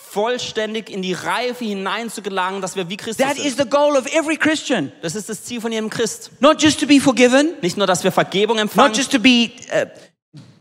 Vollständig 0.10 0.90
in 0.92 1.02
die 1.02 1.14
Reife 1.14 1.66
hinein 1.66 2.10
zu 2.10 2.22
gelangen, 2.22 2.62
dass 2.62 2.76
wir 2.76 2.88
wie 2.88 2.98
Christus 2.98 3.26
That 3.26 3.38
is 3.38 3.56
sind. 3.56 3.58
the 3.58 3.70
goal 3.70 3.98
of 3.98 4.06
every 4.14 4.38
Christian. 4.38 4.92
Das 5.02 5.16
ist 5.16 5.28
das 5.28 5.44
Ziel 5.44 5.60
von 5.60 5.72
jedem 5.72 5.90
Christ. 5.90 6.30
Not 6.40 6.62
just 6.62 6.80
to 6.80 6.86
be 6.88 7.00
forgiven, 7.00 7.54
Nicht 7.62 7.78
nur, 7.78 7.88
dass 7.88 8.04
wir 8.04 8.12
Vergebung 8.12 8.58
not 8.58 8.64
empfangen, 8.64 8.94
just 8.94 9.12
to 9.12 9.20
be 9.20 9.50
uh, 9.72 9.86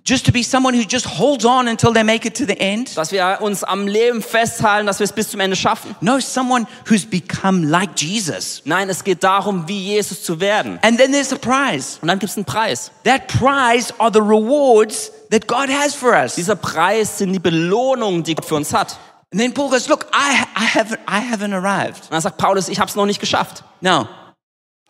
just 0.05 0.27
to 0.27 0.33
be 0.33 0.43
someone 0.43 0.75
who 0.75 0.85
just 0.85 1.07
holds 1.07 1.45
on 1.45 1.69
until 1.69 1.93
they 1.93 2.03
make 2.03 2.27
it 2.27 2.37
to 2.37 2.45
the 2.45 2.59
end. 2.59 2.97
dass 2.97 3.13
wir 3.13 3.39
uns 3.41 3.63
am 3.63 3.87
Leben 3.87 4.23
festhalten, 4.23 4.87
dass 4.87 4.99
wir 4.99 5.05
es 5.05 5.13
bis 5.13 5.31
zum 5.31 5.41
Ende 5.41 5.57
schaffen. 5.57 5.95
No, 6.01 6.19
someone 6.19 6.67
who's 6.89 7.05
become 7.05 7.67
like 7.69 7.91
Jesus. 7.97 8.63
Nein, 8.65 8.89
es 8.89 9.05
geht 9.05 9.23
darum, 9.23 9.69
wie 9.69 9.79
Jesus 9.79 10.23
zu 10.25 10.41
werden. 10.41 10.79
And 10.83 10.99
then 10.99 11.13
there's 11.13 11.33
a 11.33 11.37
prize. 11.37 11.99
Und 12.01 12.09
dann 12.09 12.19
gibt 12.19 12.31
es 12.31 12.37
einen 12.37 12.45
Preis. 12.45 12.91
That 13.05 13.29
prize 13.29 13.93
are 13.99 14.11
the 14.13 14.21
rewards 14.21 15.13
that 15.31 15.47
God 15.47 15.69
has 15.69 15.95
for 15.95 16.13
us. 16.13 16.35
Dieser 16.35 16.57
Preis 16.57 17.19
sind 17.19 17.33
die 17.33 17.39
Belohnungen, 17.39 18.23
die 18.23 18.35
Gott 18.35 18.45
für 18.45 18.57
uns 18.57 18.75
hat. 18.75 18.99
And 19.33 19.41
then 19.41 19.55
Paul 19.55 19.71
goes, 19.71 19.89
"Look, 19.89 20.07
I 20.13 20.43
I 20.61 20.67
haven't 20.79 20.99
I 21.09 21.33
haven't 21.33 21.55
arrived." 21.55 22.03
Und 22.05 22.13
dann 22.13 22.21
sagt 22.21 22.37
Paulus, 22.37 22.69
ich 22.69 22.79
habe 22.79 22.91
es 22.91 22.97
noch 22.97 23.07
nicht 23.07 23.21
geschafft. 23.21 23.65
Now, 23.81 24.09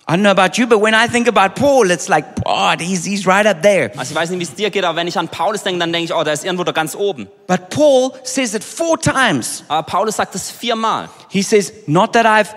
I 0.08 0.14
don't 0.16 0.22
know 0.22 0.32
about 0.32 0.58
you, 0.58 0.66
but 0.66 0.80
when 0.80 0.94
I 0.94 1.06
think 1.06 1.28
about 1.28 1.54
Paul, 1.54 1.88
it's 1.90 2.08
like, 2.08 2.24
God, 2.44 2.80
he's 2.80 3.04
he's 3.04 3.24
right 3.24 3.46
up 3.46 3.62
there. 3.62 3.92
Also 3.96 4.12
ich 4.12 4.16
weiß 4.16 4.30
nicht, 4.30 4.40
wie 4.40 4.44
es 4.44 4.54
dir 4.54 4.70
geht, 4.70 4.84
aber 4.84 4.96
wenn 4.96 5.06
ich 5.06 5.16
an 5.16 5.28
Paulus 5.28 5.62
denke, 5.62 5.78
dann 5.78 5.92
denke 5.92 6.06
ich, 6.06 6.14
oh, 6.14 6.24
der 6.24 6.32
ist 6.32 6.44
irgendwo 6.44 6.64
da 6.64 6.72
ganz 6.72 6.96
oben. 6.96 7.28
But 7.46 7.70
Paul 7.70 8.12
says 8.24 8.52
it 8.54 8.64
four 8.64 8.98
times. 9.00 9.64
Aber 9.68 9.84
Paulus 9.84 10.16
sagt 10.16 10.34
es 10.34 10.50
viermal. 10.50 11.08
He 11.28 11.42
says, 11.42 11.72
"Not 11.86 12.14
that 12.14 12.26
I've 12.26 12.48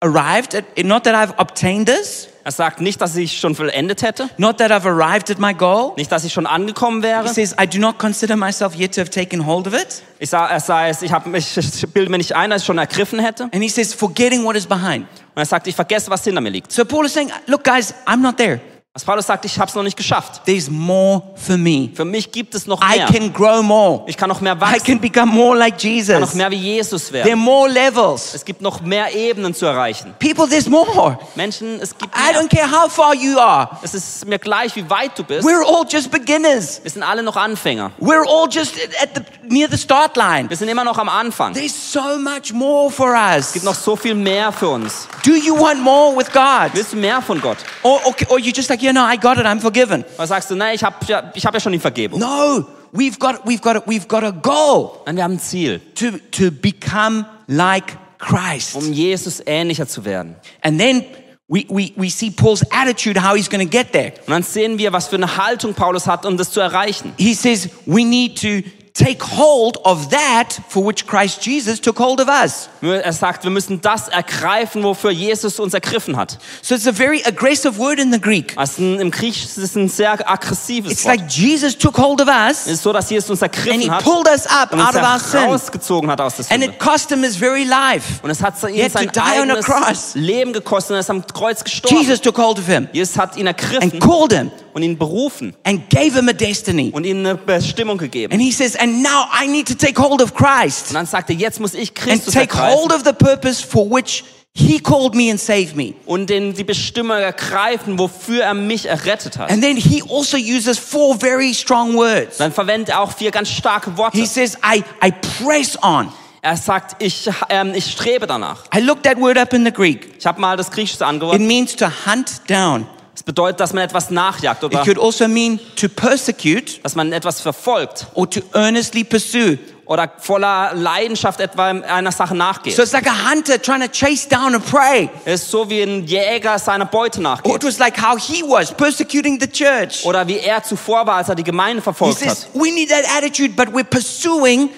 arrived 0.00 0.54
at, 0.54 0.64
not 0.84 1.04
that 1.04 1.14
I've 1.14 1.34
obtained 1.38 1.88
this, 1.88 2.28
Er 2.44 2.52
sagt 2.52 2.80
nicht, 2.80 3.00
dass 3.00 3.16
ich 3.16 3.40
schon 3.40 3.56
vollendet 3.56 4.02
hätte, 4.02 4.30
not 4.36 4.58
that 4.58 4.70
I've 4.70 4.86
arrived 4.86 5.28
at 5.32 5.40
my 5.40 5.52
goal." 5.52 5.92
nicht, 5.96 6.12
dass 6.12 6.22
ich 6.22 6.32
schon 6.32 6.46
angekommen 6.46 7.02
He 7.02 7.08
wäre. 7.08 7.28
says, 7.28 7.56
"I 7.60 7.66
do 7.66 7.80
not 7.80 7.98
consider 7.98 8.36
myself 8.36 8.76
yet 8.76 8.94
to 8.94 9.00
have 9.00 9.10
taken 9.10 9.44
hold 9.44 9.66
of 9.66 9.74
it." 9.74 10.02
Ich 10.20 10.30
sage, 10.30 10.52
er 10.54 10.88
es, 10.88 11.02
ich, 11.02 11.10
hab 11.10 11.26
ich 11.34 11.86
bilde 11.92 12.10
mir 12.10 12.18
nicht 12.18 12.36
ein, 12.36 12.50
dass 12.50 12.62
ich 12.62 12.66
schon 12.66 12.78
ergriffen 12.78 13.18
hätte. 13.18 13.44
And 13.52 13.56
he 13.56 13.68
says, 13.68 13.92
"Forgetting 13.92 14.44
what 14.44 14.54
is 14.54 14.66
behind." 14.66 15.06
Und 15.36 15.42
er 15.42 15.46
sagt, 15.46 15.66
ich 15.66 15.76
vergesse, 15.76 16.10
was 16.10 16.24
hinter 16.24 16.40
mir 16.40 16.48
liegt. 16.48 16.72
So 16.72 16.86
Paul 16.86 17.04
is 17.04 17.12
saying, 17.12 17.30
look, 17.46 17.62
guys, 17.62 17.92
I'm 18.06 18.22
not 18.22 18.38
there. 18.38 18.58
Was 18.96 19.04
Paulus 19.04 19.26
sagt, 19.26 19.44
ich 19.44 19.58
habe 19.58 19.68
es 19.68 19.74
noch 19.74 19.82
nicht 19.82 19.94
geschafft. 19.98 20.40
There's 20.46 20.70
more 20.70 21.22
for 21.34 21.58
me. 21.58 21.90
Für 21.94 22.06
mich 22.06 22.32
gibt 22.32 22.54
es 22.54 22.66
noch 22.66 22.80
I 22.80 22.96
mehr. 22.96 23.06
can 23.08 23.30
grow 23.30 23.62
more. 23.62 24.04
Ich 24.06 24.16
kann 24.16 24.30
noch 24.30 24.40
mehr 24.40 24.54
I 24.56 24.60
wachsen. 24.62 24.84
can 24.84 25.00
become 25.02 25.30
more 25.30 25.54
like 25.54 25.74
Ich 25.84 26.06
kann 26.06 26.20
noch 26.22 26.28
Jesus. 26.28 26.34
mehr 26.34 26.50
wie 26.50 26.56
Jesus 26.56 27.08
There 27.08 27.20
are 27.20 27.28
werden. 27.28 27.38
more 27.40 27.68
levels. 27.68 28.32
Es 28.32 28.42
gibt 28.42 28.62
noch 28.62 28.80
mehr 28.80 29.14
Ebenen 29.14 29.52
zu 29.52 29.66
erreichen. 29.66 30.14
People, 30.18 30.48
there's 30.48 30.66
more. 30.66 31.18
Menschen, 31.34 31.78
es 31.78 31.90
gibt 31.98 32.10
I 32.16 32.32
mehr. 32.32 32.40
don't 32.40 32.48
care 32.48 32.70
how 32.70 32.90
far 32.90 33.14
you 33.14 33.38
are. 33.38 33.68
Es 33.82 33.92
ist 33.92 34.24
mir 34.26 34.38
gleich, 34.38 34.74
wie 34.76 34.88
weit 34.88 35.10
du 35.18 35.24
bist. 35.24 35.46
We're 35.46 35.62
all 35.62 35.84
just 35.86 36.10
beginners. 36.10 36.80
Wir 36.82 36.90
sind 36.90 37.02
alle 37.02 37.22
noch 37.22 37.36
Anfänger. 37.36 37.90
We're 38.00 38.24
all 38.26 38.48
just 38.50 38.76
at 39.02 39.10
the 39.14 39.20
near 39.46 39.68
the 39.70 39.76
start 39.76 40.16
line. 40.16 40.48
Wir 40.48 40.56
sind 40.56 40.68
immer 40.68 40.84
noch 40.84 40.96
am 40.96 41.10
Anfang. 41.10 41.52
Es 41.52 41.58
There's 41.58 41.92
so 41.92 42.18
much 42.18 42.54
more 42.54 42.90
for 42.90 43.10
us. 43.14 43.52
gibt 43.52 43.66
noch 43.66 43.74
so 43.74 43.94
viel 43.94 44.14
mehr 44.14 44.50
für 44.52 44.70
uns. 44.70 45.06
Do 45.22 45.32
you 45.32 45.54
want 45.60 45.82
more 45.82 46.16
with 46.16 46.32
God? 46.32 46.70
Willst 46.72 46.94
du 46.94 46.96
mehr 46.96 47.20
von 47.20 47.38
Gott? 47.42 47.58
Or, 47.82 48.00
or, 48.06 48.14
or 48.30 48.38
you 48.38 48.52
just 48.56 48.70
like, 48.70 48.85
you 48.86 48.92
know, 48.92 49.04
I 49.04 49.16
got 49.16 49.38
it, 49.38 49.44
I'm 49.44 49.60
forgiven. 49.60 50.04
Oder 50.16 50.26
sagst 50.26 50.50
du, 50.50 50.54
nee, 50.54 50.74
ich 50.74 50.84
habe 50.84 50.96
ja, 51.06 51.30
ich 51.34 51.44
hab 51.44 51.52
ja 51.54 51.60
schon 51.60 51.72
die 51.72 51.78
Vergebung. 51.78 52.20
No, 52.20 52.64
we've 52.92 53.18
got, 53.18 53.44
we've 53.44 53.60
got, 53.60 53.86
we've 53.86 54.06
got 54.06 54.24
a 54.24 54.30
goal 54.30 55.02
Nein, 55.06 55.16
wir 55.16 55.24
haben 55.24 55.34
ein 55.34 55.40
Ziel, 55.40 55.80
to, 55.94 56.12
to 56.30 56.50
become 56.50 57.26
like 57.48 57.96
Christ. 58.18 58.76
um 58.76 58.92
Jesus 58.92 59.42
ähnlicher 59.44 59.86
zu 59.86 60.04
werden. 60.04 60.36
And 60.62 60.78
then 60.78 61.04
we, 61.48 61.66
we, 61.68 61.92
we 61.96 62.10
see 62.10 62.30
Paul's 62.30 62.64
attitude, 62.70 63.16
how 63.22 63.34
he's 63.34 63.48
going 63.48 63.64
to 63.64 63.70
get 63.70 63.92
there. 63.92 64.12
Und 64.26 64.32
dann 64.32 64.42
sehen 64.42 64.78
wir, 64.78 64.92
was 64.92 65.08
für 65.08 65.16
eine 65.16 65.36
Haltung 65.36 65.74
Paulus 65.74 66.06
hat, 66.06 66.24
um 66.24 66.36
das 66.36 66.50
zu 66.50 66.60
erreichen. 66.60 67.12
He 67.18 67.34
says 67.34 67.68
we 67.86 68.04
need 68.04 68.40
to 68.40 68.68
take 68.96 69.22
hold 69.22 69.76
of 69.84 70.08
that 70.08 70.58
for 70.68 70.82
which 70.84 71.06
Christ 71.06 71.44
Jesus 71.44 71.80
took 71.80 71.98
hold 71.98 72.20
of 72.20 72.28
us. 72.28 72.68
Er 72.82 73.12
sagt, 73.12 73.44
wir 73.44 73.50
müssen 73.50 73.80
das 73.80 74.08
ergreifen, 74.08 74.82
wofür 74.82 75.10
Jesus 75.10 75.58
uns 75.60 75.74
ergriffen 75.74 76.16
hat. 76.16 76.38
So 76.62 76.74
it's 76.74 76.86
a 76.86 76.92
very 76.92 77.22
aggressive 77.26 77.78
word 77.78 77.98
in 77.98 78.12
the 78.12 78.20
Greek. 78.20 78.54
Also 78.56 78.82
im 78.82 79.10
Griechischen 79.10 79.48
ist 79.48 79.58
es 79.58 79.76
ein 79.76 79.88
sehr 79.88 80.12
aggressives 80.30 80.92
It's 80.92 81.04
Wort. 81.04 81.18
like 81.18 81.28
Jesus 81.30 81.76
took 81.76 81.98
hold 81.98 82.20
of 82.22 82.28
us 82.28 82.66
Es 82.66 82.72
ist 82.74 82.82
so, 82.84 82.92
dass 82.92 83.10
Jesus 83.10 83.28
uns 83.30 83.42
and 83.42 83.54
he 83.54 83.60
ergriffen 83.62 83.90
hat 83.90 84.02
pulled 84.04 84.28
us 84.28 84.46
up 84.46 84.72
und 84.72 84.80
out 84.80 84.94
uns 84.94 84.96
of 84.96 85.02
our 85.02 85.18
sin. 85.20 85.40
herausgezogen 85.40 86.10
hat 86.10 86.20
aus 86.20 86.36
der 86.36 86.46
And 86.50 86.62
Sünde. 86.62 86.66
it 86.76 86.78
cost 86.78 87.10
him 87.10 87.22
his 87.22 87.36
very 87.36 87.64
life. 87.64 88.20
Und 88.22 88.30
es 88.30 88.42
hat 88.42 88.54
He 88.66 88.80
ihn 88.80 88.90
sein 88.90 89.10
eigenes 89.18 89.64
cross. 89.66 90.14
Leben 90.14 90.52
gekostet 90.52 90.90
und 90.92 90.96
er 90.96 91.00
ist 91.00 91.10
am 91.10 91.26
Kreuz 91.26 91.62
gestorben. 91.62 91.96
Jesus 92.00 92.20
took 92.20 92.38
hold 92.38 92.58
of 92.58 92.66
him 92.66 92.88
Jesus 92.92 93.18
hat 93.18 93.36
ihn 93.36 93.46
ergriffen 93.46 93.92
and 93.92 94.00
called 94.00 94.32
him 94.32 94.50
und 94.76 94.82
ihn 94.82 94.98
berufen 94.98 95.54
and 95.64 95.88
gave 95.88 96.12
him 96.14 96.28
a 96.28 96.34
destiny. 96.34 96.90
und 96.92 97.04
ihm 97.06 97.20
eine 97.20 97.34
Bestimmung 97.34 97.96
gegeben. 97.96 98.30
And 98.34 98.42
he 98.42 98.52
says, 98.52 98.76
and 98.76 99.02
now 99.02 99.24
I 99.32 99.48
need 99.48 99.66
to 99.68 99.74
take 99.74 99.98
hold 99.98 100.20
of 100.20 100.34
Christ 100.34 100.88
Und 100.88 100.94
dann 100.96 101.06
sagt 101.06 101.30
er, 101.30 101.36
jetzt 101.36 101.60
muss 101.60 101.72
ich 101.72 101.88
and 101.88 101.94
Christus 101.94 102.34
take 102.34 102.54
hold 102.54 102.92
ergreifen 102.92 102.92
of 102.92 103.02
the 103.06 103.12
purpose 103.14 103.66
for 103.66 103.90
which 103.90 104.22
he 104.54 104.78
called 104.78 105.14
me 105.14 105.30
and 105.30 105.40
saved 105.40 105.76
me. 105.76 105.94
und 106.04 106.28
den, 106.28 106.52
die 106.52 106.62
Bestimmung 106.62 107.16
ergreifen, 107.16 107.98
wofür 107.98 108.42
er 108.44 108.52
mich 108.52 108.84
errettet 108.84 109.38
hat. 109.38 109.50
And 109.50 109.62
then 109.62 109.78
he 109.78 110.02
also 110.10 110.36
uses 110.36 110.78
four 110.78 111.18
very 111.18 111.54
strong 111.54 111.94
words. 111.94 112.36
Dann 112.36 112.52
verwendet 112.52 112.90
er 112.90 113.00
auch 113.00 113.12
vier 113.12 113.30
ganz 113.30 113.48
starke 113.48 113.96
Worte. 113.96 114.18
He 114.18 114.26
says, 114.26 114.58
I, 114.62 114.84
I 115.02 115.10
press 115.42 115.82
on. 115.82 116.12
Er 116.42 116.58
sagt, 116.58 117.02
ich, 117.02 117.30
ähm, 117.48 117.72
ich 117.74 117.90
strebe 117.92 118.26
danach. 118.26 118.64
I 118.76 118.80
looked 118.80 119.04
that 119.04 119.18
word 119.18 119.38
up 119.38 119.54
in 119.54 119.64
the 119.64 119.72
Greek. 119.72 120.16
Ich 120.18 120.26
habe 120.26 120.38
mal 120.38 120.58
das 120.58 120.70
Griechische 120.70 120.96
It 120.98 121.02
angehört. 121.02 121.40
means 121.40 121.74
to 121.74 121.86
hunt 122.06 122.42
down. 122.48 122.86
Es 123.16 123.22
bedeutet, 123.22 123.60
dass 123.60 123.72
man 123.72 123.82
etwas 123.82 124.10
nachjagt 124.10 124.62
It 124.62 124.70
oder 124.74 124.84
could 124.84 124.98
also 124.98 125.26
mean 125.26 125.58
to 125.80 125.88
persecute 125.88 126.80
dass 126.84 126.94
man 126.94 127.12
etwas 127.14 127.40
verfolgt 127.40 128.06
or 128.14 128.28
to 128.30 128.40
earnestly 128.52 129.04
pursue. 129.04 129.58
oder 129.86 130.10
voller 130.18 130.72
Leidenschaft 130.74 131.40
etwa 131.40 131.68
einer 131.68 132.12
Sache 132.12 132.34
nachgeht. 132.34 132.74
So 132.76 132.82
it's 132.82 132.92
like 132.92 133.06
a 133.06 133.30
hunter 133.30 133.56
trying 133.62 133.80
to 133.80 133.88
chase 133.88 134.28
down 134.28 134.54
a 134.54 134.58
prey. 134.58 135.08
Es 135.24 135.42
ist 135.44 135.50
so 135.50 135.70
wie 135.70 135.80
ein 135.80 136.04
Jäger 136.04 136.58
seiner 136.58 136.84
Beute 136.86 137.20
Or 137.20 137.22
nachgeht. 137.22 137.54
it 137.54 137.64
was 137.64 137.78
like 137.78 137.96
how 137.96 138.18
he 138.18 138.42
was 138.42 138.70
persecuting 138.74 139.40
the 139.40 139.46
church. 139.48 140.04
Oder 140.04 140.26
wie 140.28 140.38
er 140.38 140.62
zuvor 140.62 141.06
war, 141.06 141.16
als 141.16 141.28
er 141.30 141.36
die 141.36 141.44
Gemeinde 141.44 141.76
He 141.80 141.84
verfolgt 141.84 142.18
says, 142.18 142.46
hat. 142.46 142.48
we 142.54 142.70
need 142.72 142.90
that 142.90 143.04
attitude, 143.16 143.54
but 143.56 143.68
we're 143.72 143.84
pursuing 143.84 144.68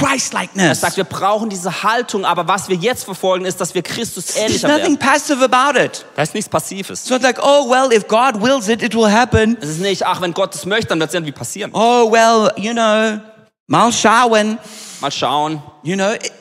Er 0.00 0.06
Christ-likeness. 0.06 0.80
sagt, 0.80 0.96
wir 0.96 1.04
brauchen 1.04 1.48
diese 1.50 1.82
Haltung, 1.82 2.24
aber 2.24 2.46
was 2.48 2.68
wir 2.68 2.76
jetzt 2.76 3.04
verfolgen, 3.04 3.44
ist, 3.44 3.60
dass 3.60 3.74
wir 3.74 3.82
Christus 3.82 4.26
There's 4.26 4.38
ähnlicher 4.46 4.68
nothing 4.68 4.82
werden. 4.84 4.98
passive 4.98 5.44
about 5.44 5.78
it. 5.78 6.04
Da 6.16 6.22
ist 6.22 6.34
nichts 6.34 6.48
Passives. 6.48 7.04
So 7.04 7.14
it's 7.16 7.24
like, 7.24 7.38
oh, 7.42 7.68
well, 7.68 7.92
if 7.92 8.06
God 8.08 8.40
wills 8.40 8.68
it, 8.68 8.82
it 8.82 8.94
will 8.94 9.10
happen. 9.10 9.56
Es 9.60 9.68
ist 9.70 9.80
nicht, 9.80 10.06
ach, 10.06 10.20
wenn 10.20 10.32
Gott 10.34 10.54
es 10.54 10.64
möchte, 10.66 10.88
dann 10.88 11.00
wird 11.00 11.10
es 11.10 11.14
irgendwie 11.14 11.32
passieren. 11.32 11.70
Oh, 11.74 12.10
well, 12.10 12.52
you 12.56 12.72
know, 12.72 13.18
mal 13.66 13.92
schauen. 13.92 14.58
Mal 15.00 15.10
schauen, 15.12 15.62
You 15.84 15.94
know, 15.96 16.10
it- 16.12 16.32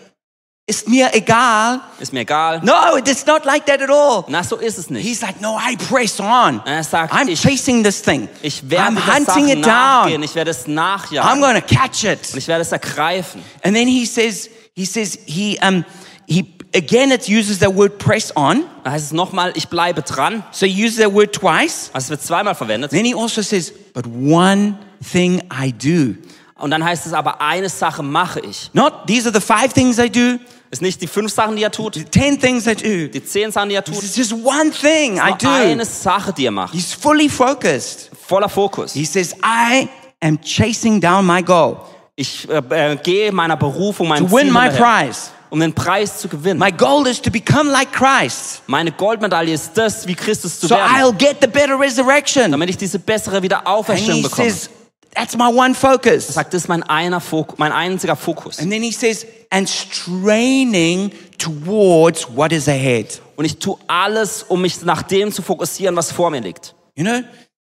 ist 0.70 0.90
mir 0.90 1.14
egal. 1.14 1.80
ist 1.98 2.12
mir 2.12 2.20
egal. 2.22 2.60
No, 2.62 2.98
it's 2.98 3.26
not 3.26 3.46
like 3.46 3.66
that 3.68 3.82
at 3.82 3.90
all. 3.90 4.26
Na, 4.28 4.44
so 4.44 4.58
ist 4.58 4.78
es 4.78 4.90
nicht. 4.90 5.08
He's 5.08 5.22
like, 5.22 5.40
no, 5.40 5.58
I 5.58 5.78
press 5.78 6.20
on. 6.20 6.62
Er 6.66 6.84
sagt, 6.84 7.14
I'm 7.14 7.30
ich- 7.30 7.42
chasing 7.42 7.84
this 7.84 8.02
thing. 8.02 8.28
Ich 8.42 8.70
werde 8.70 8.98
I'm 8.98 8.98
hunting 8.98 9.48
it 9.48 9.66
down. 9.66 10.22
ich 10.22 10.36
werde 10.36 10.52
es 10.52 10.66
I'm 10.68 10.74
nachjagen 10.74 11.42
going 11.42 11.56
to 11.56 11.62
catch 11.62 12.04
it. 12.04 12.20
und 12.34 12.38
ich 12.38 12.48
werde 12.50 12.64
es 12.64 12.72
ergreifen. 12.74 13.42
And 13.64 13.74
then 13.76 13.88
he 13.88 14.06
says, 14.06 14.50
he 14.76 14.86
says, 14.86 15.18
he, 15.26 15.58
um, 15.62 15.86
he, 16.28 16.54
again, 16.76 17.12
it 17.12 17.30
uses 17.30 17.60
the 17.60 17.74
word 17.74 17.98
press 17.98 18.36
on. 18.36 18.66
Da 18.84 18.92
heißt 18.92 19.06
es 19.06 19.12
nochmal, 19.14 19.54
ich 19.56 19.70
bleibe 19.70 20.02
dran. 20.02 20.44
So 20.52 20.66
he 20.66 20.86
uses 20.86 20.98
that 20.98 21.14
word 21.14 21.32
twice. 21.34 21.92
Also 21.94 22.08
es 22.08 22.10
wird 22.10 22.24
zweimal 22.24 22.56
verwendet. 22.56 22.92
Then 22.92 23.06
he 23.06 23.16
also 23.16 23.42
says, 23.42 23.72
but 23.94 24.06
one 24.06 24.78
thing 25.02 25.42
I 25.50 25.72
do. 25.72 26.16
Und 26.60 26.72
dann 26.72 26.84
heißt 26.84 27.06
es 27.06 27.14
aber, 27.14 27.40
eine 27.42 27.70
Sache 27.70 28.02
mache 28.04 28.40
ich. 28.40 28.70
Not, 28.74 28.94
these 29.08 29.28
are 29.30 29.34
the 29.34 29.46
five 29.46 29.74
things 29.74 29.98
I 30.00 30.10
do, 30.10 30.40
Ist 30.72 30.82
nicht 30.82 31.02
die 31.02 31.08
fünf 31.08 31.32
Sachen, 31.32 31.56
die 31.56 31.64
er 31.64 31.72
tut, 31.72 31.94
the 31.96 32.04
ten 32.04 32.40
things 32.40 32.66
I 32.68 32.76
do. 32.76 33.08
die 33.12 33.24
zehn 33.24 33.52
Sachen, 33.52 33.70
die 33.70 33.76
er 33.76 33.84
tut. 33.84 34.04
It's 34.04 34.16
just 34.18 34.34
one 34.34 34.72
thing 34.72 35.18
I 35.18 35.34
do. 35.40 35.48
eine 35.50 35.86
Sache, 35.86 36.34
die 36.34 36.46
er 36.46 36.52
macht. 36.52 36.74
He's 36.74 36.94
fully 36.94 37.30
focused. 37.30 38.10
Voller 38.28 38.50
Fokus. 38.50 38.94
He 38.94 39.06
says, 39.06 39.34
I 39.44 39.88
am 40.22 40.38
chasing 40.42 41.00
down 41.00 41.26
my 41.26 41.42
goal 41.42 41.78
Ich 42.16 42.50
äh, 42.50 42.58
äh, 42.94 42.96
gehe 42.98 43.32
meiner 43.32 43.56
Berufung, 43.56 44.08
meinem 44.10 44.28
to 44.28 44.36
win 44.36 44.46
Ziel 44.48 44.52
my 44.52 44.62
hinterher, 44.64 45.06
prize. 45.06 45.20
um 45.52 45.60
den 45.62 45.74
Preis 45.74 46.18
zu 46.20 46.28
gewinnen. 46.28 46.60
My 46.60 46.72
goal 46.72 47.06
is 47.08 47.22
to 47.22 47.30
become 47.32 47.72
like 47.72 47.94
Christ. 47.94 48.64
Meine 48.68 48.92
Goldmedaille 48.92 49.54
ist 49.54 49.72
das, 49.76 50.06
wie 50.08 50.16
Christus 50.16 50.60
zu 50.60 50.68
So 50.68 50.76
werden, 50.76 50.92
I'll 50.96 51.14
get 51.14 51.38
the 51.40 51.48
better 51.48 51.80
resurrection. 51.80 52.52
damit 52.52 52.70
ich 52.72 52.78
diese 52.78 52.98
bessere 53.00 53.42
Wiederauferstehung 53.44 54.24
bekomme. 54.24 54.50
says, 54.50 54.70
that's 55.18 55.36
my 55.36 55.48
one 55.48 55.74
focus. 55.74 56.28
Sagt, 56.28 56.54
das 56.54 56.64
ist 56.64 56.68
mein, 56.68 56.84
einer 56.84 57.20
Fok 57.20 57.58
mein 57.58 57.72
einziger 57.72 58.16
Fokus. 58.16 58.60
And 58.60 58.72
then 58.72 58.84
he 58.84 58.92
says, 58.92 59.26
and 59.50 59.68
straining 59.68 61.12
towards 61.38 62.28
what 62.30 62.52
is 62.52 62.68
ahead. 62.68 63.20
Und 63.36 63.46
ich 63.46 63.58
tue 63.58 63.78
alles, 63.88 64.44
um 64.44 64.62
mich 64.62 64.82
nach 64.84 65.04
dem 65.04 65.32
zu 65.32 65.42
fokussieren, 65.42 65.96
was 65.96 66.12
vor 66.12 66.30
mir 66.30 66.42
liegt. 66.42 66.76
You 66.96 67.04
know, 67.04 67.22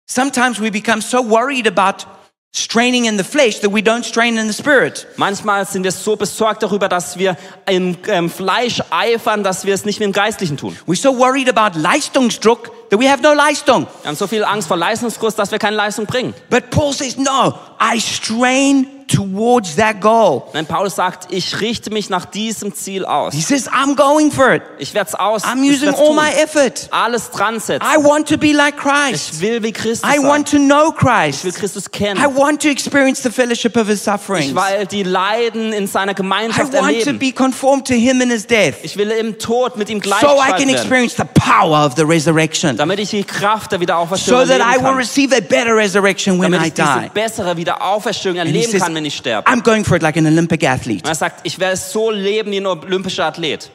sometimes 0.05 0.59
we 0.61 0.71
become 0.71 1.01
so 1.01 1.19
worried 1.29 1.67
about 1.67 2.05
straining 2.51 3.05
in 3.05 3.17
the 3.17 3.23
flesh 3.23 3.59
that 3.59 3.71
we 3.71 3.81
don't 3.81 4.03
strain 4.03 4.37
in 4.37 4.47
the 4.47 4.53
spirit. 4.53 5.07
Manchmal 5.17 5.65
sind 5.65 5.83
wir 5.83 5.91
so 5.91 6.15
besorgt 6.15 6.63
darüber, 6.63 6.89
dass 6.89 7.17
wir 7.17 7.37
im 7.67 7.97
ähm, 8.07 8.29
Fleisch 8.29 8.81
eifern, 8.89 9.43
dass 9.43 9.65
wir 9.65 9.73
es 9.73 9.85
nicht 9.85 9.99
mit 9.99 10.07
dem 10.07 10.13
Geistlichen 10.13 10.57
tun. 10.57 10.77
We're 10.87 10.99
so 10.99 11.17
worried 11.17 11.49
about 11.55 11.79
Leistungsdruck 11.79 12.89
that 12.89 12.99
we 12.99 13.09
have 13.09 13.21
no 13.21 13.33
Leistung. 13.33 13.87
Wir 14.01 14.09
haben 14.09 14.15
so 14.15 14.27
viel 14.27 14.43
Angst 14.43 14.67
vor 14.67 14.77
Leistungskurs, 14.77 15.35
dass 15.35 15.51
wir 15.51 15.59
keine 15.59 15.75
Leistung 15.75 16.05
bringen. 16.05 16.33
But 16.49 16.69
Paul 16.71 16.93
says, 16.93 17.17
no, 17.17 17.53
I 17.79 17.99
strain 17.99 18.96
towards 19.07 19.75
that 19.75 19.99
goal. 20.01 20.43
Wenn 20.53 20.65
Paulus 20.65 20.95
sagt, 20.95 21.31
ich 21.31 21.59
richte 21.61 21.89
mich 21.91 22.09
nach 22.09 22.25
diesem 22.25 22.73
Ziel 22.73 23.05
aus. 23.05 23.33
He 23.33 23.41
says, 23.41 23.67
I'm 23.69 23.95
going 23.95 24.31
for 24.31 24.53
it. 24.53 24.61
Ich 24.79 24.93
werde 24.93 25.09
es 25.09 25.15
aus. 25.15 25.43
I'm 25.43 25.63
using 25.63 25.89
all 25.93 26.13
my 26.13 26.29
effort. 26.41 26.87
Alles 26.91 27.29
dran 27.31 27.59
setzen. 27.59 27.85
I 27.87 27.97
want 28.03 28.27
to 28.29 28.37
be 28.37 28.51
like 28.53 28.77
Christ. 28.77 29.33
Ich 29.33 29.41
will 29.41 29.63
wie 29.63 29.71
Christus 29.71 30.07
I 30.09 30.17
sein. 30.17 30.27
want 30.27 30.49
to 30.51 30.57
know 30.57 30.93
Ich 30.95 31.43
will 31.43 31.51
Christ. 31.51 31.57
Christus 31.59 31.91
kennen. 31.91 32.17
I 32.23 32.27
want 32.27 32.61
to 32.61 32.69
experience 32.69 33.21
the 33.23 33.31
fellowship 33.31 33.75
of 33.77 33.87
his 33.87 34.03
sufferings. 34.03 34.47
Ich 34.49 34.55
will 34.55 34.85
die 34.85 35.03
Leiden 35.03 35.73
in 35.73 35.87
seiner 35.87 36.11
I 36.11 36.15
Gemeinschaft 36.15 36.73
want 36.73 36.89
to 37.03 37.09
erleben. 37.09 37.19
be 37.19 37.31
conformed 37.31 37.85
to 37.87 37.93
him 37.93 38.21
in 38.21 38.29
his 38.29 38.45
death 38.45 38.75
Ich 38.83 38.97
will 38.97 39.09
im 39.11 39.37
Tod 39.39 39.77
mit 39.77 39.89
ihm 39.89 40.01
so 40.01 40.09
I 40.09 40.09
gleichgeschaltet 40.09 40.57
can 40.57 40.67
werden, 40.67 40.75
experience 40.75 41.15
the 41.15 41.23
power 41.33 41.85
of 41.85 41.93
the 41.95 42.03
resurrection. 42.03 42.75
damit 42.77 42.99
ich 42.99 43.09
die 43.11 43.23
Kraft 43.23 43.71
der 43.71 43.79
Wiederauferstehung 43.79 44.41
So 44.41 44.45
that 44.47 44.59
I 44.59 44.61
erleben 44.63 44.83
will 44.83 44.89
kann. 44.91 44.97
receive 44.97 45.35
a 45.35 45.39
better 45.41 45.75
resurrection 45.75 46.39
when 46.39 46.51
Damit 46.51 46.61
I 46.61 46.67
ich 46.67 46.73
diese 46.73 46.99
die. 47.03 47.09
bessere 47.13 47.57
Wiederauferstehung 47.57 48.35
erleben 48.37 48.79
kann, 48.79 48.96
wenn 48.97 49.05
ich 49.05 49.15
sterbe. 49.15 49.47
I'm 49.49 49.61
going 49.63 49.85
for 49.85 49.95
it 49.95 50.01
like 50.03 50.17
an 50.17 50.25
Olympic 50.25 50.63
athlete. 50.67 51.03
Und 51.03 51.09
er 51.09 51.15
sagt, 51.15 51.41
ich 51.43 51.59
werde 51.59 51.77
so 51.77 52.11
leben 52.11 52.51
wie 52.51 52.57
ein 52.57 52.65
olympischer 52.65 53.25
Athlet. 53.25 53.71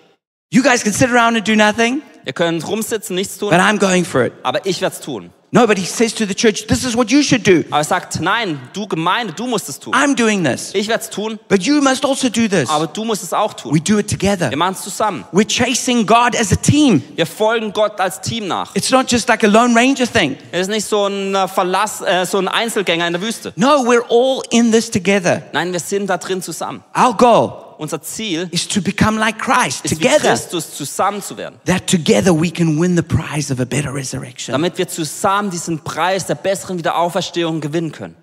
You 0.52 0.62
guys 0.62 0.82
can 0.82 0.92
sit 0.92 1.08
around 1.10 1.36
and 1.36 1.46
do 1.48 1.54
nothing, 1.54 2.02
Ihr 2.26 2.32
könnt 2.32 2.66
rumsitzen, 2.68 3.14
nichts 3.16 3.38
tun, 3.38 3.50
but 3.50 3.58
I'm 3.58 3.78
going 3.78 4.04
for 4.04 4.24
it. 4.26 4.32
aber 4.42 4.66
ich 4.66 4.80
werde 4.80 4.94
es 4.96 5.00
tun. 5.00 5.30
No, 5.54 5.66
but 5.66 5.76
he 5.76 5.84
says 5.84 6.14
to 6.14 6.24
the 6.24 6.34
church, 6.34 6.66
this 6.66 6.82
is 6.82 6.96
what 6.96 7.10
you 7.10 7.22
should 7.22 7.46
do. 7.46 7.62
Aber 7.68 7.80
er 7.80 7.84
sagt, 7.84 8.22
nein, 8.22 8.58
du 8.72 8.86
Gemeinde, 8.86 9.34
du 9.34 9.46
musst 9.46 9.68
es 9.68 9.78
tun. 9.78 9.92
I'm 9.92 10.16
doing 10.16 10.42
this, 10.42 10.70
Ich 10.74 10.88
werde 10.88 11.02
es 11.02 11.10
tun, 11.10 11.38
but 11.46 11.62
you 11.62 11.82
must 11.82 12.06
also 12.06 12.30
do 12.30 12.48
this. 12.48 12.70
aber 12.70 12.86
du 12.86 13.04
musst 13.04 13.22
es 13.22 13.34
auch 13.34 13.52
tun. 13.52 13.74
We 13.74 13.78
do 13.78 13.98
it 13.98 14.08
together. 14.08 14.48
Wir 14.48 14.56
machen 14.56 14.76
es 14.78 14.82
zusammen. 14.82 15.26
We're 15.30 15.46
chasing 15.46 16.06
God 16.06 16.34
as 16.40 16.52
a 16.52 16.56
team. 16.56 17.02
Wir 17.16 17.26
folgen 17.26 17.70
Gott 17.74 18.00
als 18.00 18.22
Team 18.22 18.48
nach. 18.48 18.74
It's 18.74 18.90
not 18.90 19.12
just 19.12 19.28
like 19.28 19.44
a 19.44 19.46
Lone 19.46 19.74
Ranger 19.78 20.10
thing. 20.10 20.38
Es 20.52 20.62
ist 20.62 20.68
nicht 20.68 20.86
so 20.86 21.06
ein 21.06 21.34
äh, 21.34 21.46
Verlass, 21.46 22.00
äh, 22.00 22.24
so 22.24 22.38
ein 22.38 22.48
Einzelgänger 22.48 23.06
in 23.06 23.12
der 23.12 23.20
Wüste. 23.20 23.52
No, 23.56 23.84
we're 23.84 24.06
all 24.08 24.40
in 24.48 24.72
this 24.72 24.90
together. 24.90 25.42
Nein, 25.52 25.70
wir 25.74 25.80
sind 25.80 26.06
da 26.06 26.16
drin 26.16 26.40
zusammen. 26.40 26.82
Our 26.96 27.14
goal 27.14 27.72
unser 27.82 28.00
Ziel 28.00 28.48
is 28.52 28.68
to 28.68 28.80
become 28.80 29.18
like 29.18 29.38
Christ 29.38 29.84
ist, 29.84 29.94
together. 29.94 30.30
Christus 30.30 30.76
zusammen 30.76 31.20
zu 31.20 31.36
werden. 31.36 31.58
That 31.66 31.86
together 31.88 32.32
we 32.32 32.50
can 32.50 32.78
win 32.80 32.96
the 32.96 33.02
prize 33.02 33.52
of 33.52 33.60
a 33.60 33.64
better 33.64 33.92
resurrection. 33.92 34.52
Damit 34.52 34.78
wir 34.78 34.86
zusammen 34.88 35.41
diesen 35.50 35.82
Preis 35.84 36.26
der 36.26 36.34
besseren 36.34 36.78
Wiederauferstehung 36.78 37.60
gewinnen 37.60 37.92
können. 37.92 38.16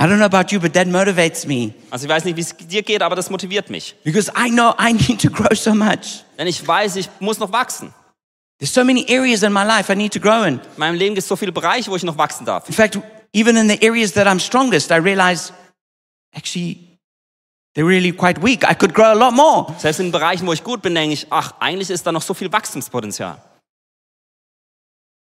I 0.00 0.02
don't 0.04 0.16
know 0.18 0.26
about 0.26 0.52
you, 0.54 0.60
but 0.60 0.74
that 0.74 0.86
motivates 0.86 1.44
me 1.46 1.74
Also 1.90 2.06
ich 2.06 2.10
weiß 2.10 2.24
nicht, 2.24 2.36
wie 2.36 2.42
es 2.42 2.56
dir 2.56 2.82
geht, 2.82 3.02
aber 3.02 3.16
das 3.16 3.30
motiviert 3.30 3.68
mich. 3.68 3.96
because 4.04 4.30
I 4.36 4.48
know 4.50 4.72
I 4.80 4.92
need 4.92 5.20
to 5.22 5.28
grow 5.30 5.56
so 5.56 5.74
much. 5.74 6.24
Denn 6.38 6.46
ich 6.46 6.64
weiß, 6.66 6.96
ich 6.96 7.08
muss 7.18 7.38
noch 7.40 7.50
wachsen. 7.52 7.92
There's 8.60 8.72
so 8.72 8.84
many 8.84 9.04
areas 9.08 9.42
in 9.42 9.52
my 9.52 9.64
life 9.64 9.92
I 9.92 9.96
need 9.96 10.12
to 10.12 10.20
grow 10.20 10.44
in. 10.44 10.54
In 10.54 10.60
meinem 10.76 10.94
Leben 10.96 11.14
gibt 11.14 11.22
es 11.22 11.28
so 11.28 11.36
viele 11.36 11.52
Bereiche, 11.52 11.90
wo 11.90 11.96
ich 11.96 12.02
noch 12.04 12.16
wachsen 12.18 12.44
darf. 12.44 12.68
In 12.68 12.74
fact, 12.74 12.98
even 13.32 13.56
in 13.56 13.68
the 13.68 13.78
areas 13.86 14.12
that 14.12 14.26
I'm 14.26 14.38
strongest, 14.40 14.90
I 14.90 14.96
realize 14.98 15.52
actually 16.32 16.98
they're 17.74 17.86
really 17.86 18.12
quite 18.12 18.40
weak. 18.42 18.64
I 18.68 18.74
could 18.74 18.94
grow 18.94 19.06
a 19.06 19.14
lot 19.14 19.32
more. 19.32 19.74
Selbst 19.78 19.98
in 20.00 20.12
Bereichen, 20.12 20.46
wo 20.46 20.52
ich 20.52 20.62
gut 20.62 20.82
bin, 20.82 20.94
denke 20.94 21.14
ich, 21.14 21.26
ach, 21.30 21.54
eigentlich 21.60 21.90
ist 21.90 22.06
da 22.06 22.12
noch 22.12 22.22
so 22.22 22.34
viel 22.34 22.52
Wachstumspotenzial. 22.52 23.42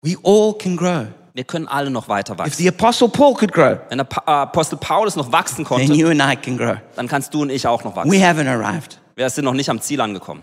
We 0.02 0.16
all 0.22 0.54
can 0.56 0.76
grow. 0.76 1.06
Wir 1.38 1.44
können 1.44 1.68
alle 1.68 1.88
noch 1.88 2.08
weiter 2.08 2.32
If 2.32 2.38
wachsen. 2.40 2.56
the 2.58 2.66
Apostle 2.68 3.08
Paul 3.08 3.32
could 3.32 3.52
grow, 3.52 3.78
Wenn 3.90 3.98
der 3.98 4.04
Pa- 4.06 4.24
äh, 4.26 4.42
Apostel 4.42 4.76
Paulus 4.76 5.14
noch 5.14 5.30
wachsen 5.30 5.58
then 5.58 5.64
konnte, 5.66 5.92
you 5.92 6.08
and 6.08 6.20
I 6.20 6.34
can 6.34 6.56
grow. 6.58 6.78
dann 6.96 7.06
kannst 7.06 7.32
du 7.32 7.42
und 7.42 7.50
ich 7.50 7.64
auch 7.64 7.84
noch 7.84 7.94
wachsen. 7.94 8.10
We 8.10 8.16
haven't 8.16 8.48
arrived. 8.48 9.00
Wir 9.14 9.30
sind 9.30 9.44
noch 9.44 9.52
nicht 9.54 9.70
am 9.70 9.80
Ziel 9.80 10.00
angekommen. 10.00 10.42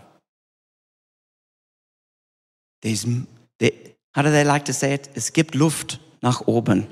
There's, 2.82 3.06
there, 3.60 3.74
how 4.16 4.24
do 4.24 4.30
they 4.30 4.44
like 4.46 4.64
to 4.66 4.72
say 4.72 4.94
it? 4.94 5.10
Es 5.16 5.34
gibt 5.34 5.54
Luft 5.54 6.00
nach 6.22 6.48
oben. 6.48 6.88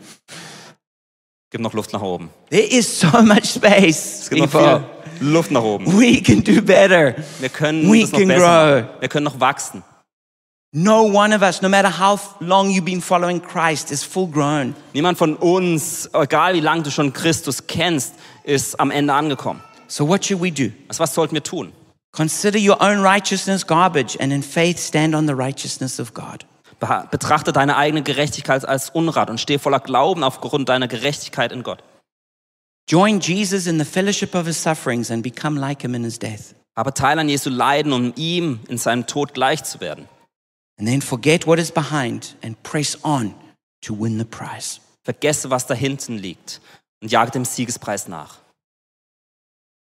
Gibt 1.49 1.63
noch 1.63 1.71
Luft 1.73 1.93
nach 1.93 2.01
oben. 2.01 2.29
There 2.49 2.61
is 2.61 2.99
so 2.99 3.07
much 3.21 3.45
space. 3.45 4.23
Es 4.23 4.29
gibt 4.29 4.41
noch 4.41 4.51
viel 4.51 4.83
Luft 5.21 5.49
nach 5.49 5.63
oben. 5.63 5.85
We 5.97 6.21
can 6.21 6.43
do 6.43 6.61
better. 6.61 7.15
Wir 7.39 7.47
können 7.47 7.89
We 7.89 8.01
noch 8.03 8.11
can 8.11 8.27
besser 8.27 8.81
grow. 8.81 8.99
Wir 9.01 9.07
können 9.07 9.23
noch 9.23 9.39
wachsen. 9.39 9.81
No 10.75 11.03
one 11.03 11.31
of 11.33 11.43
us, 11.43 11.61
no 11.61 11.69
matter 11.69 11.87
how 11.87 12.19
long 12.39 12.71
you've 12.71 12.83
been 12.83 12.99
following 12.99 13.39
Christ, 13.39 13.91
is 13.91 14.03
full 14.03 14.25
grown. 14.25 14.73
Niemand 14.95 15.19
von 15.19 15.35
uns, 15.35 16.09
egal 16.13 16.55
wie 16.55 16.61
lange 16.61 16.81
du 16.81 16.89
schon 16.89 17.13
Christus 17.13 17.67
kennst, 17.67 18.15
ist 18.43 18.79
am 18.79 18.89
Ende 18.89 19.13
angekommen. 19.13 19.61
So 19.87 20.03
what 20.07 20.25
should 20.25 20.41
we 20.41 20.51
do? 20.51 20.71
Also 20.87 21.03
was 21.03 21.13
sollten 21.13 21.35
wir 21.35 21.43
tun? 21.43 21.73
Consider 22.11 22.57
your 22.57 22.81
own 22.81 23.03
righteousness 23.03 23.67
garbage 23.67 24.17
and 24.19 24.33
in 24.33 24.41
faith 24.41 24.79
stand 24.79 25.13
on 25.13 25.27
the 25.27 25.35
righteousness 25.35 25.99
of 25.99 26.15
God. 26.15 26.47
Betrachte 27.11 27.53
deine 27.53 27.77
eigene 27.77 28.01
Gerechtigkeit 28.01 28.67
als 28.67 28.89
Unrat 28.89 29.29
und 29.29 29.39
steh 29.39 29.59
voller 29.59 29.79
Glauben 29.79 30.23
aufgrund 30.23 30.69
deiner 30.69 30.87
Gerechtigkeit 30.87 31.51
in 31.51 31.61
Gott. 31.61 31.83
Join 32.89 33.19
Jesus 33.19 33.67
in 33.67 33.77
the 33.77 33.85
fellowship 33.85 34.33
of 34.33 34.47
his 34.47 34.61
sufferings 34.61 35.11
and 35.11 35.21
become 35.21 35.59
like 35.59 35.83
him 35.83 35.93
in 35.93 36.03
his 36.03 36.17
death. 36.17 36.55
Habe 36.75 36.95
Teil 36.95 37.19
an 37.19 37.29
Jesu 37.29 37.51
Leiden, 37.51 37.93
um 37.93 38.11
ihm 38.15 38.59
in 38.67 38.79
seinem 38.79 39.05
Tod 39.05 39.35
gleich 39.35 39.63
zu 39.63 39.79
werden. 39.79 40.09
And 40.77 40.87
then 40.87 41.01
forget 41.01 41.45
what 41.45 41.59
is 41.59 41.71
behind 41.71 42.35
and 42.41 42.61
press 42.63 42.97
on 43.03 43.35
to 43.81 43.93
win 43.93 44.17
the 44.17 44.25
prize. 44.25 44.81
Vergesse, 45.03 45.49
was 45.49 45.67
da 45.67 45.73
hinten 45.73 46.17
liegt 46.17 46.61
und 47.01 47.11
jage 47.11 47.31
dem 47.31 47.45
Siegespreis 47.45 48.07
nach. 48.07 48.39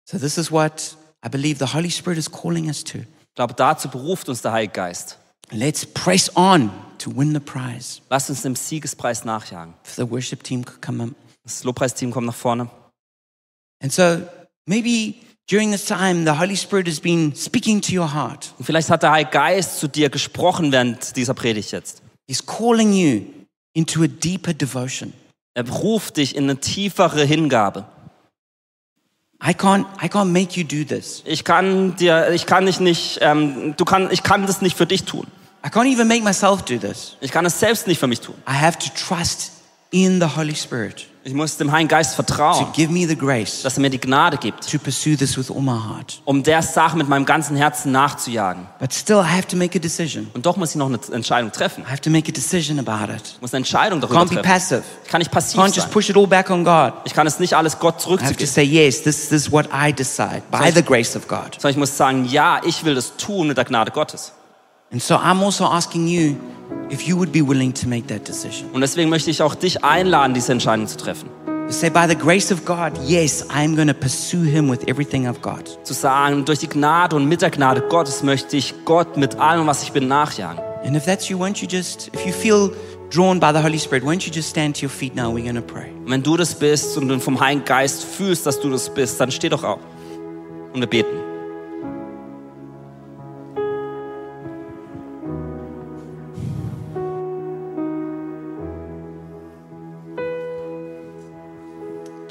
So, 0.07 0.17
this 0.17 0.37
is 0.37 0.51
what 0.51 0.97
I 1.23 1.29
believe 1.29 1.59
the 1.59 1.73
Holy 1.73 1.89
Spirit 1.89 2.17
is 2.17 2.29
calling 2.29 2.67
us 2.67 2.83
to. 2.83 2.99
Ich 2.99 3.35
glaube, 3.35 3.53
dazu 3.53 3.89
beruft 3.89 4.29
uns 4.29 4.41
der 4.41 4.51
Heilige 4.51 4.73
Geist. 4.73 5.17
Let's 5.51 5.85
press 5.85 6.35
on 6.35 6.71
to 6.99 7.15
win 7.15 7.33
the 7.33 7.39
prize. 7.39 8.01
Lasst 8.09 8.29
uns 8.29 8.41
dem 8.41 8.55
Siegespreis 8.55 9.25
nachjagen. 9.25 9.73
If 9.85 9.95
the 9.95 10.09
worship 10.09 10.43
team 10.43 10.65
could 10.65 10.81
come 10.81 11.03
up. 11.03 11.09
Das 11.43 11.63
Lobpreisteam 11.63 12.11
kommt 12.11 12.25
nach 12.25 12.35
vorne. 12.35 12.69
And 13.81 13.93
so, 13.93 14.27
maybe 14.65 15.15
during 15.47 15.71
this 15.71 15.85
time, 15.85 16.25
the 16.25 16.37
Holy 16.39 16.55
Spirit 16.55 16.87
has 16.87 16.99
been 16.99 17.35
speaking 17.35 17.81
to 17.81 17.93
your 17.93 18.13
heart. 18.13 18.53
Und 18.57 18.65
vielleicht 18.65 18.89
hat 18.89 19.03
der 19.03 19.11
Heilige 19.11 19.31
Geist 19.31 19.79
zu 19.79 19.87
dir 19.87 20.09
gesprochen 20.09 20.71
während 20.71 21.15
dieser 21.15 21.33
Predigt 21.33 21.71
jetzt. 21.71 22.01
He's 22.27 22.45
calling 22.45 22.93
you 22.93 23.21
into 23.73 24.03
a 24.03 24.07
deeper 24.07 24.53
devotion. 24.53 25.13
Er 25.53 25.69
ruft 25.69 26.17
dich 26.17 26.35
in 26.35 26.45
eine 26.45 26.59
tiefere 26.59 27.23
Hingabe. 27.23 27.85
I 29.43 29.51
can't, 29.51 29.85
I 30.01 30.07
can't 30.07 30.31
make 30.31 30.59
you 30.59 30.63
do 30.65 30.83
this. 30.83 31.21
Ich 31.25 31.43
kann 31.43 31.95
dir, 31.97 32.31
ich 32.31 32.45
kann 32.45 32.65
dich 32.65 32.79
nicht, 32.79 33.19
ähm, 33.21 33.75
du 33.77 33.85
kann, 33.85 34.09
ich 34.11 34.23
kann 34.23 34.47
das 34.47 34.61
nicht 34.61 34.75
für 34.75 34.87
dich 34.87 35.03
tun. 35.03 35.27
I 35.63 35.69
can't 35.69 35.91
even 35.91 36.07
make 36.07 36.23
myself 36.23 36.63
do 36.63 36.77
this. 36.77 37.15
Ich 37.21 37.31
kann 37.31 37.45
es 37.45 37.59
selbst 37.59 37.87
nicht 37.87 37.99
für 37.99 38.07
mich 38.07 38.21
tun. 38.21 38.35
I 38.47 38.53
have 38.53 38.77
to 38.79 38.89
trust 38.95 39.51
in 39.95 40.19
the 40.19 40.27
Holy 40.35 40.53
Spirit 40.55 41.07
Ich 41.23 41.33
muss 41.33 41.55
dem 41.57 41.71
Heiligen 41.71 41.87
Geist 41.87 42.11
to 42.11 42.23
vertrauen, 42.23 42.67
give 42.73 42.91
me 42.91 43.07
the 43.07 43.15
grace 43.15 43.61
dass 43.63 43.77
er 43.77 43.81
mir 43.81 43.89
die 43.89 43.99
Gnade 43.99 44.37
gibt, 44.37 44.69
to 44.69 44.77
pursue 44.77 45.15
this 45.15 45.37
with 45.37 45.49
all 45.49 45.61
my 45.61 45.71
heart. 45.71 46.21
um 46.25 46.43
der 46.43 46.61
Sache 46.61 46.97
mit 46.97 47.07
meinem 47.07 47.25
ganzen 47.25 47.55
Herzen 47.55 47.91
nachzujagen. 47.93 48.67
But 48.79 48.93
still, 48.93 49.17
I 49.21 49.35
have 49.37 49.47
to 49.47 49.55
make 49.55 49.75
a 49.77 49.81
decision. 49.81 50.27
Und 50.33 50.45
doch 50.45 50.57
muss 50.57 50.71
ich 50.71 50.75
noch 50.75 50.87
eine 50.87 50.99
Entscheidung 51.13 51.51
treffen. 51.51 51.83
I 51.87 51.89
have 51.91 52.01
to 52.01 52.09
make 52.09 52.29
a 52.29 52.33
decision 52.33 52.77
about 52.77 53.11
it. 53.11 53.21
Ich 53.35 53.41
muss 53.41 53.53
eine 53.53 53.59
Entscheidung 53.59 54.01
darüber 54.01 54.19
Can't 54.19 54.29
be 54.29 54.35
treffen. 54.35 54.51
passive. 54.51 54.83
Ich 55.05 55.09
kann 55.09 55.19
nicht 55.19 55.31
passiv 55.31 55.59
Can't 55.59 55.67
just 55.67 55.81
sein. 55.81 55.91
push 55.91 56.09
it 56.09 56.17
all 56.17 56.27
back 56.27 56.49
on 56.51 56.63
God. 56.65 56.93
Ich 57.05 57.13
kann 57.13 57.25
es 57.25 57.39
nicht 57.39 57.53
alles 57.55 57.79
Gott 57.79 57.95
I 58.05 58.09
have 58.11 58.17
to 58.17 58.17
zurückzugeben. 58.17 58.47
say, 58.47 58.63
yes, 58.63 59.01
this, 59.01 59.29
this 59.29 59.45
is 59.45 59.51
what 59.51 59.67
I 59.73 59.93
decide 59.93 60.43
by 60.51 60.69
the 60.71 60.83
grace 60.83 61.15
of 61.15 61.27
God. 61.29 61.53
Sondern 61.53 61.71
ich 61.71 61.77
muss 61.77 61.95
sagen, 61.97 62.25
ja, 62.25 62.59
ich 62.65 62.83
will 62.83 62.93
das 62.95 63.15
tun 63.17 63.47
mit 63.47 63.57
der 63.57 63.65
Gnade 63.65 63.91
Gottes. 63.91 64.33
And 64.95 65.01
so 65.01 65.17
I'm 65.17 65.43
also 65.43 65.65
asking 65.65 66.07
you 66.07 66.37
if 66.89 67.05
you 67.05 67.17
would 67.17 67.33
be 67.33 67.41
willing 67.41 67.73
to 67.73 67.85
make 67.85 68.07
that 68.07 68.25
decision. 68.25 68.69
Und 68.71 68.79
deswegen 68.79 69.09
möchte 69.09 69.29
ich 69.29 69.41
auch 69.41 69.53
dich 69.53 69.83
einladen, 69.83 70.33
diese 70.33 70.53
Entscheidung 70.53 70.87
zu 70.87 70.95
treffen. 70.95 71.29
To 71.67 71.73
say, 71.73 71.89
by 71.89 72.07
the 72.07 72.15
grace 72.15 72.49
of 72.49 72.63
God, 72.63 72.93
yes, 73.05 73.45
I'm 73.49 73.75
going 73.75 73.89
to 73.89 73.93
pursue 73.93 74.45
Him 74.45 74.69
with 74.69 74.87
everything 74.87 75.27
I've 75.27 75.41
got. 75.41 75.77
Zu 75.83 75.93
sagen, 75.93 76.45
durch 76.45 76.59
die 76.59 76.69
Gnade 76.69 77.17
und 77.17 77.25
mit 77.27 77.41
der 77.41 77.49
Gnade 77.49 77.81
Gottes 77.89 78.23
möchte 78.23 78.55
ich 78.55 78.73
Gott 78.85 79.17
mit 79.17 79.35
allem, 79.35 79.67
was 79.67 79.83
ich 79.83 79.91
bin, 79.91 80.07
nachjagen. 80.07 80.63
And 80.85 80.95
if 80.95 81.03
that's 81.03 81.27
you, 81.27 81.37
won't 81.37 81.61
you 81.61 81.67
just, 81.67 82.09
if 82.15 82.25
you 82.25 82.31
feel 82.31 82.71
drawn 83.09 83.37
by 83.37 83.51
the 83.51 83.61
Holy 83.61 83.77
Spirit, 83.77 84.05
won't 84.05 84.25
you 84.25 84.31
just 84.33 84.49
stand 84.49 84.77
to 84.77 84.83
your 84.83 84.91
feet 84.91 85.13
now? 85.13 85.29
We're 85.29 85.43
going 85.43 85.55
to 85.55 85.61
pray. 85.61 85.91
Und 86.05 86.09
wenn 86.09 86.23
du 86.23 86.37
das 86.37 86.55
bist 86.55 86.97
und 86.97 87.09
du 87.09 87.19
vom 87.19 87.37
Heiligen 87.37 87.65
Geist 87.65 88.01
fühlst, 88.01 88.45
dass 88.45 88.61
du 88.61 88.69
das 88.69 88.89
bist, 88.93 89.19
dann 89.19 89.29
steh 89.29 89.49
doch 89.49 89.65
auf 89.65 89.81
und 90.73 90.79
wir 90.79 90.87
beten. 90.87 91.24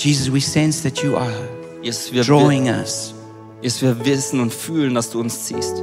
Jesus, 0.04 0.30
we 0.30 0.40
sense 0.40 0.82
that 0.82 1.02
you 1.02 1.16
are 1.16 1.32
Jesus, 1.80 2.12
wir, 2.12 2.24
drawing 2.24 2.68
us. 2.68 3.14
Jesus, 3.62 3.80
wir 3.80 4.04
wissen 4.04 4.38
und 4.38 4.52
fühlen, 4.52 4.94
dass 4.94 5.08
du 5.08 5.18
uns 5.18 5.44
ziehst. 5.44 5.82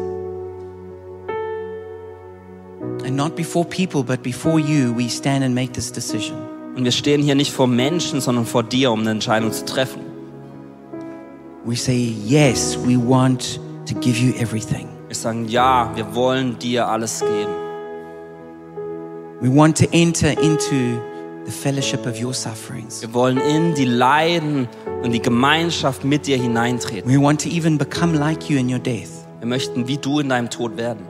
And 3.04 3.16
not 3.16 3.36
before 3.36 3.66
people, 3.66 4.04
but 4.04 4.22
before 4.22 4.60
you, 4.60 4.96
we 4.96 5.10
stand 5.10 5.44
and 5.44 5.56
make 5.56 5.74
this 5.74 5.92
decision. 5.92 6.38
Und 6.76 6.84
wir 6.84 6.92
stehen 6.92 7.24
hier 7.24 7.34
nicht 7.34 7.52
vor 7.52 7.66
Menschen, 7.66 8.22
sondern 8.22 8.46
vor 8.46 8.62
dir, 8.62 8.92
um 8.92 9.00
eine 9.00 9.10
Entscheidung 9.10 9.52
zu 9.52 9.66
treffen. 9.66 10.02
We 11.66 11.76
say, 11.76 12.14
yes, 12.24 12.78
we 12.86 12.98
want 12.98 13.60
to 13.88 13.96
give 14.02 14.20
you 14.20 14.36
everything. 14.36 14.88
Wir 15.08 15.16
sagen, 15.16 15.48
ja, 15.48 15.92
wir 15.96 16.14
wollen 16.14 16.60
dir 16.60 16.88
alles 16.88 17.22
geben. 17.22 17.56
We 19.42 19.50
want 19.50 19.80
to 19.80 19.88
enter 19.92 20.40
into 20.40 21.02
the 21.46 21.52
fellowship 21.52 22.06
of 22.06 22.22
your 22.22 22.34
sufferings. 22.34 23.02
Wir 23.02 23.14
wollen 23.14 23.38
in 23.38 23.74
die 23.76 23.86
Leiden 23.86 24.68
und 25.04 25.12
die 25.12 25.22
Gemeinschaft 25.22 26.04
mit 26.04 26.28
dir 26.28 26.38
hineintreten. 26.38 27.12
We 27.12 27.20
want 27.22 27.42
to 27.42 27.50
even 27.50 27.78
become 27.78 28.18
like 28.18 28.50
you 28.50 28.58
in 28.58 28.72
your 28.72 28.80
death. 28.80 29.10
Wir 29.40 29.48
möchten 29.48 29.88
wie 29.88 29.98
du 29.98 30.20
in 30.20 30.30
deinem 30.30 30.50
Tod 30.50 30.78
werden. 30.78 31.06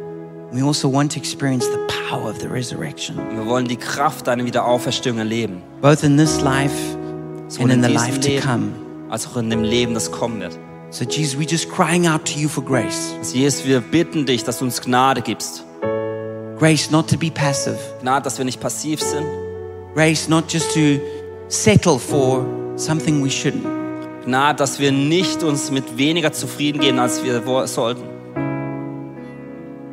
We 0.54 0.64
also 0.66 0.92
want 0.92 1.14
to 1.14 1.20
experience 1.20 1.66
the 1.66 1.80
power 2.10 2.30
of 2.30 2.40
the 2.42 2.48
resurrection, 2.48 3.18
wir 3.34 3.46
wollen 3.46 3.68
die 3.70 3.78
Kraft 3.78 4.28
deiner 4.28 4.44
Wiederauferstehung 4.46 5.18
erleben. 5.18 5.62
both 5.82 6.04
in 6.04 6.18
this 6.18 6.42
life 6.42 6.74
and 6.98 7.50
Sowohl 7.52 7.72
in 7.72 7.78
in 7.78 7.84
the 7.84 7.94
life 7.94 8.20
to 8.20 8.28
Leben 8.28 8.42
come. 8.46 8.72
als 9.10 9.26
auch 9.28 9.38
in 9.38 9.50
dem 9.50 9.64
Leben, 9.64 9.94
das 9.94 10.12
kommen 10.12 10.42
wird. 10.42 10.58
So, 10.90 11.06
Jesus, 11.06 11.40
we're 11.40 11.50
just 11.50 11.70
crying 11.70 12.06
out 12.06 12.26
to 12.26 12.38
you 12.38 12.50
for 12.50 12.64
grace. 12.66 13.14
Also 13.20 13.38
Jesus, 13.38 13.66
wir 13.66 13.80
bitten 13.80 14.26
dich, 14.26 14.44
dass 14.44 14.60
du 14.60 14.66
uns 14.66 14.82
Gnade 14.82 15.22
gibst. 15.22 15.64
Grace 16.60 16.92
not 16.92 17.10
to 17.10 17.18
be 17.18 17.32
passive, 17.32 17.78
Gnade, 18.02 18.24
dass 18.24 18.38
wir 18.38 18.44
nicht 18.44 18.60
passiv 18.60 19.02
sind. 19.02 19.26
Grace 19.94 20.28
not 20.30 20.48
just 20.48 20.74
to 20.74 21.00
settle 21.50 22.00
for 22.00 22.46
something 22.78 23.22
we 23.22 23.30
shouldn't, 23.30 23.66
Gnade, 24.26 24.58
dass 24.58 24.80
wir 24.80 24.92
nicht 24.92 25.44
uns 25.44 25.72
mit 25.72 25.98
weniger 25.98 26.32
zufrieden 26.32 26.80
geben, 26.80 27.00
als 27.00 27.24
wir 27.24 27.42
sollten. 27.68 28.12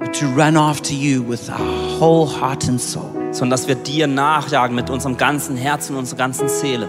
but 0.09 0.15
to 0.15 0.27
run 0.29 0.57
after 0.57 0.95
you 0.95 1.23
with 1.23 1.51
our 1.51 1.99
whole 1.99 2.27
heart 2.27 2.69
and 2.69 2.81
soul. 2.81 3.13
Sondern 3.33 3.51
dass 3.51 3.69
wir 3.69 3.75
dir 3.75 4.07
nachjagen 4.07 4.75
mit 4.75 4.89
unserem 4.89 5.17
ganzen 5.17 5.57
Herzen 5.57 5.93
und 5.95 6.01
unserer 6.01 6.19
ganzen 6.19 6.49
Seele. 6.49 6.89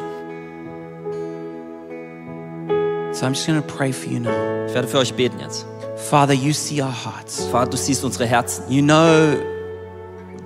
So, 3.11 3.25
I'm 3.25 3.33
just 3.33 3.47
going 3.47 3.61
to 3.61 3.67
pray 3.67 3.91
for 3.91 4.09
you 4.09 4.19
now. 4.19 4.65
Ich 4.67 4.73
werde 4.73 4.87
für 4.87 4.99
euch 4.99 5.13
beten 5.13 5.39
jetzt. 5.39 5.65
Father, 6.09 6.33
you 6.33 6.53
see 6.53 6.81
our 6.81 6.93
hearts. 6.93 7.45
Vater, 7.51 7.71
du 7.71 7.77
siehst 7.77 8.05
unsere 8.05 8.25
Herzen. 8.25 8.63
You 8.69 8.81
know 8.81 9.35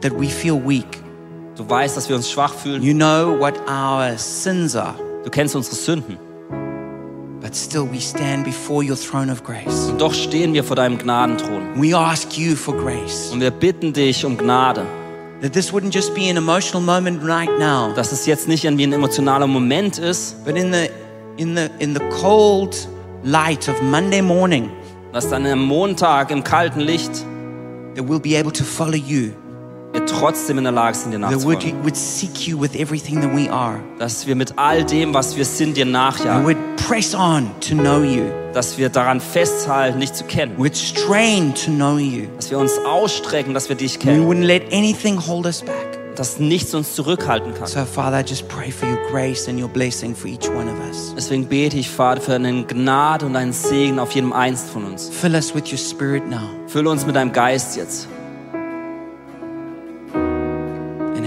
that 0.02 0.20
we 0.20 0.28
feel 0.28 0.56
weak. 0.56 1.03
Du 1.56 1.70
weißt, 1.70 1.96
dass 1.96 2.10
wir 2.10 2.16
uns 2.16 2.30
schwach 2.30 2.54
fühlen. 2.54 2.82
You 2.82 2.94
know 2.94 3.38
what 3.40 3.54
our 3.70 4.18
sins 4.18 4.76
are. 4.76 4.96
Du 5.24 5.30
kennst 5.30 5.56
unsere 5.56 5.76
Sünden. 5.76 6.18
But 7.42 7.56
still 7.56 7.88
we 7.92 8.00
stand 8.00 8.46
before 8.46 8.84
your 8.84 8.98
throne 8.98 9.32
of 9.32 9.44
grace. 9.44 9.90
Und 9.90 10.02
doch 10.02 10.14
stehen 10.14 10.54
wir 10.54 10.64
vor 10.64 10.76
deinem 10.76 10.98
Gnadenthron. 10.98 11.80
We 11.80 11.96
ask 11.96 12.38
you 12.38 12.56
for 12.56 12.76
grace. 12.76 13.30
Und 13.32 13.42
wir 13.42 13.52
bitten 13.52 13.94
dich 13.94 14.26
um 14.26 14.38
Gnade, 14.38 14.86
That 15.44 15.52
this 15.52 15.74
wouldn't 15.74 15.94
just 15.94 16.16
be 16.16 16.30
an 16.30 16.38
emotional 16.38 16.82
moment 16.82 17.22
right 17.22 17.50
now, 17.60 17.92
dass 17.94 18.14
es 18.14 18.26
jetzt 18.26 18.48
nicht 18.48 18.64
irgendwie 18.64 18.88
ein 18.88 18.94
emotionaler 18.94 19.46
Moment 19.46 19.98
ist, 19.98 20.42
but 20.46 20.56
in 20.56 20.72
the 20.72 20.90
in 21.36 21.54
the 21.54 21.68
in 21.80 21.94
the 21.94 22.00
cold 22.22 22.88
light 23.24 23.68
of 23.68 23.82
Monday 23.82 24.22
morning, 24.22 24.70
dass 25.12 25.30
dann 25.30 25.46
am 25.46 25.66
Montag 25.66 26.32
im 26.32 26.46
kalten 26.46 26.80
Licht 26.80 27.26
that 27.94 28.06
we'll 28.08 28.22
be 28.22 28.40
able 28.40 28.54
to 28.54 28.64
follow 28.64 28.96
you. 28.96 29.32
Wir 29.94 30.06
trotzdem 30.06 30.58
in 30.58 30.64
der 30.64 30.74
Lage 30.74 30.98
sind, 30.98 31.12
dir 31.12 31.20
nachzufolgen. 31.20 31.84
Dass 34.00 34.28
wir 34.28 34.36
mit 34.36 34.58
all 34.58 34.84
dem, 34.84 35.14
was 35.14 35.38
wir 35.38 35.46
sind, 35.46 35.78
dir 35.78 35.86
nachjagen. 35.86 36.46
would 36.46 36.58
press 36.88 37.14
on 37.16 37.52
to 37.62 37.76
know 37.76 38.02
you. 38.04 38.24
Dass 38.54 38.78
wir 38.78 38.90
daran 38.90 39.20
festhalten, 39.22 40.00
dich 40.00 40.14
zu 40.14 40.24
kennen. 40.26 40.58
We'd 40.58 40.76
strain 40.76 41.54
to 41.56 41.72
know 41.72 41.98
you. 41.98 42.28
Dass 42.36 42.52
wir 42.52 42.58
uns 42.60 42.78
ausstrecken, 42.86 43.54
dass 43.54 43.70
wir 43.70 43.76
dich 43.76 43.96
We 43.96 44.00
kennen. 44.00 44.28
wouldn't 44.28 44.46
let 44.46 44.64
anything 44.74 45.20
hold 45.26 45.46
us 45.46 45.62
back. 45.62 46.00
Dass 46.16 46.38
nichts 46.38 46.76
uns 46.76 46.94
zurückhalten 46.94 47.56
kann. 47.56 47.66
So, 47.68 47.86
Father, 47.86 48.20
I 48.20 48.24
just 48.24 48.48
pray 48.48 48.72
for 48.72 48.88
your 48.88 49.00
grace 49.10 49.48
and 49.48 49.60
your 49.60 49.68
blessing 49.70 50.16
for 50.16 50.28
each 50.28 50.48
one 50.48 50.70
of 50.72 50.80
us. 50.88 51.14
Deswegen 51.16 51.48
bete 51.48 51.78
ich, 51.78 51.90
Vater, 51.90 52.22
für 52.22 52.36
eine 52.36 52.66
Gnade 52.66 53.26
und 53.26 53.36
einen 53.36 53.54
Segen 53.54 53.98
auf 53.98 54.12
jedem 54.12 54.32
Einzelnen 54.32 54.72
von 54.74 54.86
uns. 54.86 55.10
Fill 55.10 55.34
us 55.34 55.56
with 55.56 55.72
your 55.72 55.80
spirit 55.80 56.30
now 56.30 56.50
Fülle 56.68 56.90
uns 56.90 57.06
mit 57.08 57.16
deinem 57.16 57.32
Geist 57.32 57.76
jetzt. 57.78 58.08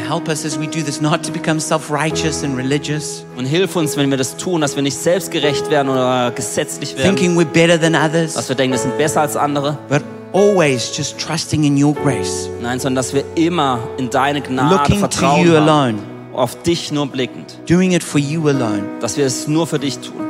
Help 0.08 0.28
us 0.28 0.44
as 0.44 0.58
we 0.58 0.66
do 0.66 0.82
this 0.82 1.00
not 1.00 1.22
to 1.24 1.32
become 1.32 1.58
self 1.60 1.90
righteous 1.90 2.42
and 2.44 2.56
religious, 2.56 3.24
Und 3.36 3.46
hilf 3.46 3.76
uns, 3.76 3.96
wenn 3.96 4.10
wir 4.10 4.16
das 4.16 4.36
tun, 4.36 4.60
dass 4.60 4.76
wir 4.76 4.82
nicht 4.82 4.96
selbstgerecht 4.96 5.70
werden 5.70 5.88
oder 5.88 6.30
gesetzlich 6.32 6.96
werden. 6.96 7.16
thinking 7.16 7.36
we're 7.38 7.44
better 7.44 7.80
than 7.80 7.94
others, 7.94 8.34
Dass 8.34 8.48
wir 8.48 8.56
denken, 8.56 8.72
wir 8.74 8.78
sind 8.80 8.96
besser 8.98 9.20
als 9.22 9.36
andere. 9.36 9.78
but 9.88 10.02
always 10.32 10.90
just 10.96 11.18
trusting 11.18 11.64
in 11.64 11.82
your 11.82 11.94
grace, 11.94 12.48
Nein, 12.62 12.78
sondern 12.78 12.96
dass 12.96 13.14
wir 13.14 13.24
immer 13.36 13.78
in 13.98 14.10
deine 14.10 14.40
Gnade 14.42 14.74
looking 14.76 14.94
to 14.94 15.00
vertrauen. 15.08 15.46
you 15.46 15.54
haben. 15.56 15.68
alone, 15.68 15.98
Auf 16.34 16.62
dich 16.62 16.92
nur 16.92 17.06
blickend. 17.06 17.58
doing 17.68 17.92
it 17.92 18.02
for 18.04 18.20
you 18.20 18.46
alone. 18.48 18.82
Dass 19.00 19.16
wir 19.16 19.24
es 19.26 19.48
nur 19.48 19.66
für 19.66 19.78
dich 19.78 19.98
tun. 19.98 20.20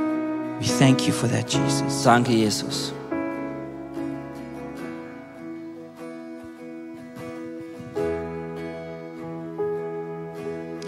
We 0.60 0.66
thank 0.78 1.06
you 1.06 1.12
for 1.12 1.28
that, 1.30 1.50
Jesus. 1.52 2.02
Danke, 2.04 2.32
Jesus. 2.32 2.92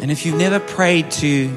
And 0.01 0.11
if 0.11 0.25
you've 0.25 0.39
never 0.39 0.61
prayed 0.61 1.11
to 1.21 1.49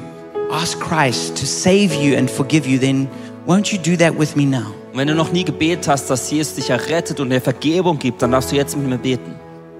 ask 0.50 0.78
Christ 0.80 1.36
to 1.38 1.46
save 1.46 1.94
you 1.94 2.16
and 2.16 2.28
forgive 2.30 2.66
you, 2.66 2.78
then 2.78 3.08
won't 3.46 3.72
you 3.72 3.78
do 3.78 3.96
that 3.96 4.18
with 4.18 4.34
me 4.36 4.44
now? 4.44 4.72
Und 4.92 4.98
wenn 4.98 5.08
du 5.08 5.14
noch 5.14 5.32
nie 5.32 5.44
gebetet 5.44 5.88
hast, 5.88 6.10
dass 6.10 6.30
Jesus 6.30 6.54
dich 6.56 6.68
errettet 6.70 7.18
und 7.20 7.30
dir 7.30 7.40
Vergebung 7.40 7.98
gibt, 7.98 8.20
dann 8.20 8.32
darfst 8.32 8.52
du 8.52 8.56
jetzt 8.56 8.76
mit 8.76 8.86
mir 8.88 8.98
beten. 8.98 9.34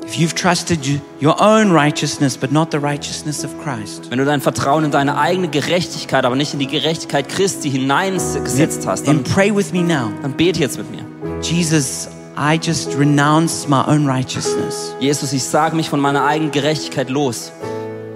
If 0.05 0.15
you've 0.17 0.35
trusted 0.35 0.85
you- 0.85 0.99
your 1.21 1.41
own 1.41 1.71
righteousness, 1.71 2.37
but 2.37 2.51
not 2.51 2.69
the 2.73 2.79
righteousness 2.79 3.45
of 3.45 3.51
Christ, 3.63 4.11
Wenn 4.11 4.19
du 4.19 4.25
dein 4.25 4.41
Vertrauen 4.41 4.85
in 4.85 4.91
deine 4.91 5.17
eigene 5.19 5.49
Gerechtigkeit, 5.49 6.25
aber 6.25 6.35
nicht 6.35 6.53
in 6.55 6.59
die 6.59 6.67
Gerechtigkeit 6.67 7.29
Christi 7.29 7.71
hineingesetzt 7.71 8.87
hast, 8.87 9.05
then 9.05 9.23
dann, 9.23 9.33
pray 9.33 9.55
with 9.55 9.73
me 9.73 9.81
now. 9.83 10.11
dann 10.23 10.33
bete 10.33 10.61
jetzt 10.61 10.79
mit 10.79 10.91
mir. 10.91 11.05
Jesus, 11.43 12.09
I 12.37 12.59
just 12.61 12.97
renounce 12.99 13.69
my 13.69 13.83
own 13.87 14.09
righteousness. 14.09 14.95
Jesus, 14.99 15.33
ich 15.33 15.45
sage 15.45 15.77
mich 15.77 15.89
von 15.89 16.01
meiner 16.01 16.25
eigenen 16.25 16.51
Gerechtigkeit 16.51 17.11
los. 17.11 17.53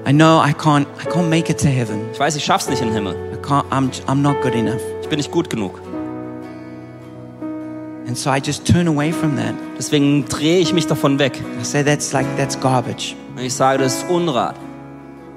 I 0.07 0.12
know 0.12 0.38
I 0.38 0.52
can't, 0.52 0.86
I 1.00 1.04
can't 1.11 1.28
make 1.28 1.50
it 1.50 1.59
to 1.59 1.68
heaven. 1.68 2.09
Ich 2.12 2.20
weiß, 2.20 2.36
ich 2.36 2.44
schaff's 2.44 2.68
nicht 2.68 2.80
in 2.80 2.86
den 2.86 2.94
Himmel. 2.94 3.16
I 3.32 3.36
can't, 3.42 3.64
I'm, 3.70 3.90
I'm 4.07 4.22
not 4.22 4.40
good 4.40 4.54
enough. 4.54 4.80
Ich 5.02 5.09
bin 5.09 5.16
nicht 5.16 5.32
gut 5.32 5.50
genug. 5.50 5.80
And 8.07 8.16
so 8.16 8.30
I 8.30 8.38
just 8.38 8.64
turn 8.64 8.86
away 8.86 9.11
from 9.11 9.34
that. 9.34 9.52
Deswegen 9.76 10.24
drehe 10.28 10.61
ich 10.61 10.72
mich 10.72 10.86
davon 10.86 11.18
weg. 11.18 11.42
I 11.61 11.64
say 11.64 11.82
that's 11.82 12.12
like, 12.12 12.24
that's 12.36 12.57
garbage. 12.61 13.16
Und 13.34 13.42
ich 13.42 13.52
sage, 13.52 13.78
das 13.82 13.96
ist 13.96 14.09
Unrat. 14.09 14.54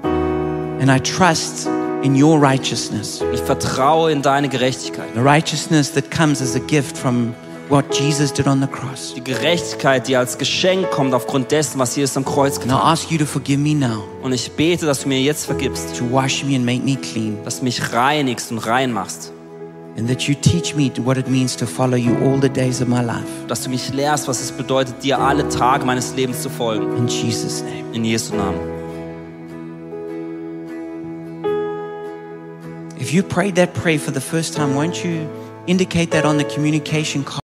And 0.04 0.88
I 0.88 1.00
trust 1.00 1.66
in 2.04 2.14
your 2.14 2.40
righteousness, 2.40 3.24
ich 3.32 3.40
vertraue 3.40 4.12
in 4.12 4.22
deine 4.22 4.48
Gerechtigkeit. 4.48 5.12
the 5.14 5.20
righteousness 5.20 5.92
that 5.92 6.12
comes 6.12 6.40
as 6.40 6.54
a 6.54 6.60
gift 6.60 6.96
from 6.96 7.34
what 7.70 7.84
Jesus 7.96 8.32
did 8.32 8.46
on 8.46 8.60
the 8.60 8.66
cross. 8.66 9.14
Die 9.14 9.22
Gerechtigkeit, 9.24 10.06
die 10.08 10.16
als 10.16 10.36
Geschenk 10.36 10.90
kommt 10.90 11.14
aufgrund 11.14 11.50
dessen, 11.50 11.78
was 11.78 11.94
Jesus 11.96 12.16
am 12.16 12.24
Kreuz 12.24 12.56
And 12.56 12.64
getan 12.64 12.76
I 12.78 12.80
hat. 12.82 12.92
ask 12.92 13.10
you 13.10 13.18
to 13.18 13.24
forgive 13.26 13.58
me 13.60 13.74
now, 13.74 14.02
Und 14.22 14.32
ich 14.32 14.50
bete, 14.52 14.84
dass 14.86 15.02
du 15.02 15.08
mir 15.08 15.20
jetzt 15.20 15.46
vergibst, 15.46 15.96
to 15.96 16.04
wash 16.10 16.44
me 16.44 16.56
and 16.56 16.64
make 16.64 16.82
me 16.84 16.96
clean, 16.96 17.38
dass 17.44 17.58
du 17.60 17.64
mich 17.64 17.92
reinigst 17.92 18.50
und 18.50 18.58
rein 18.58 18.92
machst. 18.92 19.32
and 19.96 20.08
that 20.08 20.22
you 20.28 20.34
teach 20.34 20.74
me 20.76 20.90
what 21.04 21.16
it 21.18 21.28
means 21.28 21.54
to 21.56 21.66
follow 21.66 21.96
you 21.96 22.14
all 22.24 22.40
the 22.40 22.48
days 22.48 22.80
of 22.80 22.88
my 22.88 23.02
life. 23.02 23.26
Dass 23.48 23.62
du 23.64 23.70
mich 23.70 23.92
lehrst, 23.92 24.28
was 24.28 24.40
es 24.40 24.50
bedeutet, 24.52 25.02
dir 25.02 25.18
alle 25.18 25.48
Tage 25.48 25.84
meines 25.84 26.14
Lebens 26.14 26.42
zu 26.42 26.48
folgen. 26.48 26.96
In 26.96 27.06
Jesus' 27.08 27.62
name. 27.62 27.84
In 27.92 28.04
Jesu 28.04 28.34
Namen. 28.34 28.60
If 32.98 33.12
you 33.12 33.22
prayed 33.22 33.56
that 33.56 33.74
prayer 33.74 33.98
for 33.98 34.12
the 34.12 34.20
first 34.20 34.54
time, 34.54 34.74
won't 34.76 35.04
you 35.04 35.26
indicate 35.66 36.10
that 36.12 36.24
on 36.24 36.38
the 36.38 36.44
communication 36.44 37.24
card? 37.24 37.40